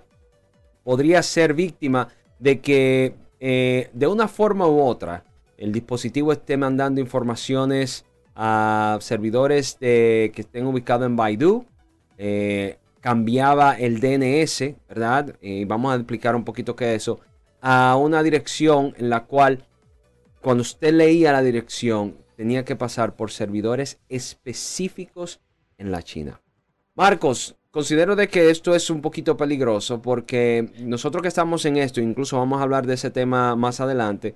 podría 0.82 1.22
ser 1.22 1.52
víctima 1.52 2.08
de 2.38 2.60
que 2.60 3.14
eh, 3.40 3.90
de 3.92 4.06
una 4.06 4.28
forma 4.28 4.66
u 4.66 4.80
otra 4.80 5.24
el 5.56 5.72
dispositivo 5.72 6.32
esté 6.32 6.56
mandando 6.56 7.00
informaciones 7.00 8.04
a 8.34 8.98
servidores 9.00 9.76
que 9.80 10.32
estén 10.36 10.66
ubicados 10.66 11.06
en 11.06 11.16
Baidu, 11.16 11.66
eh, 12.16 12.78
cambiaba 13.00 13.78
el 13.78 14.00
DNS, 14.00 14.74
¿verdad? 14.88 15.36
Y 15.40 15.64
vamos 15.64 15.92
a 15.92 15.96
explicar 15.96 16.36
un 16.36 16.44
poquito 16.44 16.76
qué 16.76 16.94
es 16.94 17.02
eso, 17.02 17.20
a 17.60 17.96
una 17.96 18.22
dirección 18.22 18.94
en 18.96 19.10
la 19.10 19.24
cual 19.24 19.66
cuando 20.40 20.62
usted 20.62 20.92
leía 20.92 21.32
la 21.32 21.42
dirección 21.42 22.16
tenía 22.36 22.64
que 22.64 22.76
pasar 22.76 23.16
por 23.16 23.32
servidores 23.32 23.98
específicos 24.08 25.40
en 25.76 25.90
la 25.90 26.02
China. 26.02 26.40
Marcos, 26.94 27.56
considero 27.70 28.16
de 28.16 28.28
que 28.28 28.50
esto 28.50 28.74
es 28.74 28.90
un 28.90 29.00
poquito 29.00 29.36
peligroso 29.36 30.00
porque 30.00 30.70
nosotros 30.80 31.22
que 31.22 31.28
estamos 31.28 31.64
en 31.64 31.76
esto, 31.76 32.00
incluso 32.00 32.38
vamos 32.38 32.60
a 32.60 32.62
hablar 32.62 32.86
de 32.86 32.94
ese 32.94 33.10
tema 33.10 33.56
más 33.56 33.80
adelante, 33.80 34.34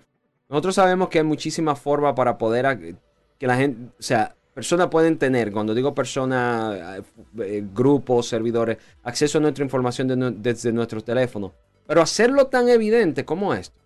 nosotros 0.48 0.74
sabemos 0.74 1.08
que 1.08 1.18
hay 1.18 1.24
muchísimas 1.24 1.80
formas 1.80 2.14
para 2.14 2.36
poder 2.36 2.94
que 3.38 3.46
la 3.46 3.56
gente, 3.56 3.92
o 3.98 4.02
sea, 4.02 4.34
personas 4.54 4.88
pueden 4.88 5.18
tener, 5.18 5.50
cuando 5.50 5.74
digo 5.74 5.94
personas, 5.94 6.98
eh, 6.98 7.02
eh, 7.40 7.64
grupos, 7.74 8.28
servidores, 8.28 8.78
acceso 9.02 9.38
a 9.38 9.40
nuestra 9.40 9.64
información 9.64 10.42
desde 10.42 10.72
nuestro 10.72 11.00
teléfono. 11.00 11.52
Pero 11.86 12.02
hacerlo 12.02 12.46
tan 12.46 12.68
evidente 12.68 13.24
como 13.24 13.54
esto. 13.54 13.81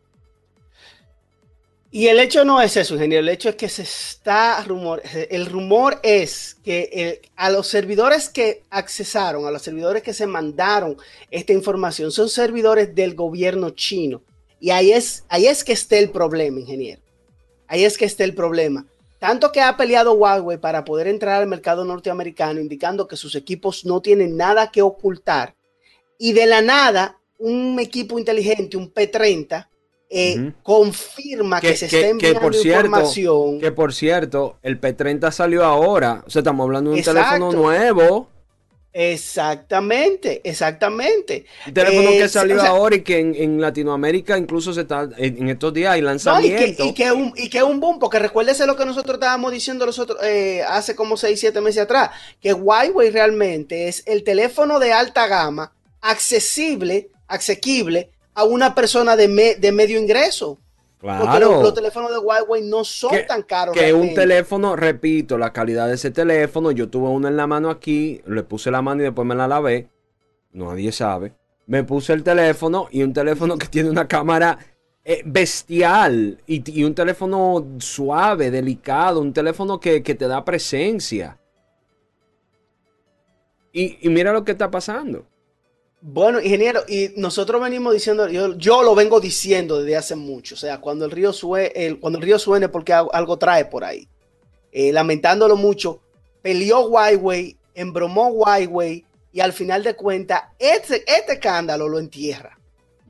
Y 1.97 2.09
el 2.09 2.21
hecho 2.21 2.45
no 2.45 2.61
es 2.61 2.77
eso, 2.77 2.93
ingeniero. 2.93 3.23
El 3.23 3.31
hecho 3.31 3.49
es 3.49 3.55
que 3.55 3.71
se 3.71 3.81
está 3.81 4.63
rumor. 4.65 5.01
El 5.31 5.47
rumor 5.47 5.99
es 6.03 6.55
que 6.63 7.23
a 7.37 7.49
los 7.49 7.69
servidores 7.69 8.29
que 8.29 8.65
accesaron, 8.69 9.47
a 9.47 9.51
los 9.51 9.63
servidores 9.63 10.03
que 10.03 10.13
se 10.13 10.27
mandaron 10.27 10.99
esta 11.31 11.55
información, 11.55 12.13
son 12.13 12.29
servidores 12.29 12.95
del 12.95 13.15
gobierno 13.15 13.71
chino. 13.71 14.21
Y 14.61 14.73
ahí 14.73 14.93
es, 14.93 15.25
ahí 15.31 15.47
es 15.47 15.65
que 15.65 15.73
está 15.73 15.97
el 15.97 16.11
problema, 16.11 16.61
ingeniero. 16.61 17.01
Ahí 17.67 17.83
es 17.87 17.97
que 17.97 18.05
está 18.05 18.25
el 18.25 18.35
problema. 18.35 18.85
Tanto 19.19 19.51
que 19.51 19.63
ha 19.63 19.79
peleado 19.79 20.13
Huawei 20.13 20.59
para 20.59 20.85
poder 20.85 21.07
entrar 21.07 21.41
al 21.41 21.49
mercado 21.49 21.83
norteamericano, 21.87 22.61
indicando 22.61 23.09
que 23.09 23.17
sus 23.17 23.35
equipos 23.35 23.87
no 23.87 24.03
tienen 24.03 24.37
nada 24.37 24.71
que 24.71 24.83
ocultar. 24.83 25.55
Y 26.19 26.35
de 26.35 26.45
la 26.45 26.61
nada, 26.61 27.19
un 27.39 27.81
equipo 27.81 28.19
inteligente, 28.19 28.77
un 28.77 28.93
P30, 28.93 29.69
eh, 30.09 30.53
confirma 30.63 31.61
que, 31.61 31.77
se 31.77 31.87
está 31.87 32.09
enviando 32.09 32.41
por 32.41 32.55
información. 32.55 33.61
que 33.61 33.73
por 33.73 33.93
cierto, 33.93 34.59
el 34.63 34.81
P30 34.81 35.31
salió 35.33 35.65
ahora. 35.65 36.23
O 36.27 36.31
sea, 36.31 36.41
estamos 36.41 36.65
hablando 36.65 36.91
de 36.91 36.99
un 36.99 37.03
teléfono 37.03 37.53
nuevo. 37.53 38.29
Exactamente, 38.99 40.41
exactamente. 40.43 41.45
Un 41.67 41.75
teléfono 41.75 42.11
que 42.13 42.29
salió 42.31 42.63
ahora 42.63 42.97
y 42.97 43.03
que 43.03 43.19
en, 43.19 43.61
Latinoamérica 43.61 44.39
incluso 44.39 44.73
se 44.73 44.83
está, 44.83 45.07
en, 45.19 45.51
estos 45.51 45.75
días 45.75 45.93
hay 45.93 46.01
lanzamiento. 46.01 46.87
y, 46.87 46.95
que, 46.95 47.13
un, 47.13 47.35
y 47.37 47.51
que 47.51 47.63
un 47.63 47.79
boom, 47.79 47.99
porque 47.99 48.19
recuérdese 48.19 48.67
lo 48.67 48.75
que 48.75 48.87
nosotros 48.87 49.17
estábamos 49.17 49.53
diciendo 49.53 49.85
nosotros, 49.85 50.19
eh, 50.23 50.63
hace 50.67 50.97
como 50.97 51.19
6, 51.19 51.39
7 51.39 51.61
meses 51.61 51.83
atrás, 51.83 52.11
que 52.41 52.55
Huawei 52.55 53.11
realmente 53.11 53.89
es 53.89 54.03
el 54.07 54.25
teléfono 54.25 54.79
de 54.79 54.95
alta 54.95 55.27
gama 55.27 55.75
accesible, 56.01 57.11
asequible 57.29 58.13
a 58.37 58.45
una 58.45 58.75
persona 58.75 59.17
de, 59.17 59.57
de 59.59 59.73
medio 59.73 59.99
ingreso. 59.99 60.59
Porque 61.01 61.41
los, 61.41 61.75
teléfonos 61.75 62.11
de 62.11 62.19
Huawei 62.19 62.63
no 62.63 62.85
son 62.85 63.15
tan 63.27 63.43
caros. 63.43 63.75
Que 63.75 63.93
un 63.93 64.15
teléfono, 64.15 64.77
repito, 64.77 65.39
la 65.39 65.53
calidad 65.53 65.89
de 65.89 65.95
ese 65.95 66.11
teléfono, 66.11 66.71
yo 66.71 66.89
tuve 66.89 67.09
uno 67.09 67.29
en 67.29 67.37
la 67.37 67.47
mano 67.47 67.71
aquí, 67.71 68.21
le 68.27 68.43
puse 68.43 68.71
la 68.71 68.83
mano 68.83 69.03
y 69.03 69.05
después 69.05 69.27
me 69.27 69.35
la 69.35 69.49
lavé. 69.49 69.89
Nadie 70.53 70.93
sabe. 70.93 71.35
Me 71.67 71.83
puse 71.85 72.13
el 72.13 72.23
teléfono 72.23 72.89
y 72.91 73.03
un 73.03 73.13
teléfono 73.13 73.57
que 73.57 73.69
tiene 73.69 73.89
una 73.89 74.07
cámara 74.07 74.59
eh, 75.05 75.23
bestial 75.25 76.39
y, 76.47 76.85
un 76.85 76.95
teléfono 76.95 77.65
suave, 77.79 78.51
delicado, 78.51 79.21
un 79.21 79.33
teléfono 79.33 79.81
que, 79.81 80.01
te 80.01 80.29
da 80.29 80.45
presencia. 80.45 81.39
y 83.73 84.09
mira 84.09 84.33
lo 84.33 84.45
que 84.45 84.53
está 84.53 84.71
pasando. 84.71 85.27
Bueno, 86.09 86.41
ingeniero, 86.41 86.85
y 86.87 87.11
nosotros 87.17 87.61
venimos 87.61 87.93
diciendo, 87.93 88.29
yo, 88.29 88.57
yo, 88.57 88.85
lo 88.85 88.95
vengo 88.95 89.19
diciendo 89.19 89.81
desde 89.81 89.97
hace 89.97 90.15
mucho, 90.15 90.55
o 90.55 90.59
sea, 90.59 90.81
cuando 90.81 91.05
el 91.05 91.11
río, 91.11 91.33
suene, 91.33 91.99
cuando 92.01 92.21
el 92.21 92.25
río 92.25 92.39
suene 92.39 92.69
porque 92.69 92.93
algo 92.93 93.37
trae 93.39 93.65
por 93.65 93.83
ahí. 93.83 94.07
Eh, 94.71 94.93
lamentándolo 94.93 95.57
mucho, 95.57 96.01
peleó 96.43 96.87
Huawei 96.87 97.57
embromó 97.75 98.29
Huawei 98.29 99.05
y 99.33 99.41
al 99.41 99.53
final 99.53 99.83
de 99.83 99.95
cuentas, 99.95 100.43
este, 100.61 101.05
este 101.07 101.35
escándalo 101.35 101.89
lo 101.89 101.99
entierra. 101.99 102.59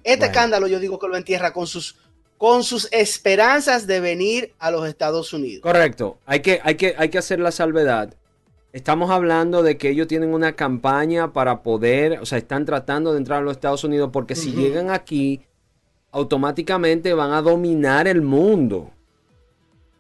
Este 0.03 0.27
escándalo 0.27 0.67
yo 0.67 0.81
digo 0.81 0.99
que 0.99 1.09
lo 1.09 1.17
entierra 1.17 1.53
con 1.53 1.67
sus, 1.67 1.97
con 2.39 2.65
sus 2.65 2.89
esperanzas 2.93 3.87
de 3.87 4.01
venir 4.01 4.55
a 4.59 4.71
los 4.71 4.89
Estados 4.89 5.33
Unidos. 5.35 5.63
Correcto, 5.63 6.19
hay 6.25 6.41
que, 6.41 6.61
hay 6.63 6.77
que, 6.77 6.95
hay 6.97 7.09
que 7.11 7.19
hacer 7.19 7.41
la 7.41 7.53
salvedad. 7.53 8.15
Estamos 8.77 9.11
hablando 9.11 9.63
de 9.63 9.79
que 9.79 9.89
ellos 9.89 10.07
tienen 10.07 10.35
una 10.35 10.53
campaña 10.53 11.33
para 11.33 11.63
poder, 11.63 12.19
o 12.21 12.27
sea, 12.27 12.37
están 12.37 12.67
tratando 12.67 13.13
de 13.13 13.19
entrar 13.19 13.39
a 13.39 13.43
los 13.43 13.53
Estados 13.53 13.85
Unidos 13.85 14.11
porque 14.13 14.35
si 14.35 14.53
llegan 14.53 14.91
aquí, 14.91 15.41
automáticamente 16.13 17.15
van 17.15 17.33
a 17.33 17.41
dominar 17.41 18.07
el 18.07 18.21
mundo. 18.21 18.91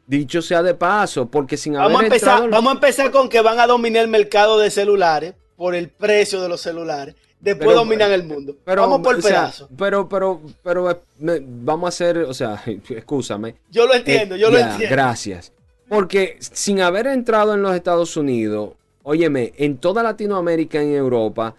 Dicho 0.06 0.42
sea 0.42 0.62
de 0.62 0.74
paso, 0.74 1.24
porque 1.24 1.56
sin 1.56 1.72
vamos 1.72 1.90
haber 1.90 2.02
a 2.02 2.04
empezar, 2.04 2.50
Vamos 2.50 2.70
a 2.70 2.74
empezar 2.74 3.10
con 3.10 3.30
que 3.30 3.40
van 3.40 3.60
a 3.60 3.66
dominar 3.66 4.04
el 4.04 4.10
mercado 4.10 4.58
de 4.58 4.70
celulares 4.70 5.32
por 5.56 5.74
el 5.74 5.88
precio 5.88 6.42
de 6.42 6.50
los 6.50 6.60
celulares. 6.60 7.14
Después 7.40 7.74
dominan 7.74 8.12
el 8.12 8.24
mundo. 8.24 8.56
Pero, 8.62 8.82
vamos 8.82 9.00
por 9.00 9.22
pedazo. 9.22 9.70
pero, 9.74 10.06
pero, 10.06 10.42
pero, 10.62 10.90
eh, 10.90 11.42
vamos 11.42 11.86
a 11.86 11.88
hacer, 11.88 12.18
o 12.18 12.34
sea, 12.34 12.62
escúchame. 12.90 13.54
Yo 13.70 13.86
lo 13.86 13.94
entiendo, 13.94 14.36
yo 14.36 14.50
lo 14.50 14.58
entiendo. 14.58 14.94
Gracias. 14.94 15.50
Porque 15.88 16.36
sin 16.40 16.80
haber 16.80 17.06
entrado 17.06 17.54
en 17.54 17.62
los 17.62 17.74
Estados 17.74 18.16
Unidos, 18.16 18.74
óyeme, 19.02 19.52
en 19.56 19.78
toda 19.78 20.02
Latinoamérica 20.02 20.82
en 20.82 20.92
Europa, 20.92 21.54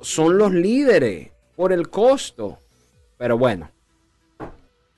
son 0.00 0.38
los 0.38 0.52
líderes 0.52 1.30
por 1.54 1.72
el 1.72 1.88
costo. 1.88 2.58
Pero 3.16 3.38
bueno, 3.38 3.70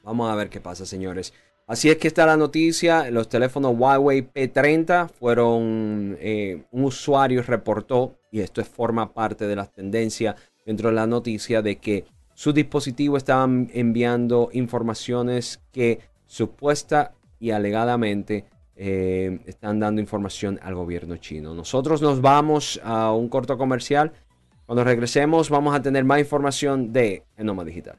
vamos 0.02 0.30
a 0.30 0.34
ver 0.34 0.48
qué 0.48 0.60
pasa, 0.60 0.86
señores. 0.86 1.32
Así 1.66 1.88
es 1.88 1.98
que 1.98 2.08
está 2.08 2.26
la 2.26 2.36
noticia. 2.36 3.10
Los 3.10 3.28
teléfonos 3.28 3.76
Huawei 3.76 4.22
P30 4.22 5.08
fueron. 5.08 6.16
Eh, 6.18 6.64
un 6.72 6.84
usuario 6.84 7.42
reportó, 7.42 8.16
y 8.32 8.40
esto 8.40 8.64
forma 8.64 9.12
parte 9.12 9.46
de 9.46 9.56
la 9.56 9.66
tendencia 9.66 10.34
dentro 10.66 10.88
de 10.88 10.96
la 10.96 11.06
noticia, 11.06 11.62
de 11.62 11.76
que 11.76 12.06
su 12.34 12.52
dispositivo 12.52 13.16
estaban 13.16 13.70
enviando 13.72 14.48
informaciones 14.52 15.60
que 15.70 16.00
supuesta 16.26 17.12
y 17.38 17.52
alegadamente 17.52 18.46
eh, 18.82 19.40
están 19.44 19.78
dando 19.78 20.00
información 20.00 20.58
al 20.62 20.74
gobierno 20.74 21.18
chino. 21.18 21.54
Nosotros 21.54 22.00
nos 22.00 22.22
vamos 22.22 22.80
a 22.82 23.12
un 23.12 23.28
corto 23.28 23.58
comercial. 23.58 24.12
Cuando 24.64 24.84
regresemos 24.84 25.50
vamos 25.50 25.74
a 25.74 25.82
tener 25.82 26.06
más 26.06 26.18
información 26.18 26.90
de 26.90 27.22
Enoma 27.36 27.62
Digital. 27.62 27.98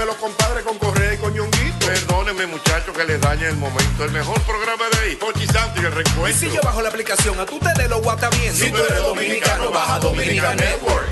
me 0.01 0.07
lo 0.07 0.17
compadre 0.17 0.63
con 0.63 0.79
Correa 0.79 1.13
y 1.13 1.17
con 1.17 1.31
Perdónenme, 1.79 2.47
muchachos, 2.47 2.95
que 2.97 3.03
les 3.05 3.21
dañe 3.21 3.47
el 3.47 3.57
momento. 3.57 4.03
El 4.03 4.11
mejor 4.11 4.39
programa 4.41 4.85
de 4.93 5.09
ahí, 5.09 5.15
Pochi 5.15 5.45
Santo 5.45 5.79
y 5.79 5.85
el 5.85 5.91
reencuentro. 5.91 6.27
Y 6.27 6.33
si 6.33 6.49
yo 6.49 6.59
bajo 6.63 6.81
la 6.81 6.89
aplicación, 6.89 7.39
a 7.39 7.45
tú 7.45 7.59
te 7.59 7.79
de 7.79 7.87
lo 7.87 8.01
guata 8.01 8.29
bien. 8.29 8.51
Si 8.51 8.71
tú 8.71 8.77
eres 8.77 9.03
dominicano, 9.03 9.69
baja 9.69 9.99
Dominica 9.99 10.55
Network. 10.55 11.07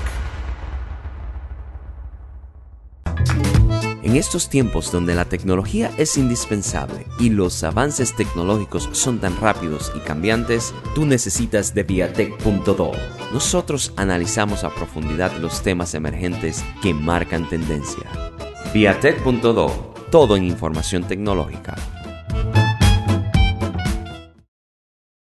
En 4.02 4.16
estos 4.16 4.50
tiempos 4.50 4.92
donde 4.92 5.14
la 5.14 5.26
tecnología 5.26 5.92
es 5.98 6.18
indispensable 6.18 7.06
y 7.20 7.30
los 7.30 7.64
avances 7.64 8.16
tecnológicos 8.16 8.90
son 8.94 9.20
tan 9.20 9.40
rápidos 9.40 9.92
y 9.96 10.00
cambiantes, 10.00 10.74
tú 10.96 11.06
necesitas 11.06 11.76
de 11.76 11.84
Viatech.do. 11.84 12.92
Nosotros 13.32 13.94
analizamos 13.98 14.64
a 14.64 14.74
profundidad 14.74 15.38
los 15.38 15.62
temas 15.62 15.94
emergentes 15.94 16.64
que 16.82 16.96
marcan 16.96 17.48
tendencia. 17.50 18.29
Viatech.do, 18.72 19.94
todo 20.12 20.36
en 20.36 20.44
información 20.44 21.04
tecnológica. 21.04 21.76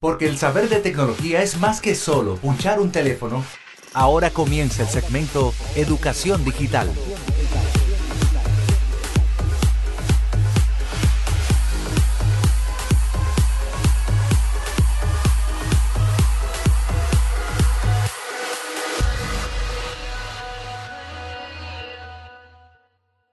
Porque 0.01 0.29
el 0.29 0.37
saber 0.37 0.69
de 0.69 0.81
tecnología 0.81 1.43
es 1.43 1.59
más 1.59 1.81
que 1.81 1.95
solo 1.95 2.37
punchar 2.37 2.79
un 2.79 2.93
teléfono. 2.93 3.43
Ahora 3.95 4.29
comienza 4.29 4.83
el 4.83 4.89
segmento 4.89 5.55
Educación 5.77 6.45
Digital. 6.45 6.91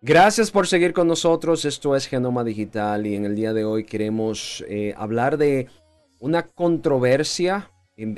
Gracias 0.08 0.52
por 0.52 0.68
seguir 0.68 0.94
con 0.94 1.08
nosotros. 1.08 1.66
Esto 1.66 1.96
es 1.96 2.06
Genoma 2.06 2.44
Digital 2.44 3.08
y 3.08 3.16
en 3.16 3.26
el 3.26 3.36
día 3.36 3.54
de 3.54 3.66
hoy 3.66 3.86
queremos 3.86 4.64
eh, 4.70 4.94
hablar 4.96 5.40
de 5.40 5.68
una 6.20 6.44
controversia. 6.44 7.72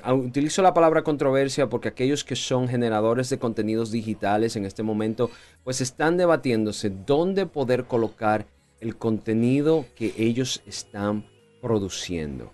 Ah, 0.04 0.14
utilizo 0.14 0.62
la 0.62 0.74
palabra 0.74 1.04
controversia 1.04 1.70
porque 1.70 1.88
aquellos 1.88 2.26
que 2.26 2.36
son 2.36 2.68
generadores 2.68 3.30
de 3.30 3.40
contenidos 3.40 3.90
digitales 3.90 4.58
en 4.58 4.66
este 4.66 4.84
momento 4.84 5.32
pues 5.64 5.80
están 5.80 6.18
debatiéndose 6.18 6.90
dónde 6.90 7.46
poder 7.46 7.86
colocar 7.86 8.48
el 8.82 8.98
contenido 8.98 9.86
que 9.96 10.14
ellos 10.18 10.62
están 10.68 11.26
produciendo. 11.62 12.52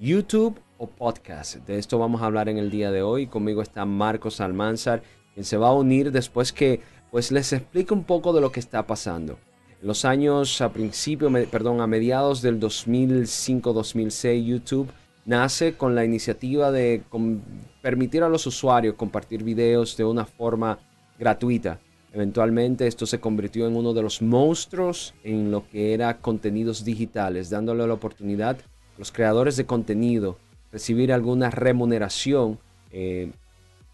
YouTube 0.00 0.60
o 0.76 0.88
podcast. 0.88 1.54
De 1.68 1.78
esto 1.78 2.00
vamos 2.00 2.20
a 2.20 2.26
hablar 2.26 2.48
en 2.48 2.58
el 2.58 2.72
día 2.72 2.90
de 2.90 3.02
hoy. 3.02 3.28
Conmigo 3.28 3.62
está 3.62 3.84
Marcos 3.84 4.40
Almanzar, 4.40 5.04
quien 5.34 5.44
se 5.44 5.56
va 5.56 5.68
a 5.68 5.72
unir 5.72 6.10
después 6.10 6.52
que 6.52 6.80
pues 7.16 7.32
les 7.32 7.50
explico 7.54 7.94
un 7.94 8.04
poco 8.04 8.34
de 8.34 8.42
lo 8.42 8.52
que 8.52 8.60
está 8.60 8.86
pasando. 8.86 9.38
En 9.80 9.88
los 9.88 10.04
años 10.04 10.60
a 10.60 10.70
principio, 10.70 11.32
perdón, 11.50 11.80
a 11.80 11.86
mediados 11.86 12.42
del 12.42 12.60
2005-2006, 12.60 14.44
YouTube 14.44 14.90
nace 15.24 15.78
con 15.78 15.94
la 15.94 16.04
iniciativa 16.04 16.70
de 16.70 17.02
permitir 17.80 18.22
a 18.22 18.28
los 18.28 18.46
usuarios 18.46 18.96
compartir 18.96 19.42
videos 19.44 19.96
de 19.96 20.04
una 20.04 20.26
forma 20.26 20.78
gratuita. 21.18 21.80
Eventualmente 22.12 22.86
esto 22.86 23.06
se 23.06 23.18
convirtió 23.18 23.66
en 23.66 23.76
uno 23.76 23.94
de 23.94 24.02
los 24.02 24.20
monstruos 24.20 25.14
en 25.24 25.50
lo 25.50 25.66
que 25.70 25.94
era 25.94 26.18
contenidos 26.18 26.84
digitales, 26.84 27.48
dándole 27.48 27.86
la 27.86 27.94
oportunidad 27.94 28.58
a 28.58 28.98
los 28.98 29.10
creadores 29.10 29.56
de 29.56 29.64
contenido 29.64 30.36
recibir 30.70 31.14
alguna 31.14 31.48
remuneración 31.48 32.58
eh, 32.90 33.30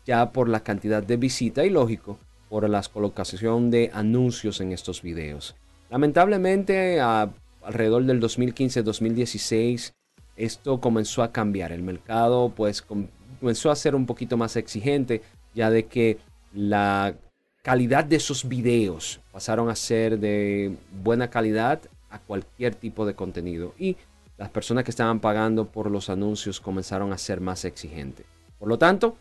ya 0.04 0.32
por 0.32 0.48
la 0.48 0.64
cantidad 0.64 1.04
de 1.04 1.16
visita 1.16 1.64
y 1.64 1.70
lógico 1.70 2.18
por 2.52 2.68
la 2.68 2.82
colocación 2.82 3.70
de 3.70 3.90
anuncios 3.94 4.60
en 4.60 4.72
estos 4.72 5.00
videos. 5.00 5.56
Lamentablemente, 5.88 7.00
alrededor 7.00 8.04
del 8.04 8.20
2015-2016, 8.20 9.94
esto 10.36 10.78
comenzó 10.78 11.22
a 11.22 11.32
cambiar. 11.32 11.72
El 11.72 11.82
mercado 11.82 12.52
pues 12.54 12.82
comenzó 12.82 13.70
a 13.70 13.74
ser 13.74 13.94
un 13.94 14.04
poquito 14.04 14.36
más 14.36 14.56
exigente, 14.56 15.22
ya 15.54 15.70
de 15.70 15.86
que 15.86 16.18
la 16.52 17.14
calidad 17.62 18.04
de 18.04 18.16
esos 18.16 18.46
videos 18.46 19.20
pasaron 19.32 19.70
a 19.70 19.74
ser 19.74 20.18
de 20.18 20.76
buena 21.02 21.30
calidad 21.30 21.80
a 22.10 22.18
cualquier 22.18 22.74
tipo 22.74 23.06
de 23.06 23.14
contenido. 23.14 23.72
Y 23.78 23.96
las 24.36 24.50
personas 24.50 24.84
que 24.84 24.90
estaban 24.90 25.20
pagando 25.20 25.68
por 25.68 25.90
los 25.90 26.10
anuncios 26.10 26.60
comenzaron 26.60 27.14
a 27.14 27.18
ser 27.18 27.40
más 27.40 27.64
exigentes. 27.64 28.26
Por 28.58 28.68
lo 28.68 28.76
tanto, 28.76 29.16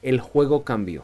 el 0.00 0.20
juego 0.20 0.62
cambió 0.62 1.02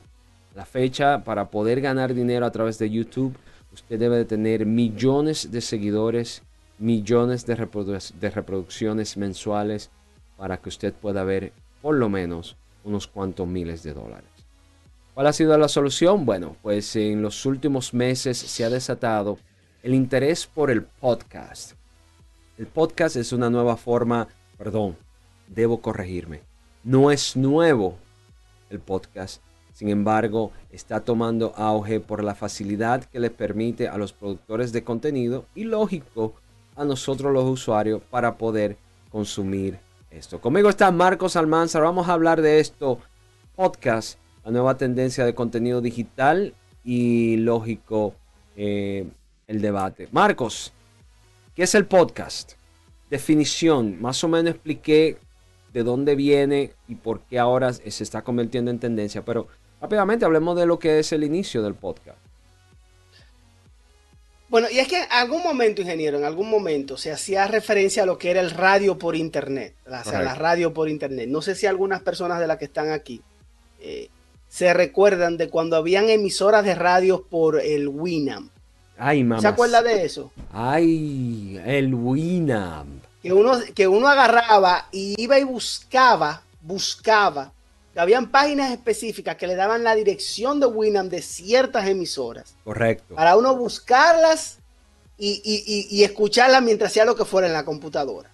la 0.54 0.64
fecha 0.64 1.24
para 1.24 1.50
poder 1.50 1.80
ganar 1.80 2.14
dinero 2.14 2.46
a 2.46 2.52
través 2.52 2.78
de 2.78 2.90
YouTube, 2.90 3.36
usted 3.72 3.98
debe 3.98 4.18
de 4.18 4.24
tener 4.24 4.66
millones 4.66 5.50
de 5.50 5.60
seguidores, 5.60 6.42
millones 6.78 7.44
de, 7.44 7.56
de 8.20 8.30
reproducciones 8.30 9.16
mensuales 9.16 9.90
para 10.36 10.56
que 10.58 10.68
usted 10.68 10.92
pueda 10.92 11.24
ver 11.24 11.52
por 11.82 11.96
lo 11.96 12.08
menos 12.08 12.56
unos 12.84 13.06
cuantos 13.06 13.46
miles 13.48 13.82
de 13.82 13.94
dólares. 13.94 14.28
¿Cuál 15.14 15.26
ha 15.28 15.32
sido 15.32 15.56
la 15.58 15.68
solución? 15.68 16.24
Bueno, 16.24 16.56
pues 16.62 16.96
en 16.96 17.22
los 17.22 17.46
últimos 17.46 17.94
meses 17.94 18.36
se 18.38 18.64
ha 18.64 18.70
desatado 18.70 19.38
el 19.82 19.94
interés 19.94 20.46
por 20.46 20.70
el 20.70 20.82
podcast. 20.82 21.72
El 22.58 22.66
podcast 22.66 23.16
es 23.16 23.32
una 23.32 23.50
nueva 23.50 23.76
forma, 23.76 24.28
perdón, 24.56 24.96
debo 25.48 25.80
corregirme. 25.80 26.40
No 26.82 27.10
es 27.10 27.36
nuevo 27.36 27.96
el 28.70 28.80
podcast, 28.80 29.40
Sin 29.74 29.88
embargo, 29.88 30.52
está 30.70 31.00
tomando 31.00 31.52
auge 31.56 31.98
por 31.98 32.22
la 32.22 32.36
facilidad 32.36 33.04
que 33.04 33.18
le 33.18 33.30
permite 33.30 33.88
a 33.88 33.98
los 33.98 34.12
productores 34.12 34.70
de 34.70 34.84
contenido 34.84 35.46
y 35.52 35.64
lógico 35.64 36.34
a 36.76 36.84
nosotros 36.84 37.32
los 37.32 37.44
usuarios 37.44 38.00
para 38.08 38.36
poder 38.36 38.76
consumir 39.10 39.78
esto. 40.12 40.40
Conmigo 40.40 40.68
está 40.68 40.92
Marcos 40.92 41.34
Almanzar. 41.34 41.82
Vamos 41.82 42.08
a 42.08 42.12
hablar 42.12 42.40
de 42.40 42.60
esto, 42.60 43.00
podcast, 43.56 44.16
la 44.44 44.52
nueva 44.52 44.76
tendencia 44.76 45.24
de 45.24 45.34
contenido 45.34 45.80
digital 45.80 46.54
y 46.84 47.38
lógico 47.38 48.14
eh, 48.56 49.08
el 49.48 49.60
debate. 49.60 50.08
Marcos, 50.12 50.72
¿qué 51.56 51.64
es 51.64 51.74
el 51.74 51.86
podcast? 51.86 52.52
Definición, 53.10 54.00
más 54.00 54.22
o 54.22 54.28
menos 54.28 54.54
expliqué 54.54 55.18
de 55.72 55.82
dónde 55.82 56.14
viene 56.14 56.74
y 56.86 56.94
por 56.94 57.22
qué 57.22 57.40
ahora 57.40 57.72
se 57.72 58.04
está 58.04 58.22
convirtiendo 58.22 58.70
en 58.70 58.78
tendencia, 58.78 59.24
pero 59.24 59.48
rápidamente 59.84 60.24
hablemos 60.24 60.56
de 60.56 60.64
lo 60.64 60.78
que 60.78 60.98
es 60.98 61.12
el 61.12 61.24
inicio 61.24 61.62
del 61.62 61.74
podcast. 61.74 62.16
Bueno, 64.48 64.68
y 64.70 64.78
es 64.78 64.88
que 64.88 64.96
en 64.96 65.06
algún 65.10 65.42
momento, 65.42 65.82
ingeniero, 65.82 66.16
en 66.16 66.24
algún 66.24 66.48
momento 66.48 66.96
se 66.96 67.12
hacía 67.12 67.46
referencia 67.48 68.04
a 68.04 68.06
lo 68.06 68.16
que 68.16 68.30
era 68.30 68.40
el 68.40 68.50
radio 68.50 68.98
por 68.98 69.14
internet, 69.14 69.74
o 69.86 70.08
sea, 70.08 70.22
la 70.22 70.34
radio 70.34 70.72
por 70.72 70.88
internet. 70.88 71.28
No 71.28 71.42
sé 71.42 71.54
si 71.54 71.66
algunas 71.66 72.00
personas 72.00 72.40
de 72.40 72.46
las 72.46 72.56
que 72.56 72.64
están 72.64 72.92
aquí 72.92 73.20
eh, 73.80 74.08
se 74.48 74.72
recuerdan 74.72 75.36
de 75.36 75.50
cuando 75.50 75.76
habían 75.76 76.08
emisoras 76.08 76.64
de 76.64 76.74
radio 76.74 77.26
por 77.28 77.60
el 77.60 77.88
Winamp. 77.88 78.50
Ay, 78.96 79.22
mamá. 79.22 79.42
¿Se 79.42 79.48
acuerda 79.48 79.82
de 79.82 80.04
eso? 80.04 80.32
Ay, 80.50 81.60
el 81.66 81.94
Winamp. 81.94 83.04
Que 83.22 83.34
uno, 83.34 83.58
que 83.74 83.86
uno 83.86 84.08
agarraba 84.08 84.88
y 84.92 85.14
iba 85.20 85.38
y 85.38 85.44
buscaba, 85.44 86.42
buscaba. 86.62 87.52
Habían 87.96 88.30
páginas 88.30 88.72
específicas 88.72 89.36
que 89.36 89.46
le 89.46 89.54
daban 89.54 89.84
la 89.84 89.94
dirección 89.94 90.60
de 90.60 90.66
Winamp 90.66 91.10
de 91.10 91.22
ciertas 91.22 91.86
emisoras. 91.86 92.56
Correcto. 92.64 93.14
Para 93.14 93.36
uno 93.36 93.54
buscarlas 93.56 94.58
y, 95.16 95.40
y, 95.44 95.86
y, 95.96 96.02
escucharlas 96.02 96.62
mientras 96.62 96.90
hacía 96.90 97.04
lo 97.04 97.14
que 97.14 97.24
fuera 97.24 97.46
en 97.46 97.52
la 97.52 97.64
computadora. 97.64 98.30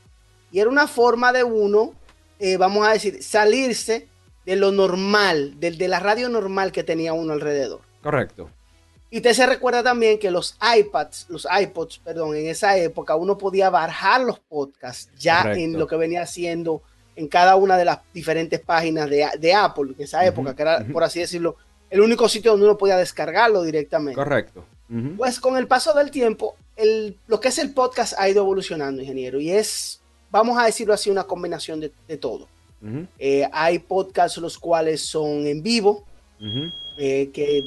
Y 0.51 0.61
era 0.61 0.71
una 0.71 0.87
forma 0.87 1.33
de 1.33 1.45
uno, 1.45 1.93
eh, 2.39 2.57
vamos 2.57 2.87
a 2.87 2.93
decir, 2.93 3.23
salirse 3.23 4.09
de 4.47 4.57
lo 4.57 4.73
normal, 4.73 5.61
del 5.61 5.77
de 5.77 5.89
la 5.89 6.01
radio 6.01 6.29
normal 6.29 6.73
que 6.73 6.83
tenía 6.83 7.13
uno 7.13 7.35
alrededor. 7.35 7.83
Correcto. 8.03 8.51
Y 9.11 9.17
usted 9.17 9.33
se 9.35 9.47
recuerda 9.47 9.83
también 9.83 10.19
que 10.19 10.31
los 10.31 10.57
iPads, 10.77 11.27
los 11.29 11.47
iPods, 11.51 11.99
perdón, 11.99 12.37
en 12.37 12.47
esa 12.47 12.77
época 12.79 13.17
uno 13.17 13.37
podía 13.37 13.69
bajar 13.69 14.23
los 14.23 14.39
podcasts 14.39 15.11
ya 15.19 15.43
Correcto. 15.43 15.61
en 15.61 15.79
lo 15.79 15.87
que 15.87 15.97
venía 15.97 16.23
haciendo 16.23 16.83
en 17.17 17.29
cada 17.29 17.57
una 17.57 17.77
de 17.77 17.85
las 17.85 17.99
diferentes 18.15 18.61
páginas 18.61 19.09
de, 19.11 19.27
de 19.39 19.55
Apple, 19.55 19.93
en 19.97 20.05
esa 20.05 20.25
época, 20.25 20.55
que 20.55 20.63
era, 20.63 20.85
por 20.93 21.05
así 21.05 21.21
decirlo, 21.21 21.57
el 21.91 22.01
único 22.01 22.29
sitio 22.29 22.53
donde 22.53 22.67
uno 22.67 22.79
podía 22.79 22.97
descargarlo 22.97 23.63
directamente. 23.63 24.15
Correcto. 24.15 24.65
Pues 25.17 25.39
con 25.39 25.57
el 25.57 25.69
paso 25.69 25.93
del 25.95 26.11
tiempo, 26.11 26.57
el, 26.77 27.17
lo 27.29 27.39
que 27.39 27.49
es 27.49 27.59
el 27.59 27.73
podcast 27.73 28.15
ha 28.19 28.29
ido 28.29 28.43
evolucionando, 28.43 29.01
ingeniero, 29.03 29.39
y 29.39 29.51
es, 29.53 30.01
vamos 30.31 30.59
a 30.59 30.65
decirlo 30.67 30.95
así, 30.95 31.11
una 31.11 31.25
combinación 31.25 31.79
de, 31.81 31.93
de 32.09 32.17
todo. 32.17 32.49
Eh, 33.19 33.47
hay 33.53 33.79
podcasts 33.79 34.39
los 34.39 34.59
cuales 34.59 35.03
son 35.03 35.47
en 35.47 35.63
vivo, 35.63 36.05
eh, 36.97 37.31
que 37.33 37.67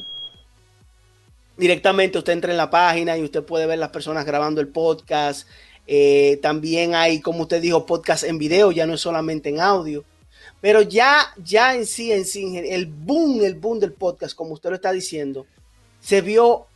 directamente 1.55 2.17
usted 2.17 2.33
entra 2.33 2.51
en 2.51 2.57
la 2.57 2.69
página 2.69 3.15
y 3.17 3.23
usted 3.23 3.43
puede 3.43 3.67
ver 3.67 3.77
las 3.77 3.89
personas 3.89 4.25
grabando 4.25 4.59
el 4.59 4.67
podcast. 4.67 5.47
Eh, 5.87 6.39
también 6.41 6.95
hay, 6.95 7.19
como 7.19 7.43
usted 7.43 7.61
dijo, 7.61 7.85
podcast 7.85 8.23
en 8.23 8.37
video, 8.37 8.71
ya 8.71 8.85
no 8.85 8.93
es 8.93 9.01
solamente 9.01 9.49
en 9.49 9.59
audio. 9.59 10.03
Pero 10.61 10.81
ya, 10.81 11.27
ya 11.43 11.75
en 11.75 11.85
sí, 11.85 12.11
en 12.11 12.25
sí, 12.25 12.57
el 12.57 12.85
boom, 12.85 13.43
el 13.43 13.55
boom 13.55 13.79
del 13.79 13.93
podcast, 13.93 14.35
como 14.35 14.53
usted 14.53 14.69
lo 14.69 14.75
está 14.75 14.91
diciendo, 14.91 15.45
se 15.99 16.21
vio 16.21 16.67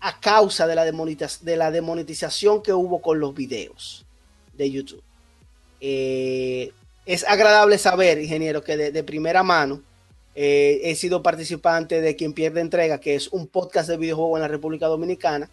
a 0.00 0.18
causa 0.20 0.66
de 0.66 0.74
la, 0.74 0.84
de 0.84 1.56
la 1.56 1.70
demonetización 1.70 2.62
que 2.62 2.72
hubo 2.72 3.00
con 3.02 3.20
los 3.20 3.34
videos 3.34 4.04
de 4.54 4.70
YouTube. 4.70 5.02
Eh, 5.80 6.72
es 7.04 7.24
agradable 7.24 7.76
saber, 7.76 8.18
ingeniero, 8.18 8.64
que 8.64 8.76
de, 8.76 8.92
de 8.92 9.02
primera 9.02 9.42
mano 9.42 9.82
eh, 10.34 10.80
he 10.84 10.94
sido 10.94 11.22
participante 11.22 12.00
de 12.00 12.16
Quien 12.16 12.32
Pierde 12.32 12.60
Entrega, 12.60 12.98
que 12.98 13.14
es 13.14 13.28
un 13.28 13.46
podcast 13.46 13.88
de 13.88 13.96
videojuegos 13.96 14.38
en 14.38 14.42
la 14.42 14.48
República 14.48 14.86
Dominicana. 14.86 15.48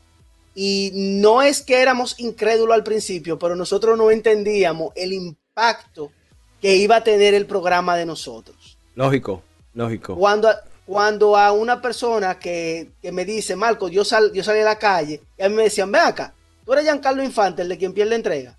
Y 0.53 0.91
no 0.93 1.41
es 1.41 1.61
que 1.61 1.81
éramos 1.81 2.19
incrédulos 2.19 2.75
al 2.75 2.83
principio, 2.83 3.39
pero 3.39 3.55
nosotros 3.55 3.97
no 3.97 4.11
entendíamos 4.11 4.91
el 4.95 5.13
impacto 5.13 6.11
que 6.61 6.75
iba 6.75 6.97
a 6.97 7.03
tener 7.03 7.33
el 7.33 7.45
programa 7.45 7.95
de 7.95 8.05
nosotros. 8.05 8.77
Lógico, 8.95 9.41
lógico. 9.73 10.15
Cuando, 10.15 10.49
cuando 10.85 11.37
a 11.37 11.51
una 11.53 11.81
persona 11.81 12.37
que, 12.37 12.91
que 13.01 13.11
me 13.11 13.23
dice, 13.23 13.55
Marco, 13.55 13.87
yo, 13.87 14.03
sal, 14.03 14.31
yo 14.33 14.43
salí 14.43 14.59
a 14.59 14.65
la 14.65 14.77
calle, 14.77 15.21
y 15.37 15.43
a 15.43 15.49
mí 15.49 15.55
me 15.55 15.63
decían, 15.63 15.91
ve 15.91 15.99
acá, 15.99 16.33
tú 16.65 16.73
eres 16.73 16.83
Giancarlo 16.85 17.23
Infante, 17.23 17.61
el 17.61 17.69
de 17.69 17.77
Quien 17.77 17.93
Pierde 17.93 18.15
Entrega. 18.15 18.57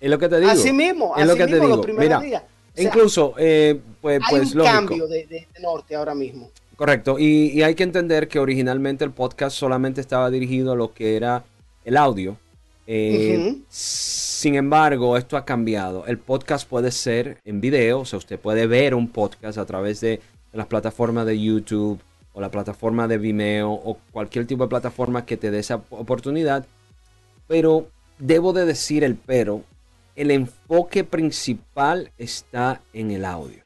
Es 0.00 0.10
lo 0.10 0.18
que 0.18 0.28
te 0.28 0.38
digo. 0.40 0.50
Así 0.52 0.72
mismo, 0.72 1.14
es 1.16 1.22
así 1.22 1.28
lo 1.28 1.36
que 1.36 1.44
te 1.46 1.52
mismo, 1.52 1.68
los 1.68 1.76
digo. 1.76 1.82
primeros 1.82 2.22
Mira, 2.22 2.40
días. 2.40 2.42
O 2.42 2.76
sea, 2.76 2.84
incluso, 2.84 3.34
eh, 3.38 3.80
pues, 4.00 4.20
hay 4.22 4.30
pues 4.38 4.52
un 4.52 4.58
lógico. 4.58 4.74
cambio 4.74 5.06
de- 5.08 5.26
de 5.26 5.46
norte 5.60 5.94
ahora 5.94 6.14
mismo. 6.14 6.50
Correcto. 6.80 7.18
Y, 7.18 7.50
y 7.50 7.62
hay 7.62 7.74
que 7.74 7.82
entender 7.82 8.26
que 8.26 8.38
originalmente 8.38 9.04
el 9.04 9.10
podcast 9.10 9.54
solamente 9.54 10.00
estaba 10.00 10.30
dirigido 10.30 10.72
a 10.72 10.76
lo 10.76 10.94
que 10.94 11.14
era 11.14 11.44
el 11.84 11.98
audio. 11.98 12.38
Eh. 12.86 13.56
Sin 13.68 14.54
embargo, 14.54 15.18
esto 15.18 15.36
ha 15.36 15.44
cambiado. 15.44 16.06
El 16.06 16.16
podcast 16.16 16.66
puede 16.66 16.90
ser 16.90 17.36
en 17.44 17.60
video, 17.60 18.00
o 18.00 18.04
sea, 18.06 18.18
usted 18.18 18.40
puede 18.40 18.66
ver 18.66 18.94
un 18.94 19.08
podcast 19.08 19.58
a 19.58 19.66
través 19.66 20.00
de 20.00 20.22
las 20.54 20.68
plataformas 20.68 21.26
de 21.26 21.38
YouTube 21.38 22.00
o 22.32 22.40
la 22.40 22.50
plataforma 22.50 23.06
de 23.06 23.18
Vimeo 23.18 23.72
o 23.72 23.98
cualquier 24.10 24.46
tipo 24.46 24.62
de 24.62 24.70
plataforma 24.70 25.26
que 25.26 25.36
te 25.36 25.50
dé 25.50 25.58
esa 25.58 25.82
oportunidad. 25.90 26.64
Pero 27.46 27.90
debo 28.18 28.54
de 28.54 28.64
decir 28.64 29.04
el 29.04 29.16
pero, 29.16 29.64
el 30.16 30.30
enfoque 30.30 31.04
principal 31.04 32.10
está 32.16 32.80
en 32.94 33.10
el 33.10 33.26
audio. 33.26 33.62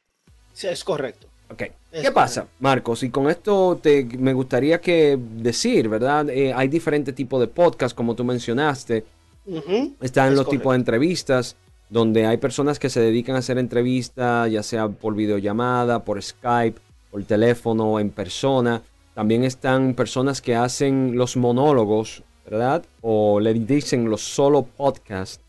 Sí, 0.52 0.66
es 0.66 0.82
correcto. 0.82 1.28
Ok. 1.50 1.62
Es 1.92 2.02
¿Qué 2.02 2.10
pasa, 2.10 2.46
Marcos? 2.58 3.02
Y 3.02 3.10
con 3.10 3.28
esto 3.30 3.78
te, 3.80 4.04
me 4.18 4.32
gustaría 4.32 4.80
que 4.80 5.18
decir, 5.36 5.88
¿verdad? 5.88 6.28
Eh, 6.30 6.52
hay 6.52 6.68
diferentes 6.68 7.14
tipos 7.14 7.40
de 7.40 7.46
podcasts, 7.46 7.94
como 7.94 8.14
tú 8.14 8.24
mencionaste. 8.24 9.04
Están 9.46 10.28
es 10.28 10.34
los 10.34 10.46
correcto. 10.46 10.50
tipos 10.50 10.72
de 10.72 10.78
entrevistas, 10.78 11.56
donde 11.90 12.26
hay 12.26 12.38
personas 12.38 12.78
que 12.78 12.88
se 12.88 13.00
dedican 13.00 13.36
a 13.36 13.40
hacer 13.40 13.58
entrevistas, 13.58 14.50
ya 14.50 14.62
sea 14.62 14.88
por 14.88 15.14
videollamada, 15.14 16.02
por 16.02 16.20
Skype, 16.22 16.80
por 17.10 17.22
teléfono 17.24 18.00
en 18.00 18.10
persona. 18.10 18.82
También 19.14 19.44
están 19.44 19.94
personas 19.94 20.40
que 20.40 20.56
hacen 20.56 21.16
los 21.16 21.36
monólogos, 21.36 22.24
¿verdad? 22.44 22.84
O 23.02 23.38
le 23.38 23.54
dicen 23.54 24.10
los 24.10 24.22
solo 24.22 24.62
podcasts 24.64 25.40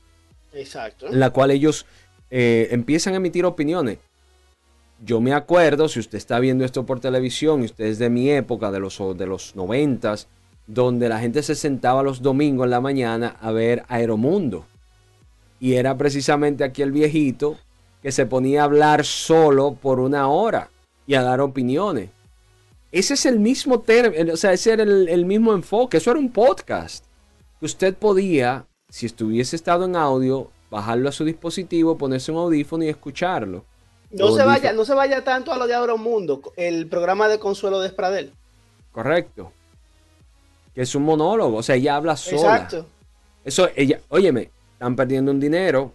Exacto. 0.53 1.08
en 1.08 1.19
la 1.19 1.31
cual 1.31 1.51
ellos 1.51 1.86
eh, 2.29 2.67
empiezan 2.71 3.13
a 3.13 3.17
emitir 3.17 3.45
opiniones. 3.45 3.97
Yo 5.03 5.19
me 5.19 5.34
acuerdo, 5.34 5.89
si 5.89 5.99
usted 5.99 6.17
está 6.17 6.39
viendo 6.39 6.63
esto 6.63 6.86
por 6.86 6.99
televisión 6.99 7.62
y 7.62 7.65
usted 7.65 7.86
es 7.86 7.99
de 7.99 8.10
mi 8.10 8.29
época, 8.29 8.71
de 8.71 8.79
los, 8.79 8.97
de 9.17 9.27
los 9.27 9.55
noventas, 9.55 10.27
donde 10.67 11.10
la 11.10 11.19
gente 11.19 11.43
se 11.43 11.55
sentaba 11.55 12.01
los 12.01 12.21
domingos 12.21 12.65
en 12.65 12.71
la 12.71 12.81
mañana 12.81 13.36
a 13.41 13.51
ver 13.51 13.84
Aeromundo. 13.88 14.65
Y 15.60 15.73
era 15.73 15.97
precisamente 15.97 16.63
aquí 16.63 16.81
el 16.81 16.91
viejito 16.91 17.58
que 18.01 18.12
se 18.12 18.25
ponía 18.25 18.62
a 18.62 18.65
hablar 18.65 19.05
solo 19.05 19.73
por 19.73 19.99
una 19.99 20.27
hora 20.27 20.69
y 21.05 21.15
a 21.15 21.23
dar 21.23 21.41
opiniones. 21.41 22.10
Ese 22.91 23.15
es 23.15 23.25
el 23.25 23.39
mismo 23.39 23.81
término, 23.81 24.34
o 24.34 24.38
sea, 24.38 24.53
ese 24.53 24.71
era 24.71 24.84
el, 24.84 25.10
el 25.10 25.25
mismo 25.25 25.53
enfoque, 25.53 25.97
eso 25.97 26.12
era 26.12 26.19
un 26.19 26.31
podcast. 26.31 27.03
Usted 27.62 27.95
podía, 27.95 28.65
si 28.89 29.05
estuviese 29.05 29.55
estado 29.55 29.86
en 29.86 29.95
audio, 29.95 30.49
bajarlo 30.71 31.10
a 31.10 31.12
su 31.12 31.25
dispositivo, 31.25 31.97
ponerse 31.97 32.31
un 32.31 32.38
audífono 32.38 32.84
y 32.86 32.89
escucharlo. 32.89 33.65
No 34.17 34.32
se, 34.36 34.43
vaya, 34.43 34.73
no 34.73 34.86
se 34.86 34.93
vaya 34.93 35.23
tanto 35.23 35.51
a 35.51 35.58
lo 35.58 35.67
de 35.67 35.73
Agromundo, 35.75 36.41
el 36.56 36.88
programa 36.88 37.28
de 37.28 37.39
Consuelo 37.39 37.80
de 37.80 37.88
Espradel. 37.88 38.32
Correcto. 38.91 39.51
Que 40.73 40.82
es 40.82 40.95
un 40.95 41.04
monólogo, 41.04 41.58
o 41.58 41.63
sea, 41.63 41.75
ella 41.75 41.95
habla 41.95 42.15
sola. 42.17 42.38
Exacto. 42.56 42.86
Eso, 43.43 43.69
ella, 43.75 43.99
óyeme, 44.10 44.49
están 44.73 44.95
perdiendo 44.95 45.32
un 45.32 45.39
dinero. 45.39 45.93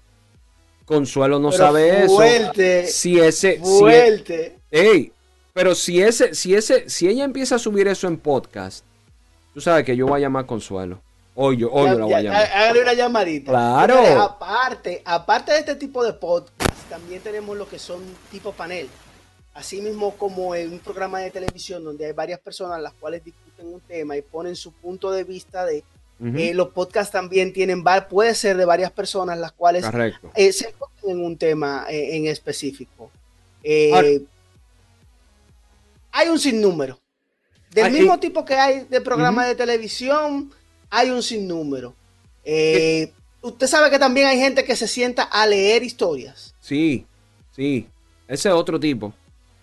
Consuelo 0.85 1.39
no 1.39 1.51
Pero 1.51 1.63
sabe 1.65 2.09
fuerte, 2.09 2.81
eso. 2.81 2.93
Si 2.93 3.19
ese, 3.21 3.53
si 3.53 3.59
e- 3.59 3.79
Fuerte. 3.79 4.59
ey, 4.71 5.13
pero 5.53 5.75
si 5.75 6.03
ese, 6.03 6.35
si 6.35 6.55
ese, 6.55 6.89
si 6.89 7.09
ella 7.09 7.25
empieza 7.25 7.57
a 7.57 7.59
subir 7.59 7.87
eso 7.89 8.09
en 8.09 8.17
podcast, 8.19 8.85
tú 9.55 9.61
sabes 9.61 9.85
que 9.85 9.97
yo 9.97 10.07
voy 10.07 10.19
a 10.21 10.23
llamar 10.23 10.45
a 10.45 10.47
Consuelo. 10.47 11.01
Hoy 11.37 11.59
yo, 11.59 11.71
hoy 11.71 11.87
Ya- 11.87 11.93
yo 11.93 11.99
la 12.01 12.05
voy 12.07 12.15
a 12.15 12.23
llamar. 12.23 12.43
há- 12.43 12.61
Hágale 12.65 12.83
una 12.83 12.93
llamadita. 12.95 13.51
Claro. 13.53 14.21
Aparte, 14.23 15.01
aparte 15.05 15.53
de 15.53 15.59
este 15.61 15.75
tipo 15.77 16.03
de 16.05 16.13
podcast, 16.13 16.70
también 16.91 17.23
tenemos 17.23 17.57
lo 17.57 17.67
que 17.69 17.79
son 17.79 18.03
tipo 18.31 18.53
panel. 18.53 18.89
Así 19.55 19.81
mismo 19.81 20.17
como 20.17 20.55
en 20.55 20.73
un 20.73 20.79
programa 20.81 21.21
de 21.21 21.31
televisión 21.31 21.83
donde 21.85 22.07
hay 22.07 22.13
varias 22.13 22.41
personas 22.41 22.81
las 22.81 22.93
cuales 22.95 23.25
discuten 23.25 23.67
un 23.73 23.81
tema 23.81 24.17
y 24.17 24.23
ponen 24.23 24.55
su 24.57 24.73
punto 24.73 25.11
de 25.11 25.25
vista 25.25 25.65
de 25.65 25.83
eh, 26.23 26.53
los 26.53 26.69
podcasts 26.69 27.11
también 27.11 27.51
tienen 27.51 27.83
puede 28.11 28.35
ser 28.35 28.59
de 28.59 28.67
varias 28.67 28.91
personas 28.91 29.39
las 29.39 29.53
cuales 29.53 29.83
eh, 30.35 30.53
se 30.53 30.69
enfocan 30.69 31.09
en 31.11 31.25
un 31.25 31.35
tema 31.39 31.87
eh, 31.89 32.17
en 32.17 32.27
específico. 32.27 33.11
Ahora- 33.95 34.09
hay 36.13 36.29
un 36.29 36.39
sinnúmero. 36.39 37.01
Del 37.71 37.93
mismo 37.93 38.19
tipo 38.19 38.45
que 38.45 38.55
hay 38.55 38.81
de 38.91 39.01
programas 39.01 39.47
de 39.47 39.55
televisión, 39.55 40.53
hay 40.91 41.09
un 41.11 41.23
sinnúmero. 41.23 41.95
Usted 43.43 43.67
sabe 43.67 43.89
que 43.91 43.99
también 43.99 44.27
hay 44.27 44.39
gente 44.39 44.65
que 44.65 44.77
se 44.77 44.87
sienta 44.87 45.23
a 45.23 45.47
leer 45.47 45.83
historias. 45.83 46.55
Sí, 46.71 47.05
sí. 47.51 47.89
Ese 48.29 48.49
es 48.49 48.55
otro 48.55 48.79
tipo. 48.79 49.13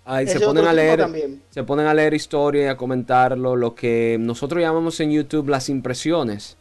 Ahí 0.04 0.28
se 0.28 0.41
ponen 0.41 0.65
a 0.65 0.74
leer, 0.74 1.00
también. 1.00 1.41
se 1.50 1.63
ponen 1.63 1.86
a 1.86 1.93
leer 1.93 2.13
historia 2.13 2.65
y 2.65 2.67
a 2.67 2.76
comentarlo, 2.76 3.56
lo 3.56 3.76
que 3.76 4.17
nosotros 4.20 4.62
llamamos 4.62 5.00
en 5.00 5.12
YouTube 5.12 5.48
las 5.48 5.70
impresiones. 5.70 6.58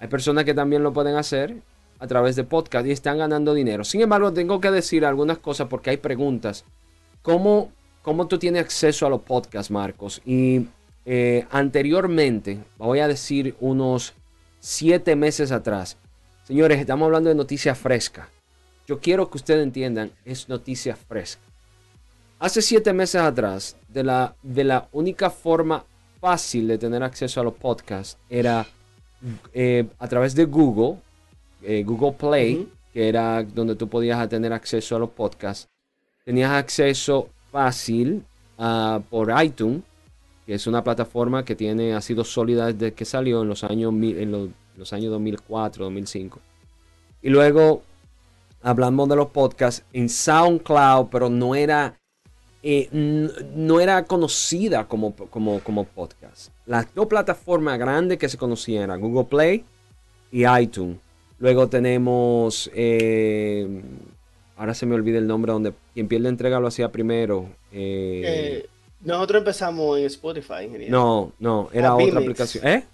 Hay 0.00 0.08
personas 0.08 0.44
que 0.44 0.54
también 0.54 0.82
lo 0.82 0.92
pueden 0.92 1.14
hacer 1.14 1.54
a 2.00 2.06
través 2.08 2.34
de 2.34 2.42
podcast 2.42 2.84
y 2.84 2.90
están 2.90 3.18
ganando 3.18 3.54
dinero. 3.54 3.84
Sin 3.84 4.00
embargo, 4.00 4.32
tengo 4.32 4.60
que 4.60 4.72
decir 4.72 5.04
algunas 5.04 5.38
cosas 5.38 5.68
porque 5.68 5.90
hay 5.90 5.98
preguntas. 5.98 6.64
¿Cómo, 7.22 7.70
cómo 8.02 8.26
tú 8.26 8.40
tienes 8.40 8.60
acceso 8.60 9.06
a 9.06 9.10
los 9.10 9.22
podcasts, 9.22 9.70
Marcos? 9.70 10.20
Y 10.26 10.66
eh, 11.06 11.46
anteriormente, 11.52 12.58
voy 12.76 12.98
a 12.98 13.06
decir 13.06 13.54
unos 13.60 14.14
siete 14.58 15.14
meses 15.14 15.52
atrás, 15.52 15.96
señores, 16.42 16.80
estamos 16.80 17.06
hablando 17.06 17.28
de 17.28 17.36
noticia 17.36 17.76
fresca. 17.76 18.28
Yo 18.86 19.00
quiero 19.00 19.30
que 19.30 19.38
ustedes 19.38 19.62
entiendan, 19.62 20.10
es 20.24 20.48
noticia 20.48 20.94
fresca. 20.94 21.42
Hace 22.38 22.60
siete 22.60 22.92
meses 22.92 23.20
atrás, 23.22 23.76
de 23.88 24.04
la, 24.04 24.34
de 24.42 24.64
la 24.64 24.88
única 24.92 25.30
forma 25.30 25.84
fácil 26.20 26.68
de 26.68 26.78
tener 26.78 27.02
acceso 27.02 27.40
a 27.40 27.44
los 27.44 27.54
podcasts 27.54 28.18
era 28.28 28.66
eh, 29.52 29.86
a 29.98 30.08
través 30.08 30.34
de 30.34 30.44
Google, 30.44 30.98
eh, 31.62 31.82
Google 31.84 32.12
Play, 32.12 32.68
que 32.92 33.08
era 33.08 33.42
donde 33.42 33.74
tú 33.74 33.88
podías 33.88 34.28
tener 34.28 34.52
acceso 34.52 34.96
a 34.96 34.98
los 34.98 35.10
podcasts. 35.10 35.68
Tenías 36.24 36.50
acceso 36.50 37.28
fácil 37.50 38.24
ah, 38.58 39.00
por 39.08 39.32
iTunes, 39.42 39.82
que 40.44 40.54
es 40.54 40.66
una 40.66 40.84
plataforma 40.84 41.44
que 41.44 41.54
tiene, 41.54 41.94
ha 41.94 42.00
sido 42.02 42.24
sólida 42.24 42.72
desde 42.72 42.92
que 42.92 43.06
salió 43.06 43.42
en 43.42 43.48
los 43.48 43.64
años, 43.64 43.94
en 43.94 44.30
los, 44.30 44.50
los 44.76 44.92
años 44.92 45.10
2004, 45.12 45.84
2005. 45.84 46.40
Y 47.22 47.30
luego 47.30 47.82
hablamos 48.64 49.08
de 49.08 49.16
los 49.16 49.28
podcasts 49.28 49.84
en 49.92 50.08
SoundCloud, 50.08 51.08
pero 51.10 51.28
no 51.30 51.54
era, 51.54 51.94
eh, 52.62 52.88
no 52.92 53.78
era 53.78 54.04
conocida 54.04 54.88
como, 54.88 55.14
como, 55.14 55.60
como 55.60 55.84
podcast. 55.84 56.50
Las 56.66 56.92
dos 56.94 57.06
plataformas 57.06 57.78
grandes 57.78 58.18
que 58.18 58.28
se 58.28 58.38
conocían 58.38 58.84
eran 58.84 59.00
Google 59.00 59.24
Play 59.24 59.64
y 60.32 60.44
iTunes. 60.46 60.96
Luego 61.38 61.68
tenemos, 61.68 62.70
eh, 62.74 63.82
ahora 64.56 64.72
se 64.74 64.86
me 64.86 64.94
olvida 64.94 65.18
el 65.18 65.26
nombre 65.26 65.52
donde 65.52 65.74
quien 65.92 66.08
pierde 66.08 66.28
entrega 66.28 66.58
lo 66.58 66.68
hacía 66.68 66.90
primero. 66.90 67.48
eh, 67.70 68.66
nosotros 69.02 69.40
empezamos 69.40 69.98
en 69.98 70.06
Spotify, 70.06 70.64
ingeniero. 70.64 70.90
no, 70.96 71.32
no, 71.38 71.68
era 71.74 71.88
Ah, 71.90 71.96
otra 71.96 72.20
aplicación. 72.20 72.66
¿Eh? 72.66 72.84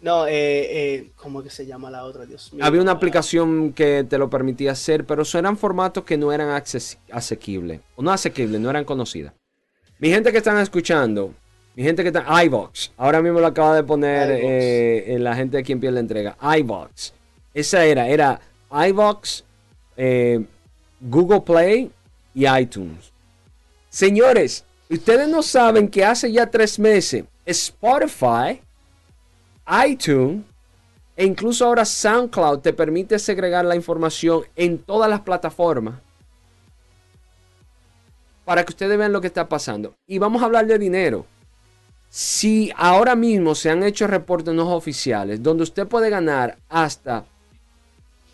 No, 0.00 0.26
eh, 0.26 0.32
eh, 0.32 1.10
¿cómo 1.16 1.42
que 1.42 1.50
se 1.50 1.66
llama 1.66 1.90
la 1.90 2.04
otra? 2.04 2.24
Dios 2.24 2.52
mío. 2.52 2.64
Había 2.64 2.80
una 2.80 2.92
aplicación 2.92 3.72
que 3.72 4.04
te 4.08 4.16
lo 4.16 4.30
permitía 4.30 4.72
hacer, 4.72 5.04
pero 5.04 5.22
eso 5.22 5.38
eran 5.38 5.58
formatos 5.58 6.04
que 6.04 6.16
no 6.16 6.32
eran 6.32 6.48
asequibles. 7.10 7.80
O 7.96 8.02
no 8.02 8.10
asequibles, 8.10 8.60
no 8.60 8.70
eran 8.70 8.84
conocidas. 8.84 9.34
Mi 9.98 10.08
gente 10.08 10.32
que 10.32 10.38
están 10.38 10.56
escuchando, 10.58 11.34
mi 11.76 11.82
gente 11.82 12.02
que 12.02 12.08
está 12.08 12.44
iVox, 12.44 12.92
ahora 12.96 13.20
mismo 13.20 13.40
lo 13.40 13.46
acaba 13.46 13.76
de 13.76 13.84
poner 13.84 14.30
eh, 14.42 15.18
la 15.20 15.36
gente 15.36 15.58
de 15.58 15.62
quien 15.62 15.78
pierde 15.78 15.94
la 15.94 16.00
entrega. 16.00 16.36
iVox. 16.58 17.12
Esa 17.52 17.84
era, 17.84 18.08
era 18.08 18.40
iVox, 18.70 19.44
eh, 19.96 20.42
Google 21.00 21.42
Play 21.42 21.90
y 22.34 22.46
iTunes. 22.46 23.12
Señores, 23.88 24.64
ustedes 24.88 25.28
no 25.28 25.42
saben 25.42 25.88
que 25.88 26.04
hace 26.04 26.32
ya 26.32 26.46
tres 26.46 26.78
meses 26.78 27.24
Spotify, 27.44 28.60
iTunes 29.86 30.42
e 31.16 31.24
incluso 31.26 31.64
ahora 31.66 31.84
SoundCloud 31.84 32.60
te 32.60 32.72
permite 32.72 33.18
segregar 33.18 33.64
la 33.64 33.76
información 33.76 34.42
en 34.56 34.78
todas 34.78 35.08
las 35.10 35.20
plataformas 35.20 35.96
para 38.44 38.64
que 38.64 38.72
ustedes 38.72 38.98
vean 38.98 39.12
lo 39.12 39.20
que 39.20 39.26
está 39.28 39.48
pasando. 39.48 39.94
Y 40.06 40.18
vamos 40.18 40.42
a 40.42 40.46
hablar 40.46 40.66
de 40.66 40.78
dinero. 40.78 41.26
Si 42.08 42.72
ahora 42.76 43.14
mismo 43.14 43.54
se 43.54 43.70
han 43.70 43.82
hecho 43.84 44.06
reportes 44.08 44.52
no 44.52 44.74
oficiales 44.74 45.42
donde 45.42 45.62
usted 45.62 45.86
puede 45.86 46.10
ganar 46.10 46.56
hasta 46.68 47.24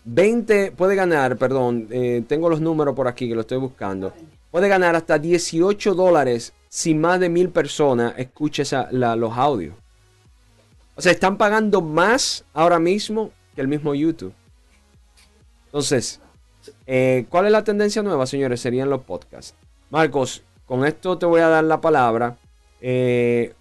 20, 0.05 0.73
puede 0.73 0.95
ganar, 0.95 1.37
perdón, 1.37 1.89
eh, 1.91 2.23
tengo 2.27 2.49
los 2.49 2.61
números 2.61 2.95
por 2.95 3.09
aquí 3.09 3.29
que 3.29 3.35
lo 3.35 3.43
estoy 3.43 3.59
buscando. 3.59 4.15
Puede 4.51 4.69
ganar 4.69 4.95
hasta 4.97 5.19
18 5.19 5.95
dólares 5.95 6.55
si 6.69 6.95
más 6.95 7.21
de 7.21 7.29
mil 7.29 7.51
personas 7.51 8.15
escuchan 8.17 8.63
esa- 8.63 8.89
la- 8.93 9.17
los 9.17 9.37
audios. 9.37 9.75
O 10.97 11.03
sea, 11.03 11.13
están 11.13 11.37
pagando 11.37 11.83
más 11.83 12.45
ahora 12.55 12.79
mismo 12.79 13.31
que 13.55 13.61
el 13.61 13.69
mismo 13.69 13.95
YouTube. 13.95 14.33
Entonces, 15.67 16.21
eh, 16.87 17.27
¿cuál 17.29 17.47
es 17.47 17.53
la 17.53 17.65
tendencia 17.65 18.03
nueva, 18.03 18.27
señores? 18.27 18.61
Serían 18.61 18.89
los 18.89 19.03
podcasts. 19.03 19.55
Marcos, 19.91 20.43
con 20.65 20.85
esto 20.87 21.19
te 21.19 21.27
voy 21.27 21.43
a 21.43 21.49
dar 21.49 21.65
la 21.65 21.81
palabra. 21.81 22.39
Eh, 22.81 23.55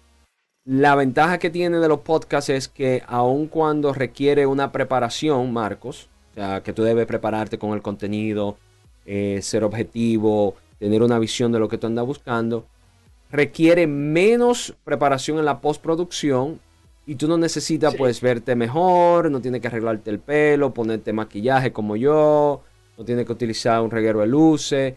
la 0.64 0.94
ventaja 0.94 1.38
que 1.38 1.50
tiene 1.50 1.78
de 1.78 1.88
los 1.88 2.00
podcasts 2.00 2.50
es 2.50 2.68
que 2.68 3.02
aun 3.06 3.46
cuando 3.48 3.92
requiere 3.92 4.46
una 4.46 4.72
preparación, 4.72 5.52
Marcos, 5.52 6.08
o 6.32 6.34
sea, 6.34 6.62
que 6.62 6.72
tú 6.72 6.82
debes 6.82 7.06
prepararte 7.06 7.58
con 7.58 7.72
el 7.72 7.82
contenido, 7.82 8.56
eh, 9.04 9.40
ser 9.42 9.62
objetivo, 9.62 10.56
tener 10.78 11.02
una 11.02 11.18
visión 11.18 11.52
de 11.52 11.58
lo 11.58 11.68
que 11.68 11.78
tú 11.78 11.86
andas 11.86 12.06
buscando, 12.06 12.66
requiere 13.30 13.86
menos 13.86 14.74
preparación 14.84 15.38
en 15.38 15.44
la 15.44 15.60
postproducción 15.60 16.60
y 17.06 17.14
tú 17.14 17.28
no 17.28 17.38
necesitas 17.38 17.92
Sí. 17.92 17.98
pues 17.98 18.20
verte 18.20 18.54
mejor, 18.56 19.30
no 19.30 19.40
tienes 19.40 19.60
que 19.60 19.68
arreglarte 19.68 20.10
el 20.10 20.18
pelo, 20.18 20.74
ponerte 20.74 21.12
maquillaje 21.12 21.72
como 21.72 21.96
yo, 21.96 22.62
no 22.98 23.04
tienes 23.04 23.26
que 23.26 23.32
utilizar 23.32 23.80
un 23.80 23.90
reguero 23.90 24.20
de 24.20 24.26
luces, 24.26 24.94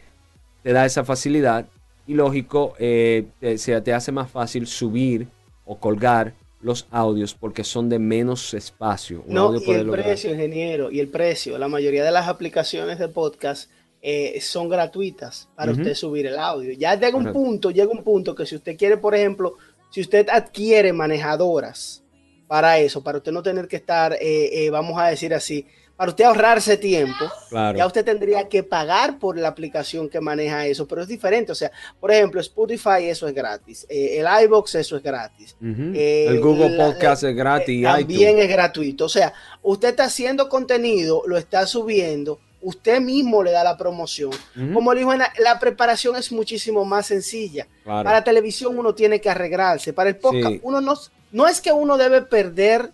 te 0.64 0.74
da 0.74 0.86
esa 0.86 1.04
facilidad 1.06 1.66
y 2.08 2.14
lógico, 2.16 2.74
eh, 2.80 3.26
te, 3.40 3.58
se 3.58 3.80
te 3.82 3.94
hace 3.94 4.12
más 4.12 4.32
fácil 4.32 4.66
subir 4.68 5.28
o 5.66 5.78
colgar 5.78 6.34
los 6.62 6.88
audios 6.92 7.34
porque 7.36 7.64
son 7.64 7.88
de 7.88 8.00
menos 8.00 8.54
espacio. 8.54 9.24
Un 9.28 9.36
No, 9.36 9.42
audio 9.48 9.62
y 9.66 9.72
el 9.72 9.88
lograr- 9.88 10.04
precio, 10.06 10.32
ingeniero, 10.32 10.92
y 10.92 11.00
el 11.00 11.08
precio. 11.08 11.58
La 11.58 11.68
mayoría 11.70 12.04
de 12.04 12.12
las 12.12 12.28
aplicaciones 12.28 13.00
de 13.00 13.08
podcast 13.08 13.70
eh, 14.02 14.40
son 14.42 14.68
gratuitas 14.70 15.50
para 15.56 15.72
usted 15.74 15.94
subir 15.94 16.26
el 16.26 16.38
audio. 16.40 16.72
Ya 16.74 16.96
llega 17.00 17.18
un 17.18 17.32
punto, 17.32 17.70
llega 17.72 17.92
un 17.92 18.04
punto 18.04 18.34
que 18.34 18.46
si 18.46 18.56
usted 18.56 18.78
quiere, 18.78 18.98
por 18.98 19.14
ejemplo, 19.14 19.56
si 19.90 20.02
usted 20.02 20.28
adquiere 20.30 20.94
manejadoras 20.94 22.04
para 22.48 22.80
eso, 22.80 23.04
para 23.04 23.20
usted 23.20 23.32
no 23.32 23.44
tener 23.44 23.68
que 23.68 23.76
estar, 23.78 24.14
eh, 24.14 24.66
eh, 24.66 24.70
vamos 24.70 25.00
a 25.00 25.08
decir 25.08 25.34
así, 25.34 25.66
para 25.96 26.12
usted 26.12 26.24
ahorrarse 26.24 26.78
tiempo, 26.78 27.26
Claro. 27.50 27.78
ya 27.78 27.86
usted 27.86 28.06
tendría 28.06 28.48
que 28.48 28.64
pagar 28.64 29.20
por 29.20 29.38
la 29.38 29.50
aplicación 29.50 30.08
que 30.08 30.22
maneja 30.22 30.66
eso, 30.66 30.88
pero 30.88 31.02
es 31.02 31.10
diferente. 31.10 31.52
O 31.52 31.56
sea, 31.56 31.72
por 32.00 32.10
ejemplo, 32.12 32.40
Spotify, 32.40 33.04
eso 33.10 33.28
es 33.28 33.34
gratis. 33.34 33.86
Eh, 33.90 34.18
el 34.20 34.44
iBox, 34.46 34.76
eso 34.76 34.96
es 34.96 35.04
gratis. 35.04 35.58
Ujú. 35.62 35.92
Eh, 35.94 36.28
el 36.30 36.40
Google 36.40 36.70
la- 36.70 36.86
Podcast 36.86 37.24
es 37.26 37.36
gratis. 37.36 37.84
También 37.84 38.30
iTunes. 38.30 38.46
es 38.46 38.50
gratuito. 38.50 39.06
O 39.06 39.10
sea, 39.10 39.34
usted 39.62 39.90
está 39.90 40.06
haciendo 40.06 40.48
contenido, 40.48 41.24
lo 41.28 41.38
está 41.38 41.68
subiendo, 41.68 42.40
usted 42.62 43.00
mismo 43.02 43.42
le 43.44 43.52
da 43.52 43.64
la 43.64 43.78
promoción. 43.78 44.32
Como 44.74 44.94
le 44.94 45.00
dijo, 45.00 45.12
Ana, 45.12 45.32
la 45.40 45.60
preparación 45.60 46.16
es 46.16 46.32
muchísimo 46.32 46.84
más 46.86 47.08
sencilla. 47.08 47.68
Claro. 47.84 48.04
Para 48.04 48.24
televisión 48.24 48.78
uno 48.78 48.94
tiene 48.94 49.22
que 49.22 49.30
arreglarse. 49.30 49.94
Para 49.94 50.10
el 50.10 50.18
podcast, 50.18 50.56
Sí. 50.56 50.60
uno 50.64 50.82
no, 50.82 50.94
no 51.32 51.48
es 51.48 51.62
que 51.62 51.72
uno 51.72 51.98
debe 51.98 52.22
perder 52.22 52.92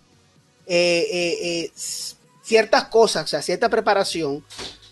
eh, 0.66 1.06
eh, 1.10 1.36
eh, 1.64 1.70
ciertas 2.42 2.84
cosas, 2.84 3.24
o 3.24 3.26
sea, 3.28 3.42
cierta 3.42 3.68
preparación, 3.68 4.44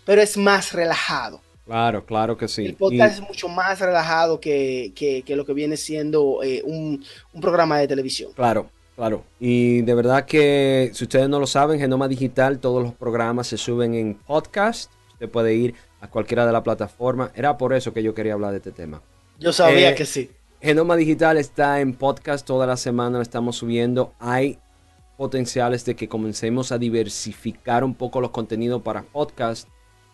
pero 0.05 0.21
es 0.21 0.37
más 0.37 0.71
relajado. 0.73 1.41
Claro, 1.65 2.05
claro 2.05 2.37
que 2.37 2.47
sí. 2.47 2.65
el 2.65 2.75
podcast 2.75 3.17
Y- 3.17 3.21
es 3.23 3.27
mucho 3.27 3.47
más 3.49 3.79
relajado 3.79 4.39
que, 4.39 4.91
que- 4.95 5.23
que 5.23 5.35
lo 5.35 5.45
que 5.45 5.53
viene 5.53 5.77
siendo 5.77 6.43
eh, 6.43 6.61
un, 6.63 7.03
un 7.33 7.41
programa 7.41 7.79
de 7.79 7.87
televisión. 7.87 8.31
Claro, 8.33 8.69
claro. 8.95 9.23
Y 9.39 9.81
de 9.81 9.93
verdad 9.93 10.25
que 10.25 10.91
si 10.93 11.03
ustedes 11.03 11.29
no 11.29 11.39
lo 11.39 11.47
saben, 11.47 11.79
Genoma 11.79 12.07
Digital, 12.07 12.59
todos 12.59 12.83
los 12.83 12.93
programas 12.93 13.47
se 13.47 13.57
suben 13.57 13.93
en 13.93 14.15
podcast. 14.15 14.91
Usted 15.13 15.29
puede 15.29 15.55
ir 15.55 15.75
a 16.01 16.09
cualquiera 16.09 16.45
de 16.45 16.51
las 16.51 16.61
plataformas. 16.63 17.31
Era 17.35 17.57
por 17.57 17.73
eso 17.73 17.93
que 17.93 18.03
yo 18.03 18.13
quería 18.13 18.33
hablar 18.33 18.51
de 18.51 18.57
este 18.57 18.71
tema. 18.71 19.01
Yo 19.39 19.51
sabía 19.53 19.91
Eh, 19.91 19.95
que 19.95 20.05
sí. 20.05 20.29
Genoma 20.61 20.95
Digital 20.95 21.37
está 21.37 21.79
en 21.81 21.93
podcast 21.93 22.45
toda 22.45 22.65
la 22.65 22.77
semana, 22.77 23.17
lo 23.17 23.21
estamos 23.21 23.57
subiendo. 23.57 24.13
Hay 24.19 24.57
potenciales 25.17 25.85
de 25.85 25.95
que 25.95 26.09
comencemos 26.09 26.71
a 26.71 26.77
diversificar 26.77 27.83
un 27.83 27.93
poco 27.93 28.19
los 28.19 28.31
contenidos 28.31 28.81
para 28.81 29.03
podcast, 29.03 29.67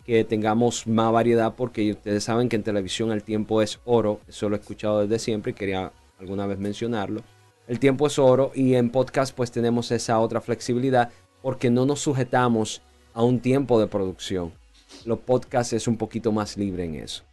que 0.05 0.23
tengamos 0.23 0.87
más 0.87 1.11
variedad, 1.11 1.53
porque 1.55 1.91
ustedes 1.91 2.23
saben 2.23 2.49
que 2.49 2.55
en 2.55 2.63
televisión 2.63 3.11
el 3.11 3.23
tiempo 3.23 3.61
es 3.61 3.79
oro. 3.85 4.19
Eso 4.27 4.49
lo 4.49 4.55
he 4.55 4.59
escuchado 4.59 5.01
desde 5.01 5.19
siempre 5.19 5.51
y 5.51 5.55
quería 5.55 5.91
alguna 6.19 6.45
vez 6.47 6.59
mencionarlo. 6.59 7.21
El 7.71 7.79
tiempo 7.79 8.05
es 8.05 8.19
oro 8.19 8.51
y 8.53 8.75
en 8.75 8.89
podcast 8.89 9.33
pues 9.33 9.49
tenemos 9.49 9.91
esa 9.91 10.19
otra 10.19 10.41
flexibilidad 10.41 11.09
porque 11.41 11.69
no 11.69 11.85
nos 11.85 12.01
sujetamos 12.01 12.81
a 13.13 13.23
un 13.23 13.39
tiempo 13.39 13.79
de 13.79 13.87
producción. 13.87 14.51
Los 15.05 15.19
podcasts 15.19 15.71
es 15.71 15.87
un 15.87 15.95
poquito 15.95 16.33
más 16.33 16.57
libre 16.57 16.83
en 16.83 16.95
eso. 16.95 17.23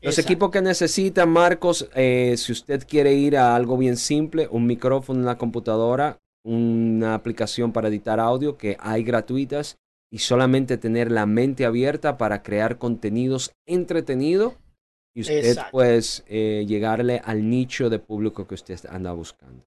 Los 0.00 0.14
Exacto. 0.14 0.20
equipos 0.30 0.50
que 0.52 0.62
necesitan, 0.62 1.30
Marcos, 1.30 1.88
eh, 1.96 2.36
si 2.36 2.52
usted 2.52 2.86
quiere 2.86 3.14
ir 3.14 3.36
a 3.36 3.56
algo 3.56 3.76
bien 3.76 3.96
simple, 3.96 4.46
un 4.52 4.68
micrófono 4.68 5.18
en 5.18 5.26
la 5.26 5.36
computadora, 5.36 6.16
una 6.44 7.16
aplicación 7.16 7.72
para 7.72 7.88
editar 7.88 8.20
audio 8.20 8.56
que 8.56 8.76
hay 8.78 9.02
gratuitas 9.02 9.78
y 10.12 10.18
solamente 10.18 10.76
tener 10.76 11.10
la 11.10 11.26
mente 11.26 11.64
abierta 11.64 12.18
para 12.18 12.44
crear 12.44 12.78
contenidos 12.78 13.50
entretenidos 13.66 14.52
y 15.12 15.22
usted 15.22 15.44
Exacto. 15.44 15.70
pues 15.72 16.22
eh, 16.28 16.66
llegarle 16.68 17.20
al 17.24 17.50
nicho 17.50 17.90
de 17.90 17.98
público 17.98 18.46
que 18.46 18.54
usted 18.54 18.78
anda 18.88 19.10
buscando. 19.10 19.64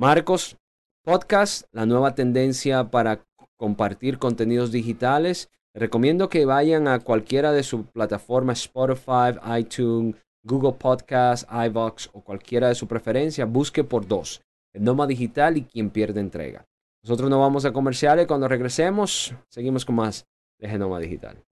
Marcos, 0.00 0.56
podcast, 1.02 1.66
la 1.72 1.84
nueva 1.84 2.14
tendencia 2.14 2.88
para 2.88 3.26
compartir 3.56 4.20
contenidos 4.20 4.70
digitales. 4.70 5.50
Recomiendo 5.74 6.28
que 6.28 6.44
vayan 6.44 6.86
a 6.86 7.00
cualquiera 7.00 7.50
de 7.50 7.64
sus 7.64 7.84
plataformas 7.86 8.60
Spotify, 8.60 9.36
iTunes, 9.58 10.14
Google 10.44 10.74
Podcast, 10.74 11.50
iVox 11.50 12.10
o 12.12 12.22
cualquiera 12.22 12.68
de 12.68 12.76
su 12.76 12.86
preferencia. 12.86 13.44
Busque 13.44 13.82
por 13.82 14.06
dos, 14.06 14.40
el 14.72 14.84
Noma 14.84 15.08
Digital 15.08 15.56
y 15.56 15.64
quien 15.64 15.90
pierde 15.90 16.20
entrega. 16.20 16.64
Nosotros 17.02 17.28
nos 17.28 17.40
vamos 17.40 17.64
a 17.64 17.72
comerciales. 17.72 18.28
Cuando 18.28 18.46
regresemos, 18.46 19.34
seguimos 19.48 19.84
con 19.84 19.96
más 19.96 20.28
de 20.60 20.68
Genoma 20.68 21.00
Digital. 21.00 21.42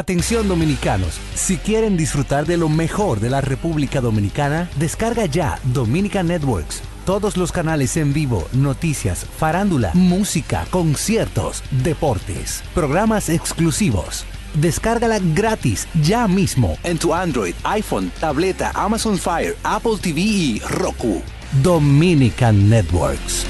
Atención 0.00 0.48
dominicanos, 0.48 1.20
si 1.34 1.58
quieren 1.58 1.98
disfrutar 1.98 2.46
de 2.46 2.56
lo 2.56 2.70
mejor 2.70 3.20
de 3.20 3.28
la 3.28 3.42
República 3.42 4.00
Dominicana, 4.00 4.70
descarga 4.76 5.26
ya 5.26 5.58
Dominica 5.74 6.22
Networks. 6.22 6.80
Todos 7.04 7.36
los 7.36 7.52
canales 7.52 7.98
en 7.98 8.14
vivo, 8.14 8.48
noticias, 8.54 9.26
farándula, 9.36 9.90
música, 9.92 10.64
conciertos, 10.70 11.62
deportes, 11.82 12.62
programas 12.74 13.28
exclusivos. 13.28 14.24
Descárgala 14.54 15.18
gratis 15.34 15.86
ya 16.02 16.26
mismo 16.26 16.78
en 16.82 16.96
tu 16.96 17.12
Android, 17.12 17.54
iPhone, 17.64 18.10
tableta, 18.20 18.72
Amazon 18.74 19.18
Fire, 19.18 19.54
Apple 19.64 19.98
TV 20.00 20.18
y 20.18 20.60
Roku. 20.60 21.20
Dominican 21.62 22.70
Networks. 22.70 23.44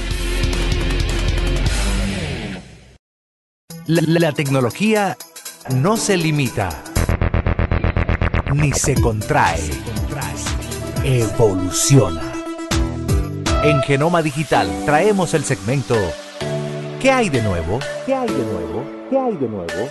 La, 3.87 4.01
la 4.05 4.31
tecnología 4.33 5.17
no 5.69 5.95
se 5.97 6.17
limita 6.17 6.69
ni 8.53 8.73
se 8.73 8.95
contrae, 8.95 9.59
evoluciona. 11.03 12.21
En 13.63 13.81
Genoma 13.83 14.21
Digital 14.21 14.67
traemos 14.85 15.33
el 15.33 15.45
segmento 15.45 15.95
¿Qué 17.01 17.09
hay 17.09 17.29
de 17.29 17.41
nuevo? 17.41 17.79
¿Qué 18.05 18.13
hay 18.13 18.27
de 18.27 18.45
nuevo? 18.45 18.83
¿Qué 19.09 19.17
hay 19.17 19.35
de 19.37 19.47
nuevo? 19.47 19.89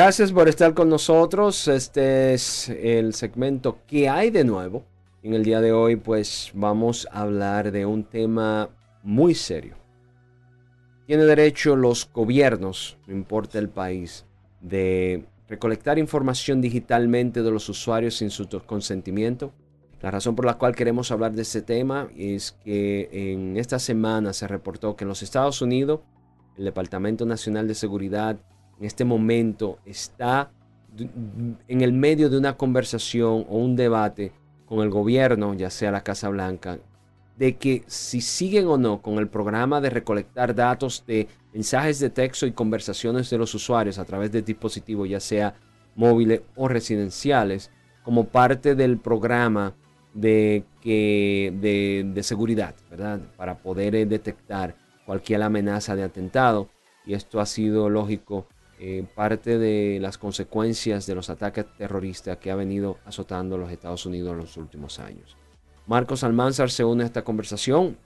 Gracias 0.00 0.30
por 0.30 0.48
estar 0.48 0.74
con 0.74 0.88
nosotros. 0.88 1.66
Este 1.66 2.32
es 2.32 2.68
el 2.68 3.14
segmento 3.14 3.80
¿Qué 3.88 4.08
hay 4.08 4.30
de 4.30 4.44
nuevo? 4.44 4.84
En 5.24 5.34
el 5.34 5.42
día 5.42 5.60
de 5.60 5.72
hoy 5.72 5.96
pues 5.96 6.52
vamos 6.54 7.08
a 7.10 7.22
hablar 7.22 7.72
de 7.72 7.84
un 7.84 8.04
tema 8.04 8.70
muy 9.02 9.34
serio. 9.34 9.74
Tiene 11.08 11.24
derecho 11.24 11.74
los 11.74 12.08
gobiernos, 12.12 12.96
no 13.08 13.12
importa 13.12 13.58
el 13.58 13.70
país, 13.70 14.24
de 14.60 15.26
recolectar 15.48 15.98
información 15.98 16.60
digitalmente 16.60 17.42
de 17.42 17.50
los 17.50 17.68
usuarios 17.68 18.14
sin 18.18 18.30
su 18.30 18.48
consentimiento. 18.66 19.52
La 20.00 20.12
razón 20.12 20.36
por 20.36 20.44
la 20.44 20.58
cual 20.58 20.76
queremos 20.76 21.10
hablar 21.10 21.32
de 21.32 21.42
este 21.42 21.60
tema 21.60 22.08
es 22.16 22.52
que 22.52 23.08
en 23.32 23.56
esta 23.56 23.80
semana 23.80 24.32
se 24.32 24.46
reportó 24.46 24.94
que 24.94 25.02
en 25.02 25.08
los 25.08 25.24
Estados 25.24 25.60
Unidos 25.60 26.02
el 26.56 26.66
Departamento 26.66 27.26
Nacional 27.26 27.66
de 27.66 27.74
Seguridad 27.74 28.38
en 28.78 28.84
este 28.86 29.04
momento 29.04 29.78
está 29.84 30.50
en 31.68 31.80
el 31.80 31.92
medio 31.92 32.28
de 32.30 32.38
una 32.38 32.56
conversación 32.56 33.44
o 33.48 33.58
un 33.58 33.76
debate 33.76 34.32
con 34.66 34.80
el 34.80 34.90
gobierno, 34.90 35.54
ya 35.54 35.70
sea 35.70 35.90
la 35.90 36.02
Casa 36.02 36.28
Blanca, 36.28 36.78
de 37.36 37.56
que 37.56 37.84
si 37.86 38.20
siguen 38.20 38.66
o 38.66 38.76
no 38.76 39.00
con 39.00 39.18
el 39.18 39.28
programa 39.28 39.80
de 39.80 39.90
recolectar 39.90 40.54
datos 40.54 41.04
de 41.06 41.28
mensajes 41.52 42.00
de 42.00 42.10
texto 42.10 42.46
y 42.46 42.52
conversaciones 42.52 43.30
de 43.30 43.38
los 43.38 43.54
usuarios 43.54 43.98
a 43.98 44.04
través 44.04 44.32
de 44.32 44.42
dispositivos, 44.42 45.08
ya 45.08 45.20
sea 45.20 45.54
móviles 45.94 46.42
o 46.56 46.68
residenciales, 46.68 47.70
como 48.02 48.24
parte 48.24 48.74
del 48.74 48.98
programa 48.98 49.74
de, 50.14 50.64
que, 50.80 51.52
de, 52.14 52.22
seguridad, 52.22 52.74
¿verdad? 52.90 53.20
Para 53.36 53.58
poder 53.58 53.94
eh, 53.94 54.06
detectar 54.06 54.74
cualquier 55.06 55.42
amenaza 55.42 55.94
de 55.94 56.02
atentado. 56.02 56.68
Y 57.04 57.14
esto 57.14 57.40
ha 57.40 57.46
sido 57.46 57.88
lógico 57.88 58.46
eh, 58.80 59.04
parte 59.14 59.58
de 59.58 59.98
las 60.00 60.18
consecuencias 60.18 61.06
de 61.06 61.14
los 61.14 61.30
ataques 61.30 61.66
terroristas 61.76 62.36
que 62.38 62.50
ha 62.50 62.54
venido 62.54 62.98
azotando 63.04 63.58
los 63.58 63.72
Estados 63.72 64.06
Unidos 64.06 64.32
en 64.32 64.38
los 64.38 64.56
últimos 64.56 64.98
años. 64.98 65.36
Marcos 65.86 66.22
Almanzar 66.22 66.70
se 66.70 66.84
une 66.84 67.02
a 67.02 67.06
esta 67.06 67.24
conversación. 67.24 67.96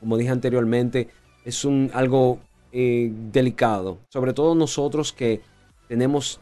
Como 0.00 0.16
dije 0.16 0.30
anteriormente, 0.30 1.08
es 1.44 1.64
un, 1.64 1.90
algo 1.94 2.40
eh, 2.72 3.12
delicado, 3.32 3.98
sobre 4.08 4.32
todo 4.32 4.54
nosotros 4.54 5.12
que 5.12 5.40
tenemos 5.88 6.40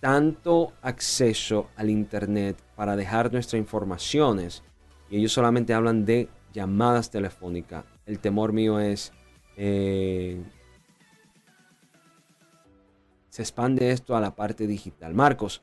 tanto 0.00 0.72
acceso 0.82 1.68
al 1.76 1.88
Internet 1.88 2.56
para 2.74 2.96
dejar 2.96 3.32
nuestras 3.32 3.60
informaciones 3.60 4.64
y 5.08 5.18
ellos 5.18 5.32
solamente 5.32 5.72
hablan 5.72 6.04
de 6.04 6.28
llamadas 6.52 7.10
telefónicas. 7.10 7.84
El 8.04 8.18
temor 8.18 8.52
mío 8.52 8.80
es 8.80 9.12
eh, 9.56 10.42
se 13.32 13.40
expande 13.40 13.92
esto 13.92 14.14
a 14.14 14.20
la 14.20 14.36
parte 14.36 14.66
digital. 14.66 15.14
Marcos, 15.14 15.62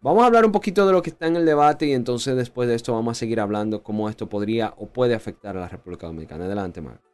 vamos 0.00 0.22
a 0.22 0.26
hablar 0.26 0.46
un 0.46 0.52
poquito 0.52 0.86
de 0.86 0.92
lo 0.92 1.02
que 1.02 1.10
está 1.10 1.26
en 1.26 1.34
el 1.34 1.44
debate 1.44 1.86
y 1.86 1.92
entonces 1.92 2.36
después 2.36 2.68
de 2.68 2.76
esto 2.76 2.92
vamos 2.92 3.16
a 3.16 3.18
seguir 3.18 3.40
hablando 3.40 3.82
cómo 3.82 4.08
esto 4.08 4.28
podría 4.28 4.72
o 4.76 4.86
puede 4.86 5.16
afectar 5.16 5.56
a 5.56 5.60
la 5.60 5.68
República 5.68 6.06
Dominicana. 6.06 6.44
Adelante, 6.44 6.80
Marcos. 6.80 7.10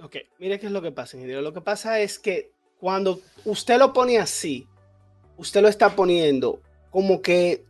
Ok, 0.00 0.16
mire 0.38 0.58
qué 0.58 0.66
es 0.66 0.72
lo 0.72 0.80
que 0.80 0.90
pasa, 0.90 1.18
ingeniero. 1.18 1.42
Lo 1.42 1.52
que 1.52 1.60
pasa 1.60 2.00
es 2.00 2.18
que 2.18 2.52
cuando 2.80 3.20
usted 3.44 3.78
lo 3.78 3.92
pone 3.92 4.16
así, 4.16 4.66
usted 5.36 5.60
lo 5.60 5.68
está 5.68 5.94
poniendo 5.94 6.62
como 6.88 7.20
que 7.20 7.62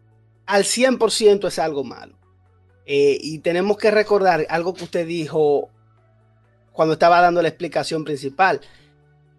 al 0.46 0.62
100% 0.62 1.48
es 1.48 1.58
algo 1.58 1.82
malo. 1.82 2.16
Eh, 2.86 3.18
y 3.20 3.40
tenemos 3.40 3.76
que 3.76 3.90
recordar 3.90 4.46
algo 4.48 4.72
que 4.72 4.84
usted 4.84 5.04
dijo 5.04 5.68
cuando 6.70 6.92
estaba 6.92 7.20
dando 7.20 7.42
la 7.42 7.48
explicación 7.48 8.04
principal. 8.04 8.60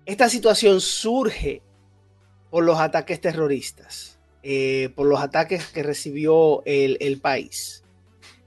Esta 0.06 0.28
situación 0.28 0.82
surge 0.82 1.62
por 2.50 2.64
los 2.64 2.80
ataques 2.80 3.20
terroristas, 3.22 4.20
eh, 4.44 4.90
por 4.96 5.08
los 5.08 5.20
ataques 5.20 5.66
que 5.68 5.84
recibió 5.84 6.64
el, 6.66 6.98
el 7.00 7.20
país. 7.20 7.84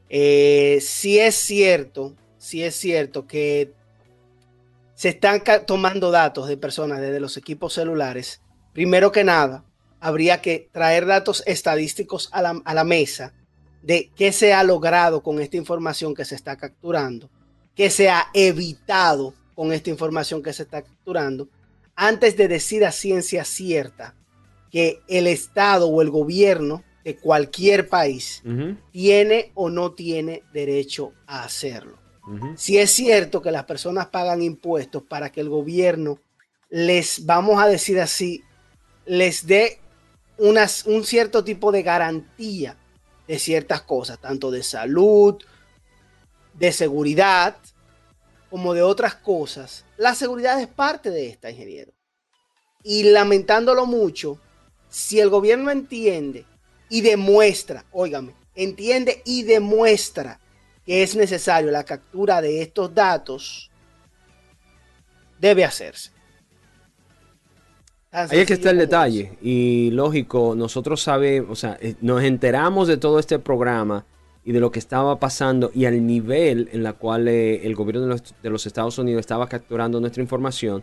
Eh, 0.08 0.78
sí 0.80 1.18
es 1.18 1.34
cierto, 1.34 2.14
sí 2.38 2.62
es 2.62 2.74
cierto 2.74 3.26
que 3.26 3.72
se 4.94 5.10
están 5.10 5.42
tomando 5.66 6.10
datos 6.10 6.48
de 6.48 6.56
personas 6.56 7.00
desde 7.00 7.20
los 7.20 7.36
equipos 7.36 7.74
celulares. 7.74 8.40
Primero 8.72 9.12
que 9.12 9.24
nada, 9.24 9.64
habría 10.00 10.40
que 10.40 10.68
traer 10.72 11.06
datos 11.06 11.42
estadísticos 11.46 12.28
a 12.32 12.42
la, 12.42 12.60
a 12.64 12.74
la 12.74 12.84
mesa 12.84 13.34
de 13.82 14.10
qué 14.16 14.32
se 14.32 14.52
ha 14.52 14.62
logrado 14.62 15.22
con 15.22 15.40
esta 15.40 15.56
información 15.56 16.14
que 16.14 16.24
se 16.24 16.34
está 16.34 16.56
capturando, 16.56 17.30
qué 17.74 17.90
se 17.90 18.08
ha 18.08 18.28
evitado 18.34 19.34
con 19.54 19.72
esta 19.72 19.90
información 19.90 20.42
que 20.42 20.52
se 20.52 20.64
está 20.64 20.82
capturando, 20.82 21.48
antes 22.00 22.36
de 22.36 22.46
decir 22.46 22.84
a 22.84 22.92
ciencia 22.92 23.44
cierta 23.44 24.14
que 24.70 25.00
el 25.08 25.26
Estado 25.26 25.88
o 25.88 26.00
el 26.00 26.10
gobierno 26.10 26.84
de 27.02 27.16
cualquier 27.16 27.88
país 27.88 28.40
uh 28.44 28.50
-huh. 28.50 28.76
tiene 28.92 29.50
o 29.54 29.68
no 29.68 29.92
tiene 29.92 30.44
derecho 30.52 31.12
a 31.26 31.42
hacerlo. 31.42 31.98
Uh 32.24 32.30
-huh. 32.38 32.56
Si 32.56 32.78
es 32.78 32.92
cierto 32.92 33.42
que 33.42 33.50
las 33.50 33.64
personas 33.64 34.06
pagan 34.06 34.42
impuestos 34.42 35.02
para 35.02 35.32
que 35.32 35.40
el 35.40 35.48
gobierno 35.48 36.20
les, 36.70 37.26
vamos 37.26 37.60
a 37.60 37.66
decir 37.66 37.98
así, 38.00 38.44
les 39.04 39.44
dé 39.44 39.80
unas, 40.36 40.86
un 40.86 41.02
cierto 41.04 41.42
tipo 41.42 41.72
de 41.72 41.82
garantía 41.82 42.76
de 43.26 43.38
ciertas 43.40 43.82
cosas, 43.82 44.20
tanto 44.20 44.52
de 44.52 44.62
salud, 44.62 45.34
de 46.54 46.70
seguridad, 46.70 47.56
como 48.50 48.74
de 48.74 48.82
otras 48.82 49.14
cosas. 49.14 49.84
La 49.96 50.14
seguridad 50.14 50.60
es 50.60 50.68
parte 50.68 51.10
de 51.10 51.28
esta, 51.28 51.50
ingeniero. 51.50 51.92
Y 52.82 53.04
lamentándolo 53.04 53.86
mucho, 53.86 54.38
si 54.88 55.20
el 55.20 55.28
gobierno 55.28 55.70
entiende 55.70 56.46
y 56.88 57.00
demuestra, 57.02 57.84
óigame, 57.92 58.34
entiende 58.54 59.22
y 59.24 59.42
demuestra 59.42 60.40
que 60.84 61.02
es 61.02 61.14
necesario 61.16 61.70
la 61.70 61.84
captura 61.84 62.40
de 62.40 62.62
estos 62.62 62.94
datos, 62.94 63.70
debe 65.38 65.64
hacerse. 65.64 66.12
Ahí 68.10 68.40
es 68.40 68.46
que 68.46 68.54
está 68.54 68.70
el 68.70 68.78
detalle. 68.78 69.36
Y 69.42 69.90
lógico, 69.90 70.54
nosotros 70.56 71.02
sabemos, 71.02 71.50
o 71.50 71.56
sea, 71.56 71.76
eh, 71.80 71.94
nos 72.00 72.22
enteramos 72.22 72.88
de 72.88 72.96
todo 72.96 73.18
este 73.18 73.38
programa 73.38 74.06
y 74.48 74.52
de 74.52 74.60
lo 74.60 74.72
que 74.72 74.78
estaba 74.78 75.20
pasando 75.20 75.70
y 75.74 75.84
al 75.84 76.06
nivel 76.06 76.70
en 76.72 76.82
la 76.82 76.94
cual 76.94 77.28
eh, 77.28 77.66
el 77.66 77.74
gobierno 77.74 78.06
de 78.06 78.48
los, 78.48 78.66
Estados 78.66 78.96
Unidos 78.96 79.20
estaba 79.20 79.46
capturando 79.46 80.00
nuestra 80.00 80.22
información, 80.22 80.82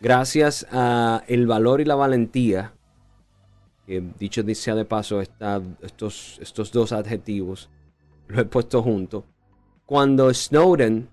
gracias 0.00 0.66
a 0.70 1.24
el 1.26 1.46
valor 1.46 1.80
y 1.80 1.86
la 1.86 1.94
valentía, 1.94 2.74
dicho 3.86 4.44
sea 4.54 4.74
de 4.74 4.84
paso, 4.84 5.22
estos, 5.22 6.38
estos 6.42 6.70
dos 6.72 6.92
adjetivos, 6.92 7.70
lo 8.28 8.42
he 8.42 8.44
puesto 8.44 8.82
junto, 8.82 9.24
cuando 9.86 10.34
Snowden 10.34 11.08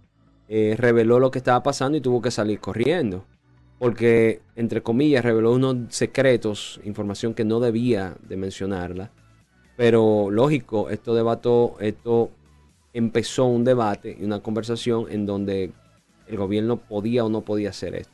eh, 0.49 0.75
reveló 0.77 1.19
lo 1.19 1.31
que 1.31 1.37
estaba 1.37 1.63
pasando 1.63 1.97
y 1.97 2.01
tuvo 2.01 2.21
que 2.21 2.31
salir 2.31 2.59
corriendo 2.59 3.23
porque, 3.79 4.41
entre 4.57 4.83
comillas, 4.83 5.23
reveló 5.23 5.53
unos 5.53 5.77
secretos, 5.95 6.81
información 6.83 7.33
que 7.33 7.45
no 7.45 7.61
debía 7.61 8.17
de 8.27 8.35
mencionarla. 8.35 9.11
Pero 9.75 10.29
lógico, 10.29 10.89
esto 10.89 11.15
debató, 11.15 11.75
esto 11.79 12.31
empezó 12.93 13.45
un 13.45 13.63
debate 13.63 14.15
y 14.19 14.23
una 14.23 14.41
conversación 14.41 15.07
en 15.09 15.25
donde 15.25 15.71
el 16.27 16.37
gobierno 16.37 16.77
podía 16.77 17.25
o 17.25 17.29
no 17.29 17.41
podía 17.41 17.69
hacer 17.69 17.95
esto. 17.95 18.13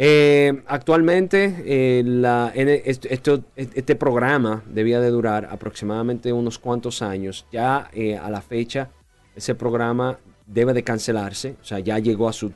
Eh, 0.00 0.62
actualmente, 0.68 1.56
eh, 1.64 2.82
este 2.84 3.96
programa 3.96 4.62
debía 4.72 5.00
de 5.00 5.10
durar 5.10 5.48
aproximadamente 5.50 6.32
unos 6.32 6.60
cuantos 6.60 7.02
años. 7.02 7.46
Ya 7.50 7.90
eh, 7.92 8.16
a 8.16 8.30
la 8.30 8.40
fecha, 8.40 8.90
ese 9.34 9.56
programa 9.56 10.20
debe 10.46 10.72
de 10.72 10.84
cancelarse. 10.84 11.56
O 11.60 11.64
sea, 11.64 11.80
ya 11.80 11.98
llegó 11.98 12.28
a 12.28 12.32
su 12.32 12.52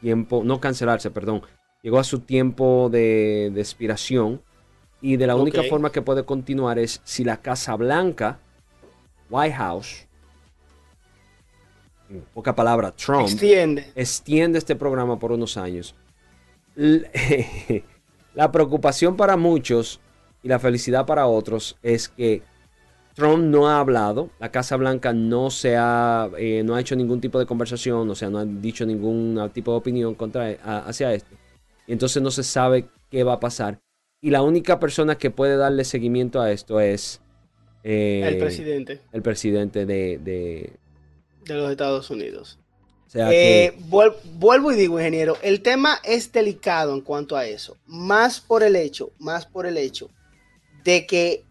tiempo, 0.00 0.42
no 0.44 0.60
cancelarse, 0.60 1.12
perdón, 1.12 1.42
llegó 1.80 2.00
a 2.00 2.04
su 2.04 2.20
tiempo 2.20 2.88
de, 2.90 3.52
expiración. 3.56 4.42
Y 5.02 5.16
de 5.16 5.26
la 5.26 5.36
única 5.36 5.62
forma 5.64 5.90
que 5.90 6.02
puede 6.02 6.24
continuar 6.24 6.78
es 6.78 7.00
si 7.04 7.24
la 7.24 7.38
Casa 7.38 7.74
Blanca, 7.76 8.38
White 9.30 9.54
House, 9.54 10.06
en 12.10 12.22
poca 12.34 12.54
palabra, 12.54 12.90
Trump, 12.92 13.22
extiende. 13.28 13.92
extiende 13.94 14.58
este 14.58 14.76
programa 14.76 15.18
por 15.18 15.32
unos 15.32 15.56
años. 15.56 15.94
La 18.34 18.52
preocupación 18.52 19.16
para 19.16 19.36
muchos 19.36 20.00
y 20.42 20.48
la 20.48 20.58
felicidad 20.58 21.04
para 21.04 21.26
otros 21.26 21.76
es 21.82 22.08
que 22.08 22.42
Trump 23.14 23.44
no 23.44 23.68
ha 23.68 23.80
hablado, 23.80 24.30
la 24.38 24.50
Casa 24.50 24.76
Blanca 24.76 25.12
no 25.12 25.50
se 25.50 25.76
ha, 25.76 26.30
eh, 26.38 26.62
no 26.64 26.74
ha 26.74 26.80
hecho 26.80 26.94
ningún 26.94 27.20
tipo 27.20 27.38
de 27.38 27.46
conversación, 27.46 28.08
o 28.08 28.14
sea, 28.14 28.30
no 28.30 28.38
ha 28.38 28.44
dicho 28.44 28.86
ningún 28.86 29.50
tipo 29.52 29.72
de 29.72 29.78
opinión 29.78 30.14
contra, 30.14 30.50
hacia 30.86 31.12
esto. 31.12 31.34
Y 31.86 31.92
entonces 31.92 32.22
no 32.22 32.30
se 32.30 32.44
sabe 32.44 32.88
qué 33.10 33.24
va 33.24 33.34
a 33.34 33.40
pasar. 33.40 33.80
Y 34.20 34.30
la 34.30 34.42
única 34.42 34.78
persona 34.78 35.16
que 35.16 35.30
puede 35.30 35.56
darle 35.56 35.84
seguimiento 35.84 36.40
a 36.40 36.52
esto 36.52 36.80
es 36.80 37.20
eh, 37.82 38.22
el 38.26 38.38
presidente. 38.38 39.00
El 39.12 39.22
presidente 39.22 39.86
de, 39.86 40.18
de, 40.18 40.72
los 41.54 41.70
Estados 41.70 42.10
Unidos. 42.10 42.58
O 43.06 43.10
sea 43.10 43.32
eh, 43.32 43.74
vuelvo 43.88 44.70
y 44.70 44.76
digo, 44.76 45.00
ingeniero, 45.00 45.36
el 45.42 45.62
tema 45.62 45.98
es 46.04 46.30
delicado 46.30 46.94
en 46.94 47.00
cuanto 47.00 47.36
a 47.36 47.46
eso. 47.46 47.76
Más 47.86 48.40
por 48.40 48.62
el 48.62 48.76
hecho, 48.76 49.10
más 49.18 49.46
por 49.46 49.66
el 49.66 49.78
hecho 49.78 50.10
de 50.84 51.06
que 51.06 51.44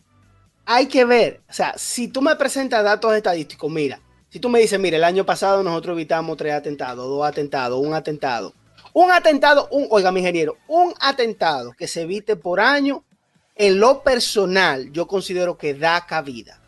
hay 0.65 0.85
que 0.85 1.03
ver, 1.03 1.41
o 1.49 1.53
sea, 1.53 1.73
si 1.77 2.07
tú 2.07 2.21
me 2.21 2.35
presentas 2.35 2.83
datos 2.83 3.13
estadísticos, 3.13 3.69
mira, 3.71 3.99
si 4.29 4.39
tú 4.39 4.47
me 4.47 4.59
dices, 4.59 4.79
mira, 4.79 4.97
el 4.97 5.03
año 5.03 5.25
pasado 5.25 5.63
nosotros 5.63 5.95
evitamos 5.95 6.37
tres 6.37 6.53
atentados, 6.53 7.09
dos 7.09 7.25
atentados, 7.25 7.83
un 7.83 7.93
atentado. 7.93 8.53
Un 8.99 9.13
atentado, 9.13 9.69
un, 9.71 9.87
oiga, 9.91 10.11
mi 10.11 10.19
ingeniero, 10.19 10.57
un 10.67 10.93
atentado 10.99 11.71
que 11.71 11.87
se 11.87 12.01
evite 12.01 12.35
por 12.35 12.59
año, 12.59 13.05
en 13.55 13.79
lo 13.79 14.03
personal, 14.03 14.91
yo 14.91 15.07
considero 15.07 15.57
que 15.57 15.73
da 15.73 16.05
cabida. 16.05 16.59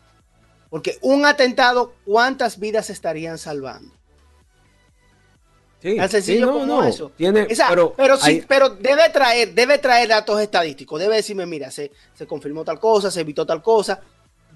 Porque 0.70 0.96
un 1.02 1.26
atentado, 1.26 1.92
¿cuántas 2.06 2.58
vidas 2.58 2.88
estarían 2.88 3.36
salvando? 3.36 3.94
Sí, 5.82 5.94
Tan 5.96 6.08
sencillo 6.08 6.50
como 6.54 6.82
eso. 6.84 7.12
Tiene, 7.18 7.48
pero, 7.68 8.16
sí, 8.16 8.42
pero 8.48 8.70
debe 8.70 9.10
traer, 9.10 9.52
debe 9.52 9.76
traer 9.76 10.08
datos 10.08 10.40
estadísticos. 10.40 10.98
Debe 10.98 11.16
decirme, 11.16 11.44
mira, 11.44 11.70
se, 11.70 11.92
se 12.14 12.26
confirmó 12.26 12.64
tal 12.64 12.80
cosa, 12.80 13.10
se 13.10 13.20
evitó 13.20 13.44
tal 13.44 13.62
cosa. 13.62 14.00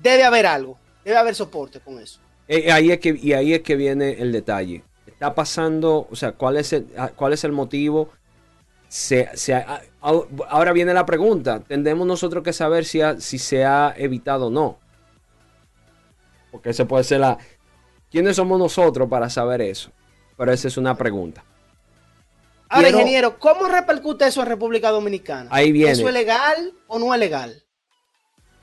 Debe 0.00 0.24
haber 0.24 0.46
algo. 0.46 0.78
Debe 1.04 1.18
haber 1.18 1.34
soporte 1.34 1.80
con 1.80 2.00
eso. 2.00 2.20
Eh, 2.48 2.72
ahí 2.72 2.90
es 2.90 3.00
que, 3.00 3.18
y 3.20 3.34
ahí 3.34 3.52
es 3.52 3.60
que 3.60 3.76
viene 3.76 4.12
el 4.12 4.32
detalle. 4.32 4.82
Está 5.16 5.34
pasando, 5.34 6.06
o 6.10 6.14
sea, 6.14 6.32
¿cuál 6.32 6.58
es 6.58 6.74
el, 6.74 6.88
ah, 6.98 7.08
cuál 7.16 7.32
es 7.32 7.42
el 7.42 7.52
motivo? 7.52 8.10
Se, 8.86 9.26
ah, 9.54 9.80
ahora 10.02 10.74
viene 10.74 10.92
la 10.92 11.06
pregunta. 11.06 11.60
Tendemos 11.60 12.06
nosotros 12.06 12.44
que 12.44 12.52
saber 12.52 12.84
si, 12.84 13.00
si 13.20 13.38
se 13.38 13.64
ha 13.64 13.94
evitado 13.96 14.48
o 14.48 14.50
no. 14.50 14.78
Porque 16.50 16.68
ese 16.68 16.84
puede 16.84 17.04
ser 17.04 17.20
la... 17.20 17.38
¿Quiénes 18.10 18.36
somos 18.36 18.58
nosotros 18.58 19.08
para 19.08 19.30
saber 19.30 19.62
eso? 19.62 19.90
Pero 20.36 20.52
esa 20.52 20.68
es 20.68 20.76
una 20.76 20.94
pregunta. 20.98 21.42
Ahora, 22.68 22.90
ingeniero, 22.90 23.38
¿cómo 23.38 23.68
repercute 23.68 24.26
eso 24.26 24.42
en 24.42 24.48
República 24.48 24.90
Dominicana? 24.90 25.48
Ahí 25.50 25.72
viene. 25.72 25.92
¿Eso 25.92 26.08
es 26.08 26.14
legal 26.14 26.74
o 26.88 26.98
no 26.98 27.14
es 27.14 27.20
legal? 27.20 27.62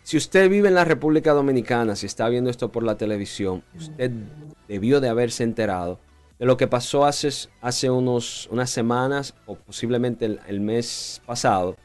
Si 0.03 0.17
usted 0.17 0.51
vive 0.51 0.67
en 0.67 0.75
la 0.75 0.85
República 0.85 1.33
Dominicana, 1.33 1.95
si 1.95 2.05
está 2.05 2.29
viendo 2.29 2.51
esto 2.51 2.71
por 2.71 2.83
la 2.83 2.95
televisión, 2.95 3.63
usted 3.75 4.11
debió 4.67 5.01
de 5.01 5.09
haberse 5.09 5.43
enterado 5.43 5.99
lo 6.45 6.57
que 6.57 6.67
pasó 6.67 7.05
hace, 7.05 7.29
hace 7.61 7.89
unos, 7.89 8.47
unas 8.51 8.69
semanas 8.69 9.35
o 9.45 9.55
posiblemente 9.55 10.25
el, 10.25 10.59
mes 10.59 11.21
pasado, 11.25 11.75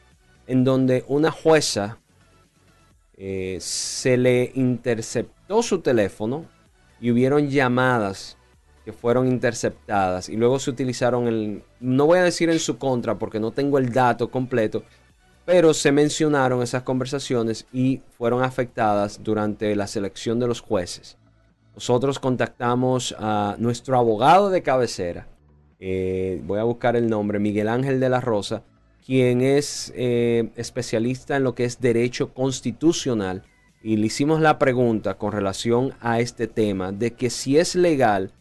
en 0.47 0.63
donde 0.63 1.03
una 1.07 1.31
jueza 1.31 1.99
eh, 3.15 3.57
se 3.59 4.17
le 4.17 4.51
interceptó 4.55 5.61
su 5.61 5.79
teléfono 5.79 6.45
y 6.99 7.11
hubieron 7.11 7.49
llamadas 7.49 8.37
fueron 8.93 9.27
interceptadas 9.27 10.29
y 10.29 10.35
luego 10.35 10.59
se 10.59 10.69
utilizaron 10.69 11.27
el, 11.27 11.63
no 11.79 12.05
voy 12.05 12.19
a 12.19 12.23
decir 12.23 12.49
en 12.49 12.59
su 12.59 12.77
contra 12.77 13.17
porque 13.17 13.39
no 13.39 13.51
tengo 13.51 13.77
el 13.77 13.91
dato 13.91 14.29
completo, 14.29 14.83
pero 15.45 15.73
se 15.73 15.91
mencionaron 15.91 16.61
esas 16.61 16.83
conversaciones 16.83 17.65
y 17.71 18.01
fueron 18.17 18.43
afectadas 18.43 19.23
durante 19.23 19.75
la 19.75 19.87
selección 19.87 20.39
de 20.39 20.47
los 20.47 20.61
jueces. 20.61 21.17
Nosotros 21.79 22.19
contactamos 22.19 23.15
a 23.17 23.55
nuestro 23.57 23.97
abogado 23.97 24.49
de 24.49 24.61
cabecera, 24.61 25.29
eh, 25.79 26.41
voy 26.43 26.59
a 26.59 26.65
buscar 26.65 26.97
el 26.97 27.09
nombre, 27.09 27.39
Miguel 27.39 27.69
Ángel 27.69 28.01
de 28.01 28.09
la 28.09 28.19
Rosa, 28.19 28.63
quien 29.05 29.39
es 29.39 29.93
eh, 29.95 30.49
especialista 30.57 31.37
en 31.37 31.45
lo 31.45 31.55
que 31.55 31.63
es 31.63 31.79
derecho 31.79 32.33
constitucional 32.33 33.43
y 33.81 33.95
le 33.95 34.07
hicimos 34.07 34.41
la 34.41 34.59
pregunta 34.59 35.13
con 35.13 35.31
relación 35.31 35.93
a 36.01 36.19
este 36.19 36.47
tema 36.47 36.91
de 36.91 37.13
que 37.13 37.29
si 37.29 37.57
es 37.57 37.75
legal 37.75 38.33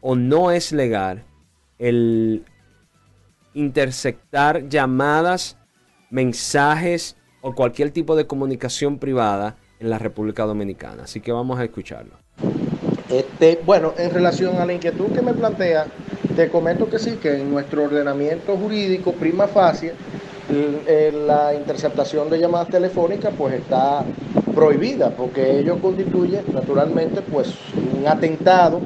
o 0.00 0.16
no 0.16 0.50
es 0.50 0.72
legal 0.72 1.22
el 1.78 2.46
interceptar 3.52 4.70
llamadas, 4.70 5.58
mensajes 6.08 7.18
o 7.42 7.54
cualquier 7.54 7.90
tipo 7.90 8.16
de 8.16 8.26
comunicación 8.26 8.98
privada 8.98 9.58
en 9.80 9.90
la 9.90 9.98
República 9.98 10.44
Dominicana. 10.44 11.02
Así 11.02 11.20
que 11.20 11.30
vamos 11.30 11.60
a 11.60 11.64
escucharlo. 11.64 12.16
Este, 13.10 13.60
bueno, 13.64 13.94
en 13.98 14.10
relación 14.10 14.56
a 14.56 14.66
la 14.66 14.72
inquietud 14.72 15.06
que 15.12 15.22
me 15.22 15.32
plantea, 15.32 15.86
te 16.34 16.48
comento 16.48 16.88
que 16.90 16.98
sí, 16.98 17.12
que 17.22 17.40
en 17.40 17.50
nuestro 17.50 17.84
ordenamiento 17.84 18.56
jurídico, 18.56 19.12
prima 19.12 19.46
facie, 19.46 19.92
la 21.26 21.54
interceptación 21.54 22.30
de 22.30 22.38
llamadas 22.38 22.68
telefónicas 22.68 23.32
pues 23.36 23.54
está 23.54 24.04
prohibida 24.54 25.10
porque 25.10 25.58
ello 25.58 25.80
constituye 25.80 26.40
naturalmente 26.52 27.20
pues 27.20 27.52
un 27.98 28.06
atentado 28.06 28.80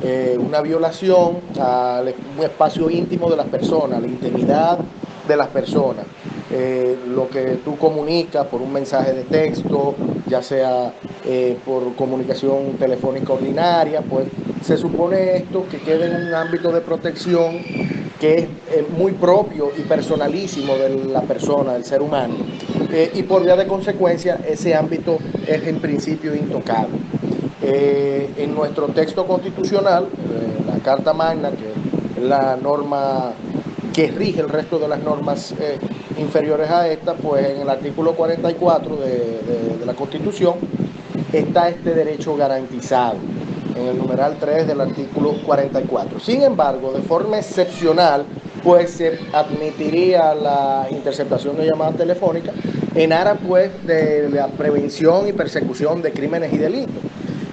eh, 0.00 0.38
una 0.38 0.60
violación 0.60 1.38
al 1.60 2.14
un 2.36 2.44
espacio 2.44 2.88
íntimo 2.88 3.28
de 3.28 3.36
las 3.36 3.46
personas, 3.46 4.00
la 4.00 4.06
intimidad 4.06 4.78
de 5.26 5.36
las 5.36 5.48
personas. 5.48 6.04
Eh, 6.52 6.96
lo 7.08 7.28
que 7.28 7.58
tú 7.64 7.76
comunicas 7.76 8.46
por 8.46 8.62
un 8.62 8.72
mensaje 8.72 9.12
de 9.12 9.24
texto, 9.24 9.96
ya 10.28 10.42
sea 10.42 10.92
eh, 11.24 11.56
por 11.64 11.94
comunicación 11.96 12.74
telefónica 12.78 13.32
ordinaria, 13.32 14.02
pues 14.02 14.26
se 14.62 14.76
supone 14.76 15.36
esto 15.36 15.66
que 15.70 15.78
quede 15.78 16.06
en 16.06 16.26
un 16.26 16.34
ámbito 16.34 16.72
de 16.72 16.80
protección 16.80 17.58
que 18.20 18.48
es 18.74 18.90
muy 18.90 19.12
propio 19.12 19.70
y 19.76 19.82
personalísimo 19.82 20.76
de 20.76 20.90
la 21.06 21.22
persona, 21.22 21.74
del 21.74 21.84
ser 21.84 22.02
humano. 22.02 22.34
y 23.14 23.22
por 23.22 23.44
vía 23.44 23.54
de 23.54 23.66
consecuencia, 23.66 24.40
ese 24.48 24.74
ámbito 24.74 25.18
es 25.46 25.66
en 25.66 25.78
principio 25.80 26.34
intocable. 26.34 26.98
Eh, 27.60 28.30
en 28.38 28.54
nuestro 28.54 28.86
texto 28.86 29.26
constitucional, 29.26 30.04
eh, 30.04 30.64
la 30.66 30.78
Carta 30.78 31.12
Magna, 31.12 31.50
que 31.50 32.20
es 32.20 32.24
la 32.24 32.56
norma 32.56 33.32
que 33.92 34.12
rige 34.12 34.40
el 34.40 34.48
resto 34.48 34.78
de 34.78 34.86
las 34.86 35.02
normas 35.02 35.52
eh, 35.58 35.78
inferiores 36.18 36.68
a 36.70 36.88
esta, 36.88 37.14
pues 37.14 37.46
en 37.48 37.62
el 37.62 37.68
artículo 37.68 38.14
44 38.14 38.96
de, 38.96 39.86
la 39.86 39.94
Constitución 39.94 40.56
está 41.32 41.68
este 41.68 41.94
derecho 41.94 42.36
garantizado 42.36 43.16
en 43.74 43.86
el 43.86 43.98
numeral 43.98 44.36
3 44.38 44.66
del 44.66 44.80
artículo 44.80 45.34
44. 45.44 46.20
Sin 46.20 46.42
embargo, 46.42 46.92
de 46.92 47.02
forma 47.02 47.38
excepcional, 47.38 48.24
pues 48.62 48.90
se 48.90 49.18
admitiría 49.32 50.34
la 50.34 50.86
interceptación 50.90 51.56
de 51.56 51.66
llamadas 51.66 51.96
telefónicas 51.96 52.54
en 52.94 53.12
aras 53.12 53.38
pues 53.46 53.70
de 53.86 54.28
la 54.28 54.48
prevención 54.48 55.28
y 55.28 55.32
persecución 55.32 56.02
de 56.02 56.12
crímenes 56.12 56.52
y 56.52 56.58
delitos. 56.58 57.02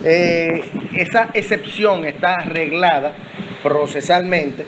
Eh, 0.03 0.63
esa 0.95 1.29
excepción 1.33 2.05
está 2.05 2.35
arreglada 2.35 3.13
procesalmente. 3.63 4.65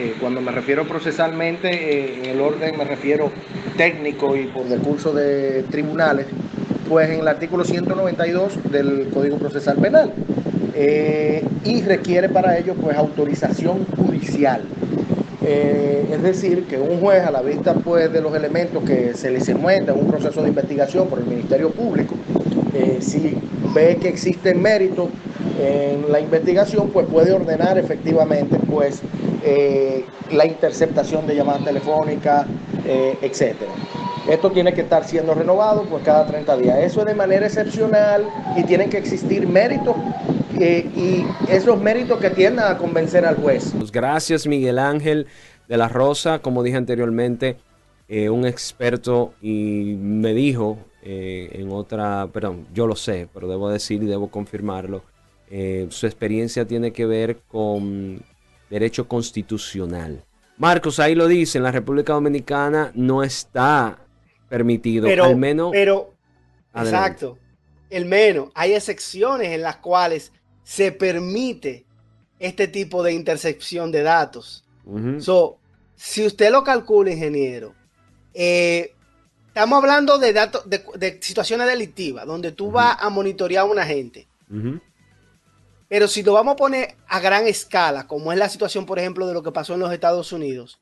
Eh, 0.00 0.14
cuando 0.20 0.40
me 0.40 0.52
refiero 0.52 0.86
procesalmente, 0.86 1.68
eh, 1.72 2.20
en 2.20 2.26
el 2.26 2.40
orden 2.40 2.78
me 2.78 2.84
refiero 2.84 3.32
técnico 3.76 4.36
y 4.36 4.44
por 4.44 4.68
recurso 4.68 5.12
de 5.12 5.64
tribunales, 5.72 6.26
pues 6.88 7.10
en 7.10 7.18
el 7.18 7.26
artículo 7.26 7.64
192 7.64 8.70
del 8.70 9.08
Código 9.12 9.38
Procesal 9.38 9.76
Penal. 9.78 10.12
y 11.64 11.82
requiere 11.82 12.28
para 12.28 12.56
ello 12.56 12.74
pues 12.74 12.96
autorización 12.96 13.84
judicial. 13.86 14.62
es 15.42 16.22
decir, 16.22 16.64
que 16.66 16.78
un 16.78 17.00
juez 17.00 17.24
a 17.24 17.32
la 17.32 17.42
vista 17.42 17.74
pues 17.74 18.12
de 18.12 18.20
los 18.20 18.32
elementos 18.36 18.84
que 18.84 19.14
se 19.14 19.32
le 19.32 19.38
encuentra 19.38 19.94
en 19.94 20.00
un 20.00 20.06
proceso 20.06 20.42
de 20.42 20.50
investigación 20.50 21.08
por 21.08 21.18
el 21.18 21.24
Ministerio 21.24 21.70
Público, 21.70 22.14
si 23.00 23.36
ve 23.74 23.96
que 24.00 24.08
existen 24.08 24.62
méritos 24.62 25.08
en 25.60 26.12
la 26.12 26.20
investigación, 26.20 26.90
pues 26.90 27.06
puede 27.08 27.32
ordenar 27.32 27.76
efectivamente 27.78 28.56
pues 28.70 29.02
eh, 29.50 30.04
la 30.30 30.46
interceptación 30.46 31.26
de 31.26 31.34
llamadas 31.34 31.64
telefónicas, 31.64 32.46
eh, 32.84 33.16
etcétera. 33.22 33.72
Esto 34.28 34.50
tiene 34.50 34.74
que 34.74 34.82
estar 34.82 35.04
siendo 35.04 35.32
renovado 35.32 35.84
pues 35.84 36.04
cada 36.04 36.26
30 36.26 36.56
días. 36.58 36.78
Eso 36.80 37.00
es 37.00 37.06
de 37.06 37.14
manera 37.14 37.46
excepcional 37.46 38.28
y 38.56 38.64
tienen 38.64 38.90
que 38.90 38.98
existir 38.98 39.48
méritos 39.48 39.96
eh, 40.60 40.86
y 40.94 41.24
esos 41.50 41.80
méritos 41.80 42.20
que 42.20 42.28
tiendan 42.28 42.70
a 42.70 42.76
convencer 42.76 43.24
al 43.24 43.36
juez. 43.36 43.72
Pues 43.78 43.90
gracias 43.90 44.46
Miguel 44.46 44.78
Ángel 44.78 45.26
de 45.66 45.76
la 45.78 45.88
Rosa, 45.88 46.40
como 46.40 46.62
dije 46.62 46.76
anteriormente, 46.76 47.56
un 48.30 48.46
experto 48.46 49.34
y 49.42 49.96
me 49.98 50.32
dijo 50.32 50.78
en 51.02 51.70
otra, 51.70 52.26
perdón, 52.32 52.66
yo 52.72 52.86
lo 52.86 52.96
sé, 52.96 53.28
pero 53.34 53.48
debo 53.48 53.68
decir 53.68 54.02
y 54.02 54.06
debo 54.06 54.28
confirmarlo, 54.28 55.02
eh, 55.50 55.86
su 55.90 56.06
experiencia 56.06 56.66
tiene 56.66 56.92
que 56.92 57.06
ver 57.06 57.38
con 57.48 58.20
derecho 58.70 59.08
constitucional. 59.08 60.24
Marcos, 60.56 60.98
ahí 60.98 61.14
lo 61.14 61.28
dice, 61.28 61.58
en 61.58 61.64
la 61.64 61.72
República 61.72 62.12
Dominicana 62.12 62.90
no 62.94 63.22
está 63.22 63.98
permitido, 64.48 65.06
pero, 65.06 65.24
al 65.24 65.36
menos... 65.36 65.70
Pero, 65.72 66.14
exacto, 66.74 67.38
el 67.90 68.06
menos. 68.06 68.50
Hay 68.54 68.74
excepciones 68.74 69.50
en 69.50 69.62
las 69.62 69.76
cuales 69.76 70.32
se 70.64 70.92
permite 70.92 71.84
este 72.38 72.68
tipo 72.68 73.02
de 73.02 73.12
intercepción 73.12 73.90
de 73.92 74.02
datos. 74.02 74.64
si 75.96 76.26
usted 76.26 76.50
lo 76.50 76.64
calcula, 76.64 77.10
ingeniero, 77.10 77.74
eh, 78.34 78.92
estamos 79.48 79.82
hablando 79.82 80.18
de 80.18 80.32
datos 80.32 80.68
de, 80.68 81.18
situaciones 81.20 81.66
delictivas, 81.66 82.26
donde 82.26 82.52
tú 82.52 82.70
vas 82.70 82.96
a 83.00 83.10
monitorear 83.10 83.62
a 83.62 83.70
una 83.70 83.84
gente. 83.84 84.26
Pero 85.88 86.06
si 86.06 86.22
lo 86.22 86.34
vamos 86.34 86.52
a 86.52 86.56
poner 86.56 86.96
a 87.08 87.18
gran 87.18 87.46
escala, 87.46 88.06
como 88.06 88.30
es 88.30 88.38
la 88.38 88.48
situación, 88.48 88.84
por 88.84 88.98
ejemplo, 88.98 89.26
de 89.26 89.32
lo 89.32 89.42
que 89.42 89.52
pasó 89.52 89.74
en 89.74 89.80
los 89.80 89.92
Estados 89.92 90.32
Unidos, 90.32 90.80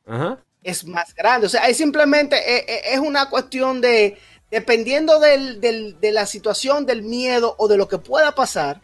es 0.62 0.84
más 0.84 1.14
grande. 1.14 1.46
O 1.46 1.50
sea, 1.50 1.68
es 1.68 1.76
simplemente 1.76 2.36
eh, 2.36 2.64
eh, 2.66 2.80
es, 2.92 2.98
una 2.98 3.30
cuestión 3.30 3.80
de, 3.80 4.18
dependiendo 4.50 5.20
de 5.20 6.11
la 6.12 6.26
situación, 6.26 6.86
del 6.86 7.02
miedo 7.02 7.54
o 7.59 7.68
de 7.68 7.76
lo 7.76 7.86
que 7.86 7.98
pueda 7.98 8.34
pasar, 8.34 8.80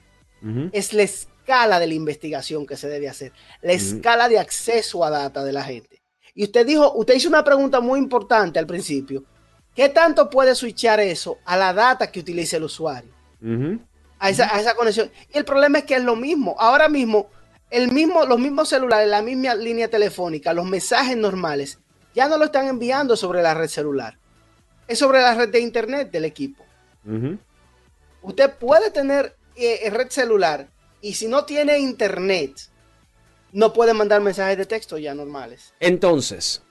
es 0.73 0.93
la 0.93 1.03
escala 1.03 1.79
de 1.79 1.87
la 1.87 1.95
investigación 1.95 2.67
que 2.67 2.77
se 2.77 2.89
debe 2.89 3.09
hacer, 3.09 3.33
la 3.61 3.73
escala 3.73 4.29
de 4.29 4.41
acceso 4.41 5.05
a 5.05 5.11
data 5.11 5.45
de 5.45 5.53
la 5.53 5.63
gente. 5.63 6.03
Y 6.35 6.45
usted 6.45 6.67
dijo, 6.67 6.93
usted 6.95 7.15
hizo 7.15 7.29
una 7.29 7.45
pregunta 7.45 7.81
muy 7.81 7.99
importante 7.99 8.59
al 8.59 8.67
principio. 8.67 9.25
¿Qué 9.75 9.89
tanto 9.89 10.29
puede 10.29 10.55
switchar 10.55 11.01
eso 11.01 11.39
a 11.45 11.57
la 11.57 11.73
data 11.73 12.11
que 12.11 12.21
utilice 12.21 12.57
el 12.57 12.65
usuario? 12.65 13.13
A 14.23 14.31
esa, 14.31 14.75
conexión. 14.75 15.11
Y 15.35 15.39
el 15.39 15.45
problema 15.45 15.79
es 15.79 15.85
que 15.85 15.97
es 15.97 16.05
lo 16.05 16.15
mismo. 16.15 16.55
Ahora 16.59 16.89
mismo, 16.89 17.29
el 17.71 17.91
mismo, 17.91 18.25
los 18.25 18.39
mismos 18.39 18.69
celulares, 18.69 19.09
la 19.09 19.21
misma 19.21 19.55
línea 19.57 19.89
telefónica, 19.89 20.53
los 20.53 20.65
mensajes 20.65 21.17
normales, 21.17 21.79
ya 22.15 22.29
no 22.29 22.39
lo 22.39 22.45
están 22.45 22.69
enviando 22.69 23.17
sobre 23.17 23.43
la 23.43 23.55
red 23.55 23.69
celular. 23.69 24.17
Es 24.87 25.01
sobre 25.01 25.21
la 25.21 25.35
red 25.35 25.49
de 25.49 25.61
internet 25.61 26.11
del 26.13 26.25
equipo. 26.25 26.65
Usted 28.23 28.55
puede 28.55 28.93
tener 28.93 29.35
eh, 29.57 29.91
red 29.91 30.09
celular 30.11 30.69
y 31.01 31.15
si 31.15 31.27
no 31.27 31.45
tiene 31.45 31.81
internet, 31.81 32.53
no 33.51 33.73
puede 33.73 33.93
mandar 33.93 34.21
mensajes 34.21 34.57
de 34.57 34.67
texto 34.67 34.99
ya 34.99 35.15
normales. 35.15 35.75
Entonces, 35.81 36.63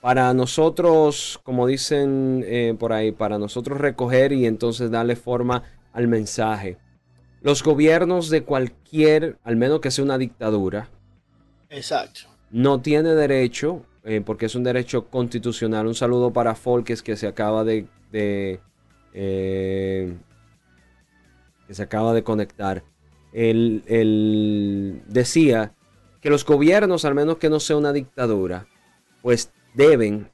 para 0.00 0.32
nosotros, 0.32 1.40
como 1.42 1.66
dicen 1.66 2.44
eh, 2.46 2.76
por 2.78 2.92
ahí, 2.92 3.10
para 3.10 3.36
nosotros 3.36 3.78
recoger 3.78 4.32
y 4.32 4.46
entonces 4.46 4.92
darle 4.92 5.16
forma 5.16 5.64
al 5.92 6.06
mensaje, 6.06 6.78
los 7.42 7.62
gobiernos 7.62 8.30
de 8.30 8.42
cualquier, 8.42 9.38
al 9.44 9.56
menos 9.56 9.80
que 9.80 9.90
sea 9.90 10.04
una 10.04 10.18
dictadura, 10.18 10.88
Exacto. 11.70 12.22
no 12.50 12.80
tiene 12.80 13.14
derecho, 13.14 13.84
eh, 14.04 14.22
porque 14.24 14.46
es 14.46 14.54
un 14.54 14.64
derecho 14.64 15.06
constitucional. 15.06 15.86
Un 15.86 15.94
saludo 15.94 16.32
para 16.32 16.54
Folkes 16.54 17.02
que 17.02 17.16
se 17.16 17.26
acaba 17.26 17.64
de, 17.64 17.86
eh, 18.12 20.14
que 21.66 21.74
se 21.74 21.82
acaba 21.82 22.12
de 22.12 22.22
conectar. 22.22 22.82
Él, 23.32 25.02
decía 25.06 25.72
que 26.20 26.30
los 26.30 26.44
gobiernos, 26.44 27.04
al 27.04 27.14
menos 27.14 27.38
que 27.38 27.48
no 27.48 27.60
sea 27.60 27.76
una 27.76 27.92
dictadura, 27.92 28.66
pues 29.22 29.52
deben 29.74 30.28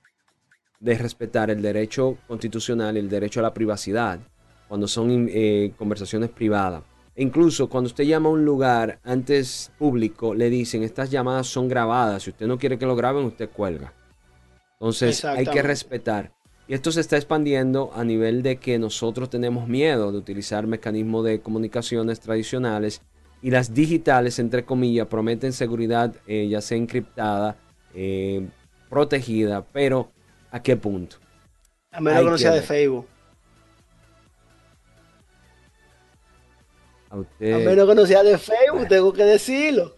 de 0.81 0.99
respetar 0.99 1.51
el 1.51 1.63
derecho 1.63 2.17
constitucional 2.27 2.97
y 2.97 3.01
el 3.01 3.09
derecho 3.09 3.41
a 3.41 3.45
la 3.45 3.55
privacidad 3.55 4.19
cuando 4.69 4.89
son 4.89 5.29
eh, 5.31 5.73
conversaciones 5.77 6.31
privadas. 6.31 6.83
Incluso 7.17 7.69
cuando 7.69 7.89
usted 7.89 8.05
llama 8.05 8.29
a 8.29 8.33
un 8.33 8.45
lugar 8.45 9.01
antes 9.03 9.73
público, 9.79 10.35
le 10.35 10.51
dicen, 10.51 10.83
estas 10.83 11.11
llamadas 11.11 11.47
son 11.47 11.67
grabadas. 11.67 12.25
Si 12.25 12.31
usted 12.31 12.47
no 12.47 12.59
quiere 12.59 12.79
que 12.79 12.85
lo 12.85 12.95
graben, 12.95 13.25
usted 13.25 13.49
cuelga. 13.49 13.95
Entonces 14.75 15.25
hay 15.25 15.47
que 15.47 15.63
respetar. 15.63 16.33
Y 16.69 16.75
esto 16.75 16.93
se 16.93 17.01
está 17.01 17.17
expandiendo 17.17 17.91
a 17.95 18.05
nivel 18.05 18.43
de 18.43 18.57
que 18.57 18.79
nosotros 18.79 19.31
tenemos 19.31 19.69
miedo 19.69 20.13
de 20.13 20.19
utilizar 20.19 20.67
mecanismos 20.67 21.25
de 21.25 21.41
comunicaciones 21.41 22.21
tradicionales 22.21 23.03
y 23.41 23.51
las 23.51 23.73
digitales, 23.73 24.39
entre 24.39 24.65
comillas, 24.65 25.07
prometen 25.07 25.53
seguridad 25.53 26.15
eh, 26.27 26.49
ya 26.49 26.61
sea 26.61 26.77
encriptada, 26.77 27.57
eh, 27.95 28.47
protegida, 28.91 29.65
pero 29.65 30.11
¿a 30.51 30.61
qué 30.61 30.77
punto? 30.77 31.17
A 31.93 32.01
menos 32.01 32.25
que 32.25 32.31
no 32.31 32.39
sea 32.39 32.53
de 32.53 32.63
Facebook. 32.63 33.07
A, 37.11 37.17
menos 37.41 37.89
que 37.89 37.95
no 37.95 38.07
sea 38.07 38.23
de 38.23 38.39
Facebook, 38.39 38.89
tengo 38.89 39.13
que 39.13 39.25
decirlo. 39.25 39.95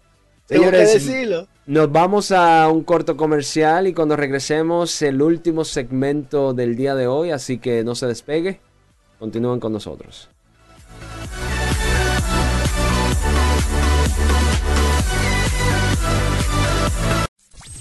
Tengo 0.47 0.71
que 0.71 0.79
decirlo. 0.79 1.47
Nos 1.67 1.93
vamos 1.93 2.33
a 2.33 2.69
un 2.69 2.83
corto 2.83 3.17
comercial 3.17 3.87
y 3.87 3.93
cuando 3.93 4.17
regresemos 4.17 5.03
el 5.03 5.21
último 5.21 5.65
segmento 5.65 6.55
del 6.55 6.77
día 6.77 6.95
de 6.95 7.07
hoy, 7.07 7.31
así 7.31 7.59
que 7.59 7.85
no 7.85 7.95
se 7.95 8.07
despegue. 8.07 8.61
Continúen 9.19 9.61
con 9.61 9.73
nosotros. 9.73 10.31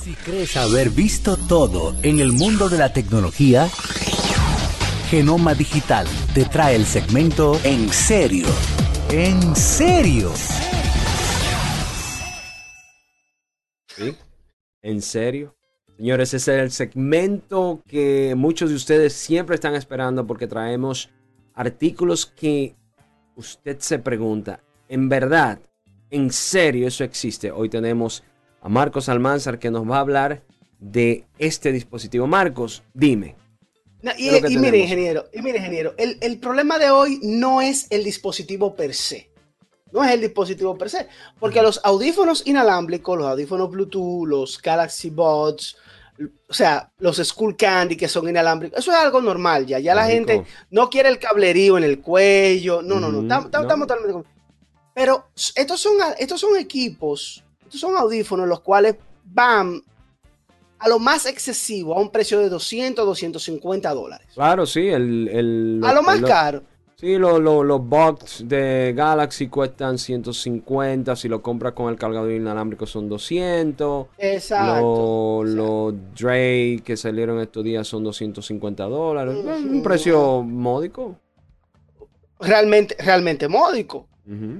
Si 0.03 0.13
crees 0.15 0.57
haber 0.57 0.89
visto 0.89 1.37
todo 1.37 1.95
en 2.01 2.19
el 2.19 2.33
mundo 2.33 2.67
de 2.67 2.77
la 2.77 2.91
tecnología, 2.91 3.69
Genoma 5.09 5.53
Digital 5.53 6.05
te 6.33 6.43
trae 6.43 6.75
el 6.75 6.85
segmento 6.85 7.57
En 7.63 7.89
serio 7.93 8.45
¿En 9.09 9.55
serio? 9.55 10.33
¿Sí? 13.87 14.13
¿En 14.81 15.01
serio? 15.01 15.55
Señores, 15.95 16.33
ese 16.33 16.55
es 16.57 16.61
el 16.61 16.71
segmento 16.71 17.81
que 17.87 18.35
muchos 18.35 18.69
de 18.69 18.75
ustedes 18.75 19.13
siempre 19.13 19.55
están 19.55 19.75
esperando 19.75 20.27
porque 20.27 20.45
traemos 20.45 21.09
artículos 21.53 22.25
que 22.25 22.75
usted 23.37 23.79
se 23.79 23.97
pregunta, 23.97 24.59
¿en 24.89 25.07
verdad? 25.07 25.59
¿En 26.09 26.29
serio 26.29 26.85
eso 26.85 27.05
existe? 27.05 27.49
Hoy 27.49 27.69
tenemos 27.69 28.25
a 28.61 28.67
Marcos 28.67 29.07
Almanzar 29.07 29.57
que 29.57 29.71
nos 29.71 29.89
va 29.89 29.97
a 29.97 30.01
hablar 30.01 30.43
de 30.79 31.23
este 31.39 31.71
dispositivo. 31.71 32.27
Marcos, 32.27 32.83
dime, 32.93 33.37
y, 34.17 34.57
mire, 34.57 34.77
ingeniero, 34.77 35.25
y 35.33 35.41
mire, 35.41 35.57
ingeniero, 35.57 35.93
el, 35.97 36.39
problema 36.39 36.77
de 36.77 36.89
hoy 36.91 37.19
no 37.23 37.61
es 37.61 37.87
el 37.89 38.03
dispositivo 38.03 38.75
per 38.75 38.93
se. 38.93 39.31
No 39.91 40.03
es 40.03 40.11
el 40.11 40.21
dispositivo 40.21 40.77
per 40.77 40.89
se. 40.89 41.07
Porque 41.39 41.61
los 41.61 41.79
audífonos 41.83 42.45
inalámbricos, 42.45 43.17
los 43.17 43.27
audífonos 43.27 43.71
Bluetooth, 43.71 44.27
los 44.27 44.61
Galaxy 44.61 45.09
Buds, 45.09 45.77
o 46.49 46.53
sea, 46.53 46.91
los 46.99 47.17
School 47.17 47.55
Candy 47.55 47.95
que 47.95 48.07
son 48.07 48.27
inalámbricos, 48.27 48.79
eso 48.79 48.91
es 48.91 48.97
algo 48.97 49.21
normal 49.21 49.65
ya. 49.65 49.79
Ya 49.79 49.95
la 49.95 50.07
gente 50.07 50.43
no 50.71 50.89
quiere 50.89 51.09
el 51.09 51.19
cablerío 51.19 51.77
en 51.77 51.83
el 51.83 52.01
cuello. 52.01 52.81
No, 52.81 52.99
no, 52.99 53.11
no. 53.11 53.21
Estamos 53.21 53.87
totalmente. 53.87 54.29
Pero 54.93 55.27
estos 55.55 55.79
son, 55.79 55.93
estos 56.17 56.41
son 56.41 56.57
equipos, 56.57 57.43
estos 57.61 57.79
son 57.79 57.95
audífonos 57.95 58.47
los 58.47 58.61
cuales 58.61 58.95
van 59.25 59.81
a 60.79 60.87
lo 60.89 60.99
más 60.99 61.25
excesivo, 61.25 61.95
a 61.97 62.01
un 62.01 62.09
precio 62.11 62.39
de 62.39 62.49
200, 62.49 63.05
250 63.05 63.93
dólares. 63.93 64.27
Claro, 64.33 64.65
sí, 64.65 64.87
el... 64.87 65.27
el 65.29 65.81
A 65.83 65.93
lo 65.93 66.03
más 66.03 66.19
lo- 66.19 66.27
caro. 66.27 66.63
Sí, 66.99 67.15
lo- 67.19 67.39
lo- 67.39 67.63
los 67.63 67.85
box 67.87 68.43
de 68.47 68.91
Galaxy 68.97 69.49
cuestan 69.49 69.99
150. 69.99 71.15
Si 71.15 71.27
lo 71.27 71.43
compras 71.43 71.73
con 71.73 71.89
el 71.89 71.95
cargador 71.95 72.31
inalámbrico 72.31 72.87
son 72.87 73.07
200. 73.07 74.07
Exacto. 74.17 75.43
Los 75.43 75.53
los 75.53 75.93
Dre 76.19 76.81
que 76.83 76.97
salieron 76.97 77.39
estos 77.39 77.63
días 77.63 77.87
son 77.87 78.03
250 78.03 78.83
dólares. 78.85 79.35
Un 79.45 79.83
precio 79.83 80.41
módico. 80.41 81.19
Realmente, 82.39 82.95
realmente 82.99 83.47
módico. 83.47 84.07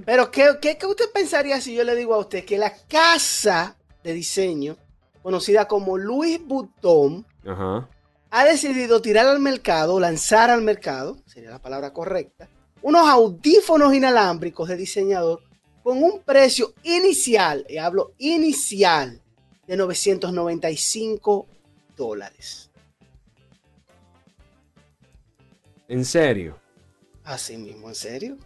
Pero 0.05 0.32
¿qué, 0.32 0.45
qué, 0.61 0.78
qué 0.78 0.86
usted 0.86 1.05
pensaría 1.13 1.59
si 1.59 1.76
yo 1.76 1.84
le 1.84 1.93
digo 1.95 2.13
a 2.13 2.20
usted 2.20 2.45
que 2.45 2.57
la 2.57 2.72
casa 2.88 3.76
de 4.03 4.13
diseño, 4.13 4.78
conocida 5.28 5.67
como 5.67 5.97
Louis 5.97 6.39
Vuitton, 6.41 7.25
Ajá. 7.45 7.89
ha 8.32 8.45
decidido 8.45 9.01
tirar 9.01 9.28
al 9.28 9.41
mercado, 9.41 9.99
lanzar 9.99 10.49
al 10.49 10.61
mercado, 10.61 11.17
sería 11.25 11.49
la 11.49 11.61
palabra 11.61 11.91
correcta, 11.91 12.47
unos 12.82 13.09
audífonos 13.09 13.93
inalámbricos 13.93 14.69
de 14.69 14.78
diseñador 14.78 15.41
con 15.84 16.01
un 16.01 16.21
precio 16.21 16.73
inicial, 16.84 17.65
y 17.67 17.75
hablo 17.75 18.13
inicial, 18.19 19.21
de 19.67 19.75
995 19.75 21.45
dólares. 21.97 22.71
En 25.89 26.05
serio. 26.05 26.57
Así 27.25 27.57
mismo, 27.57 27.89
¿en 27.89 27.95
serio? 27.95 28.38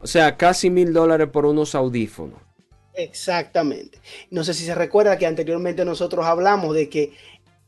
O 0.00 0.06
sea, 0.06 0.36
casi 0.36 0.68
mil 0.68 0.92
dólares 0.92 1.30
por 1.30 1.46
unos 1.46 1.74
audífonos. 1.74 2.43
Exactamente. 2.94 4.00
No 4.30 4.44
sé 4.44 4.54
si 4.54 4.64
se 4.64 4.74
recuerda 4.74 5.18
que 5.18 5.26
anteriormente 5.26 5.84
nosotros 5.84 6.24
hablamos 6.26 6.74
de 6.74 6.88
que 6.88 7.12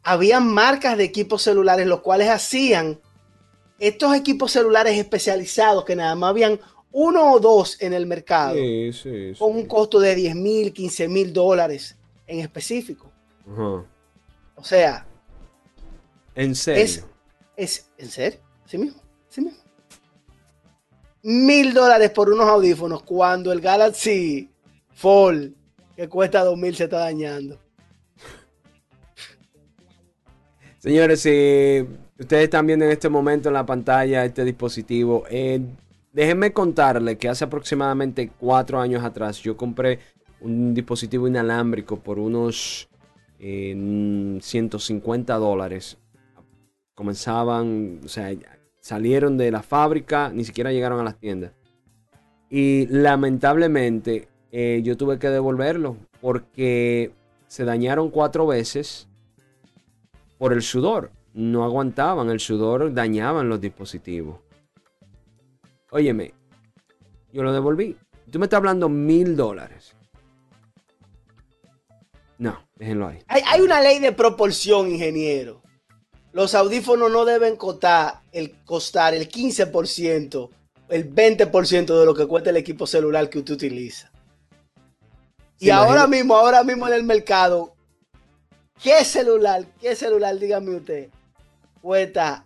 habían 0.02 0.46
marcas 0.46 0.96
de 0.96 1.04
equipos 1.04 1.42
celulares 1.42 1.86
los 1.86 2.00
cuales 2.00 2.28
hacían 2.28 3.00
estos 3.78 4.14
equipos 4.14 4.52
celulares 4.52 4.96
especializados 4.98 5.84
que 5.84 5.96
nada 5.96 6.14
más 6.14 6.30
habían 6.30 6.60
uno 6.92 7.32
o 7.32 7.40
dos 7.40 7.76
en 7.82 7.92
el 7.92 8.06
mercado 8.06 8.54
Sí, 8.54 8.92
sí, 8.92 9.34
sí. 9.34 9.38
con 9.38 9.54
un 9.54 9.66
costo 9.66 9.98
de 10.00 10.14
10 10.14 10.34
mil, 10.36 10.72
15 10.72 11.08
mil 11.08 11.32
dólares 11.32 11.96
en 12.26 12.40
específico. 12.40 13.10
O 14.54 14.64
sea, 14.64 15.06
En 16.34 16.54
serio. 16.54 16.82
es, 16.82 17.04
es 17.56 17.90
¿en 17.98 18.10
serio? 18.10 18.38
¿Sí 18.64 18.78
mismo? 18.78 19.00
¿Sí 19.28 19.40
mismo? 19.42 19.58
Mil 21.22 21.74
dólares 21.74 22.10
por 22.10 22.30
unos 22.30 22.46
audífonos 22.48 23.02
cuando 23.02 23.52
el 23.52 23.60
Galaxy 23.60 24.48
Fold 24.96 25.52
que 25.94 26.08
cuesta 26.08 26.42
dos 26.42 26.56
mil 26.56 26.74
se 26.74 26.84
está 26.84 27.00
dañando. 27.00 27.58
Señores, 30.78 31.20
si 31.20 31.86
ustedes 32.18 32.44
están 32.44 32.66
viendo 32.66 32.86
en 32.86 32.92
este 32.92 33.10
momento 33.10 33.50
en 33.50 33.54
la 33.54 33.66
pantalla 33.66 34.24
este 34.24 34.42
dispositivo, 34.42 35.24
eh, 35.28 35.60
déjenme 36.12 36.54
contarle 36.54 37.18
que 37.18 37.28
hace 37.28 37.44
aproximadamente 37.44 38.30
cuatro 38.40 38.80
años 38.80 39.04
atrás 39.04 39.38
yo 39.42 39.54
compré 39.54 39.98
un 40.40 40.72
dispositivo 40.72 41.28
inalámbrico 41.28 41.98
por 41.98 42.18
unos 42.18 42.88
eh, 43.38 44.38
150 44.40 45.34
dólares. 45.34 45.98
Comenzaban, 46.94 48.00
o 48.02 48.08
sea, 48.08 48.34
salieron 48.80 49.36
de 49.36 49.50
la 49.50 49.62
fábrica, 49.62 50.30
ni 50.30 50.44
siquiera 50.44 50.72
llegaron 50.72 51.00
a 51.00 51.04
las 51.04 51.18
tiendas. 51.18 51.52
Y 52.48 52.86
lamentablemente 52.86 54.28
eh, 54.58 54.80
yo 54.82 54.96
tuve 54.96 55.18
que 55.18 55.28
devolverlo 55.28 55.98
porque 56.22 57.12
se 57.46 57.66
dañaron 57.66 58.10
cuatro 58.10 58.46
veces 58.46 59.06
por 60.38 60.54
el 60.54 60.62
sudor. 60.62 61.10
No 61.34 61.62
aguantaban, 61.62 62.30
el 62.30 62.40
sudor 62.40 62.94
dañaban 62.94 63.50
los 63.50 63.60
dispositivos. 63.60 64.40
Óyeme, 65.90 66.32
yo 67.34 67.42
lo 67.42 67.52
devolví. 67.52 67.98
Tú 68.30 68.38
me 68.38 68.46
estás 68.46 68.56
hablando 68.56 68.88
mil 68.88 69.36
dólares. 69.36 69.94
No, 72.38 72.66
déjenlo 72.76 73.08
ahí. 73.08 73.18
Hay, 73.28 73.60
una 73.60 73.82
ley 73.82 73.98
de 73.98 74.12
proporción, 74.12 74.90
ingeniero. 74.90 75.60
Los 76.32 76.54
audífonos 76.54 77.12
no 77.12 77.26
deben 77.26 77.56
costar 77.56 78.22
el, 78.32 78.52
costar 78.64 79.12
el 79.12 79.28
15%, 79.28 80.48
el 80.88 81.14
20% 81.14 82.00
de 82.00 82.06
lo 82.06 82.14
que 82.14 82.26
cuesta 82.26 82.48
el 82.48 82.56
equipo 82.56 82.86
celular 82.86 83.28
que 83.28 83.40
usted 83.40 83.52
utiliza. 83.52 84.15
Y 85.58 85.70
ahora 85.70 86.06
mismo, 86.06 86.36
ahora 86.36 86.62
mismo 86.64 86.86
en 86.86 86.94
el 86.94 87.02
mercado, 87.04 87.74
¿qué 88.82 89.04
celular, 89.04 89.64
qué 89.80 89.94
celular, 89.96 90.38
dígame 90.38 90.76
usted, 90.76 91.08
cuesta, 91.80 92.44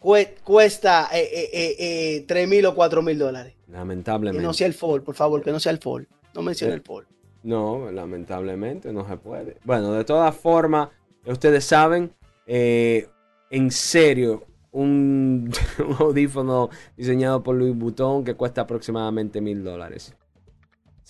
cue- 0.00 0.34
cuesta 0.44 1.08
eh, 1.12 1.28
eh, 1.32 1.50
eh, 1.52 1.76
eh, 2.18 2.24
3 2.26 2.48
mil 2.48 2.64
o 2.66 2.74
4 2.74 3.02
mil 3.02 3.18
dólares? 3.18 3.54
Que 3.66 3.72
Lamentablemente. 3.72 4.42
no 4.42 4.52
sea 4.52 4.66
el 4.66 4.74
Fold, 4.74 5.02
por 5.04 5.14
favor, 5.14 5.42
que 5.42 5.50
no 5.52 5.60
sea 5.60 5.72
el 5.72 5.78
Fold. 5.78 6.06
No 6.34 6.42
mencione 6.42 6.72
Eh, 6.74 6.76
el 6.76 6.82
Fold. 6.82 7.06
No, 7.42 7.90
lamentablemente 7.90 8.92
no 8.92 9.08
se 9.08 9.16
puede. 9.16 9.56
Bueno, 9.64 9.92
de 9.92 10.04
todas 10.04 10.36
formas, 10.36 10.90
ustedes 11.26 11.64
saben, 11.64 12.12
eh, 12.46 13.08
en 13.50 13.70
serio, 13.70 14.44
un, 14.72 15.50
un 15.78 15.96
audífono 15.98 16.70
diseñado 16.96 17.42
por 17.42 17.56
Louis 17.56 17.74
Vuitton 17.76 18.22
que 18.24 18.34
cuesta 18.34 18.60
aproximadamente 18.62 19.40
mil 19.40 19.64
dólares. 19.64 20.14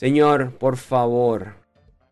Señor, 0.00 0.52
por 0.56 0.78
favor, 0.78 1.56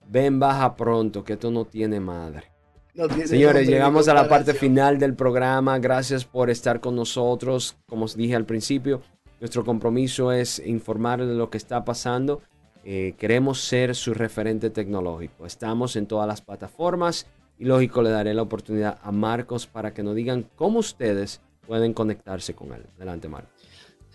ven 0.06 0.38
baja 0.38 0.76
pronto, 0.76 1.24
que 1.24 1.32
esto 1.32 1.50
no 1.50 1.64
tiene 1.64 2.00
madre. 2.00 2.52
No 2.92 3.08
tiene 3.08 3.26
Señores, 3.26 3.66
llegamos 3.66 4.08
a 4.08 4.12
la 4.12 4.28
parte 4.28 4.52
final 4.52 4.98
del 4.98 5.14
programa. 5.14 5.78
Gracias 5.78 6.26
por 6.26 6.50
estar 6.50 6.80
con 6.80 6.94
nosotros. 6.94 7.78
Como 7.86 8.04
os 8.04 8.14
dije 8.14 8.36
al 8.36 8.44
principio, 8.44 9.00
nuestro 9.40 9.64
compromiso 9.64 10.32
es 10.32 10.58
informarles 10.58 11.28
de 11.28 11.34
lo 11.36 11.48
que 11.48 11.56
está 11.56 11.82
pasando. 11.86 12.42
Eh, 12.84 13.14
queremos 13.16 13.62
ser 13.62 13.94
su 13.94 14.12
referente 14.12 14.68
tecnológico. 14.68 15.46
Estamos 15.46 15.96
en 15.96 16.04
todas 16.04 16.28
las 16.28 16.42
plataformas 16.42 17.26
y 17.58 17.64
lógico 17.64 18.02
le 18.02 18.10
daré 18.10 18.34
la 18.34 18.42
oportunidad 18.42 18.98
a 19.02 19.10
Marcos 19.12 19.66
para 19.66 19.94
que 19.94 20.02
nos 20.02 20.14
digan 20.14 20.44
cómo 20.56 20.80
ustedes 20.80 21.40
pueden 21.66 21.94
conectarse 21.94 22.52
con 22.52 22.70
él. 22.74 22.84
Adelante, 22.98 23.28
Marcos. 23.28 23.57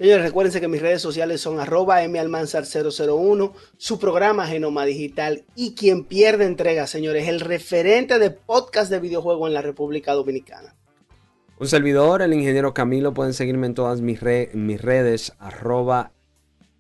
Señores, 0.04 0.26
recuérdense 0.26 0.60
que 0.60 0.68
mis 0.68 0.82
redes 0.82 1.02
sociales 1.02 1.40
son 1.40 1.62
arroba 1.62 2.04
malmanzar001, 2.04 3.54
su 3.78 4.00
programa 4.00 4.46
Genoma 4.46 4.84
Digital 4.84 5.46
y 5.56 5.76
quien 5.76 6.04
pierde 6.04 6.44
entrega, 6.44 6.88
señores, 6.88 7.30
el 7.30 7.40
referente 7.40 8.20
de 8.20 8.30
podcast 8.30 8.92
de 8.92 9.00
videojuegos 9.00 9.48
en 9.48 9.54
la 9.54 9.62
República 9.62 10.12
Dominicana. 10.12 10.76
Un 11.58 11.68
servidor, 11.70 12.22
el 12.22 12.34
ingeniero 12.34 12.74
Camilo. 12.74 13.14
Pueden 13.14 13.34
seguirme 13.34 13.68
en 13.68 13.76
todas 13.76 14.02
mis, 14.02 14.20
mis 14.54 14.82
redes, 14.82 15.32
arroba 15.40 16.12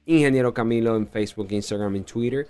ingeniero 0.05 0.53
Camilo 0.53 0.97
en 0.97 1.07
Facebook, 1.07 1.47
Instagram 1.49 1.95
y 1.95 2.01
Twitter. 2.01 2.45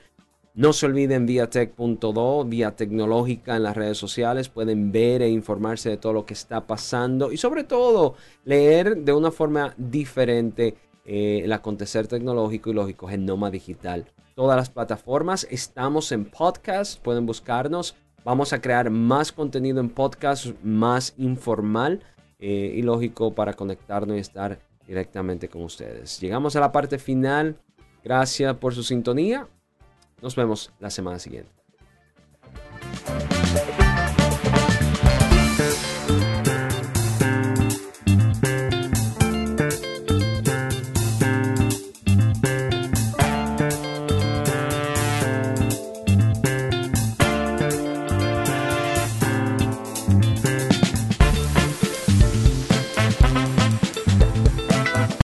No 0.55 0.71
se 0.71 0.85
olviden 0.85 1.25
viatech.do, 1.25 2.45
vía 2.45 2.75
tecnológica 2.75 3.55
en 3.55 3.63
las 3.63 3.75
redes 3.75 3.97
sociales. 3.97 4.49
Pueden 4.49 4.91
ver 4.91 5.23
e 5.23 5.29
informarse 5.29 5.89
de 5.89 5.97
todo 5.97 6.13
lo 6.13 6.27
que 6.27 6.35
está 6.35 6.67
pasando 6.67 7.31
y 7.31 7.37
sobre 7.37 7.63
todo 7.63 8.13
leer 8.45 8.97
de 8.97 9.13
una 9.13 9.31
forma 9.31 9.73
diferente 9.77 10.75
eh, 11.05 11.41
el 11.43 11.51
acontecer 11.53 12.05
tecnológico 12.05 12.69
y 12.69 12.73
lógico 12.73 13.07
Genoma 13.07 13.49
Digital. 13.49 14.05
Todas 14.35 14.55
las 14.55 14.69
plataformas 14.69 15.47
estamos 15.49 16.11
en 16.11 16.25
podcast, 16.25 17.01
pueden 17.01 17.25
buscarnos. 17.25 17.95
Vamos 18.23 18.53
a 18.53 18.61
crear 18.61 18.91
más 18.91 19.31
contenido 19.31 19.79
en 19.79 19.89
podcast, 19.89 20.53
más 20.61 21.15
informal 21.17 22.03
eh, 22.37 22.73
y 22.75 22.83
lógico 22.83 23.33
para 23.33 23.53
conectarnos 23.53 24.17
y 24.17 24.19
estar 24.19 24.59
directamente 24.85 25.49
con 25.49 25.63
ustedes. 25.63 26.19
Llegamos 26.19 26.55
a 26.55 26.59
la 26.59 26.71
parte 26.71 26.99
final. 26.99 27.57
Gracias 28.03 28.55
por 28.57 28.75
su 28.75 28.83
sintonía. 28.83 29.47
Nos 30.23 30.37
vemos 30.37 30.71
la 30.79 30.89
semana 30.89 31.19
siguiente. 31.19 31.62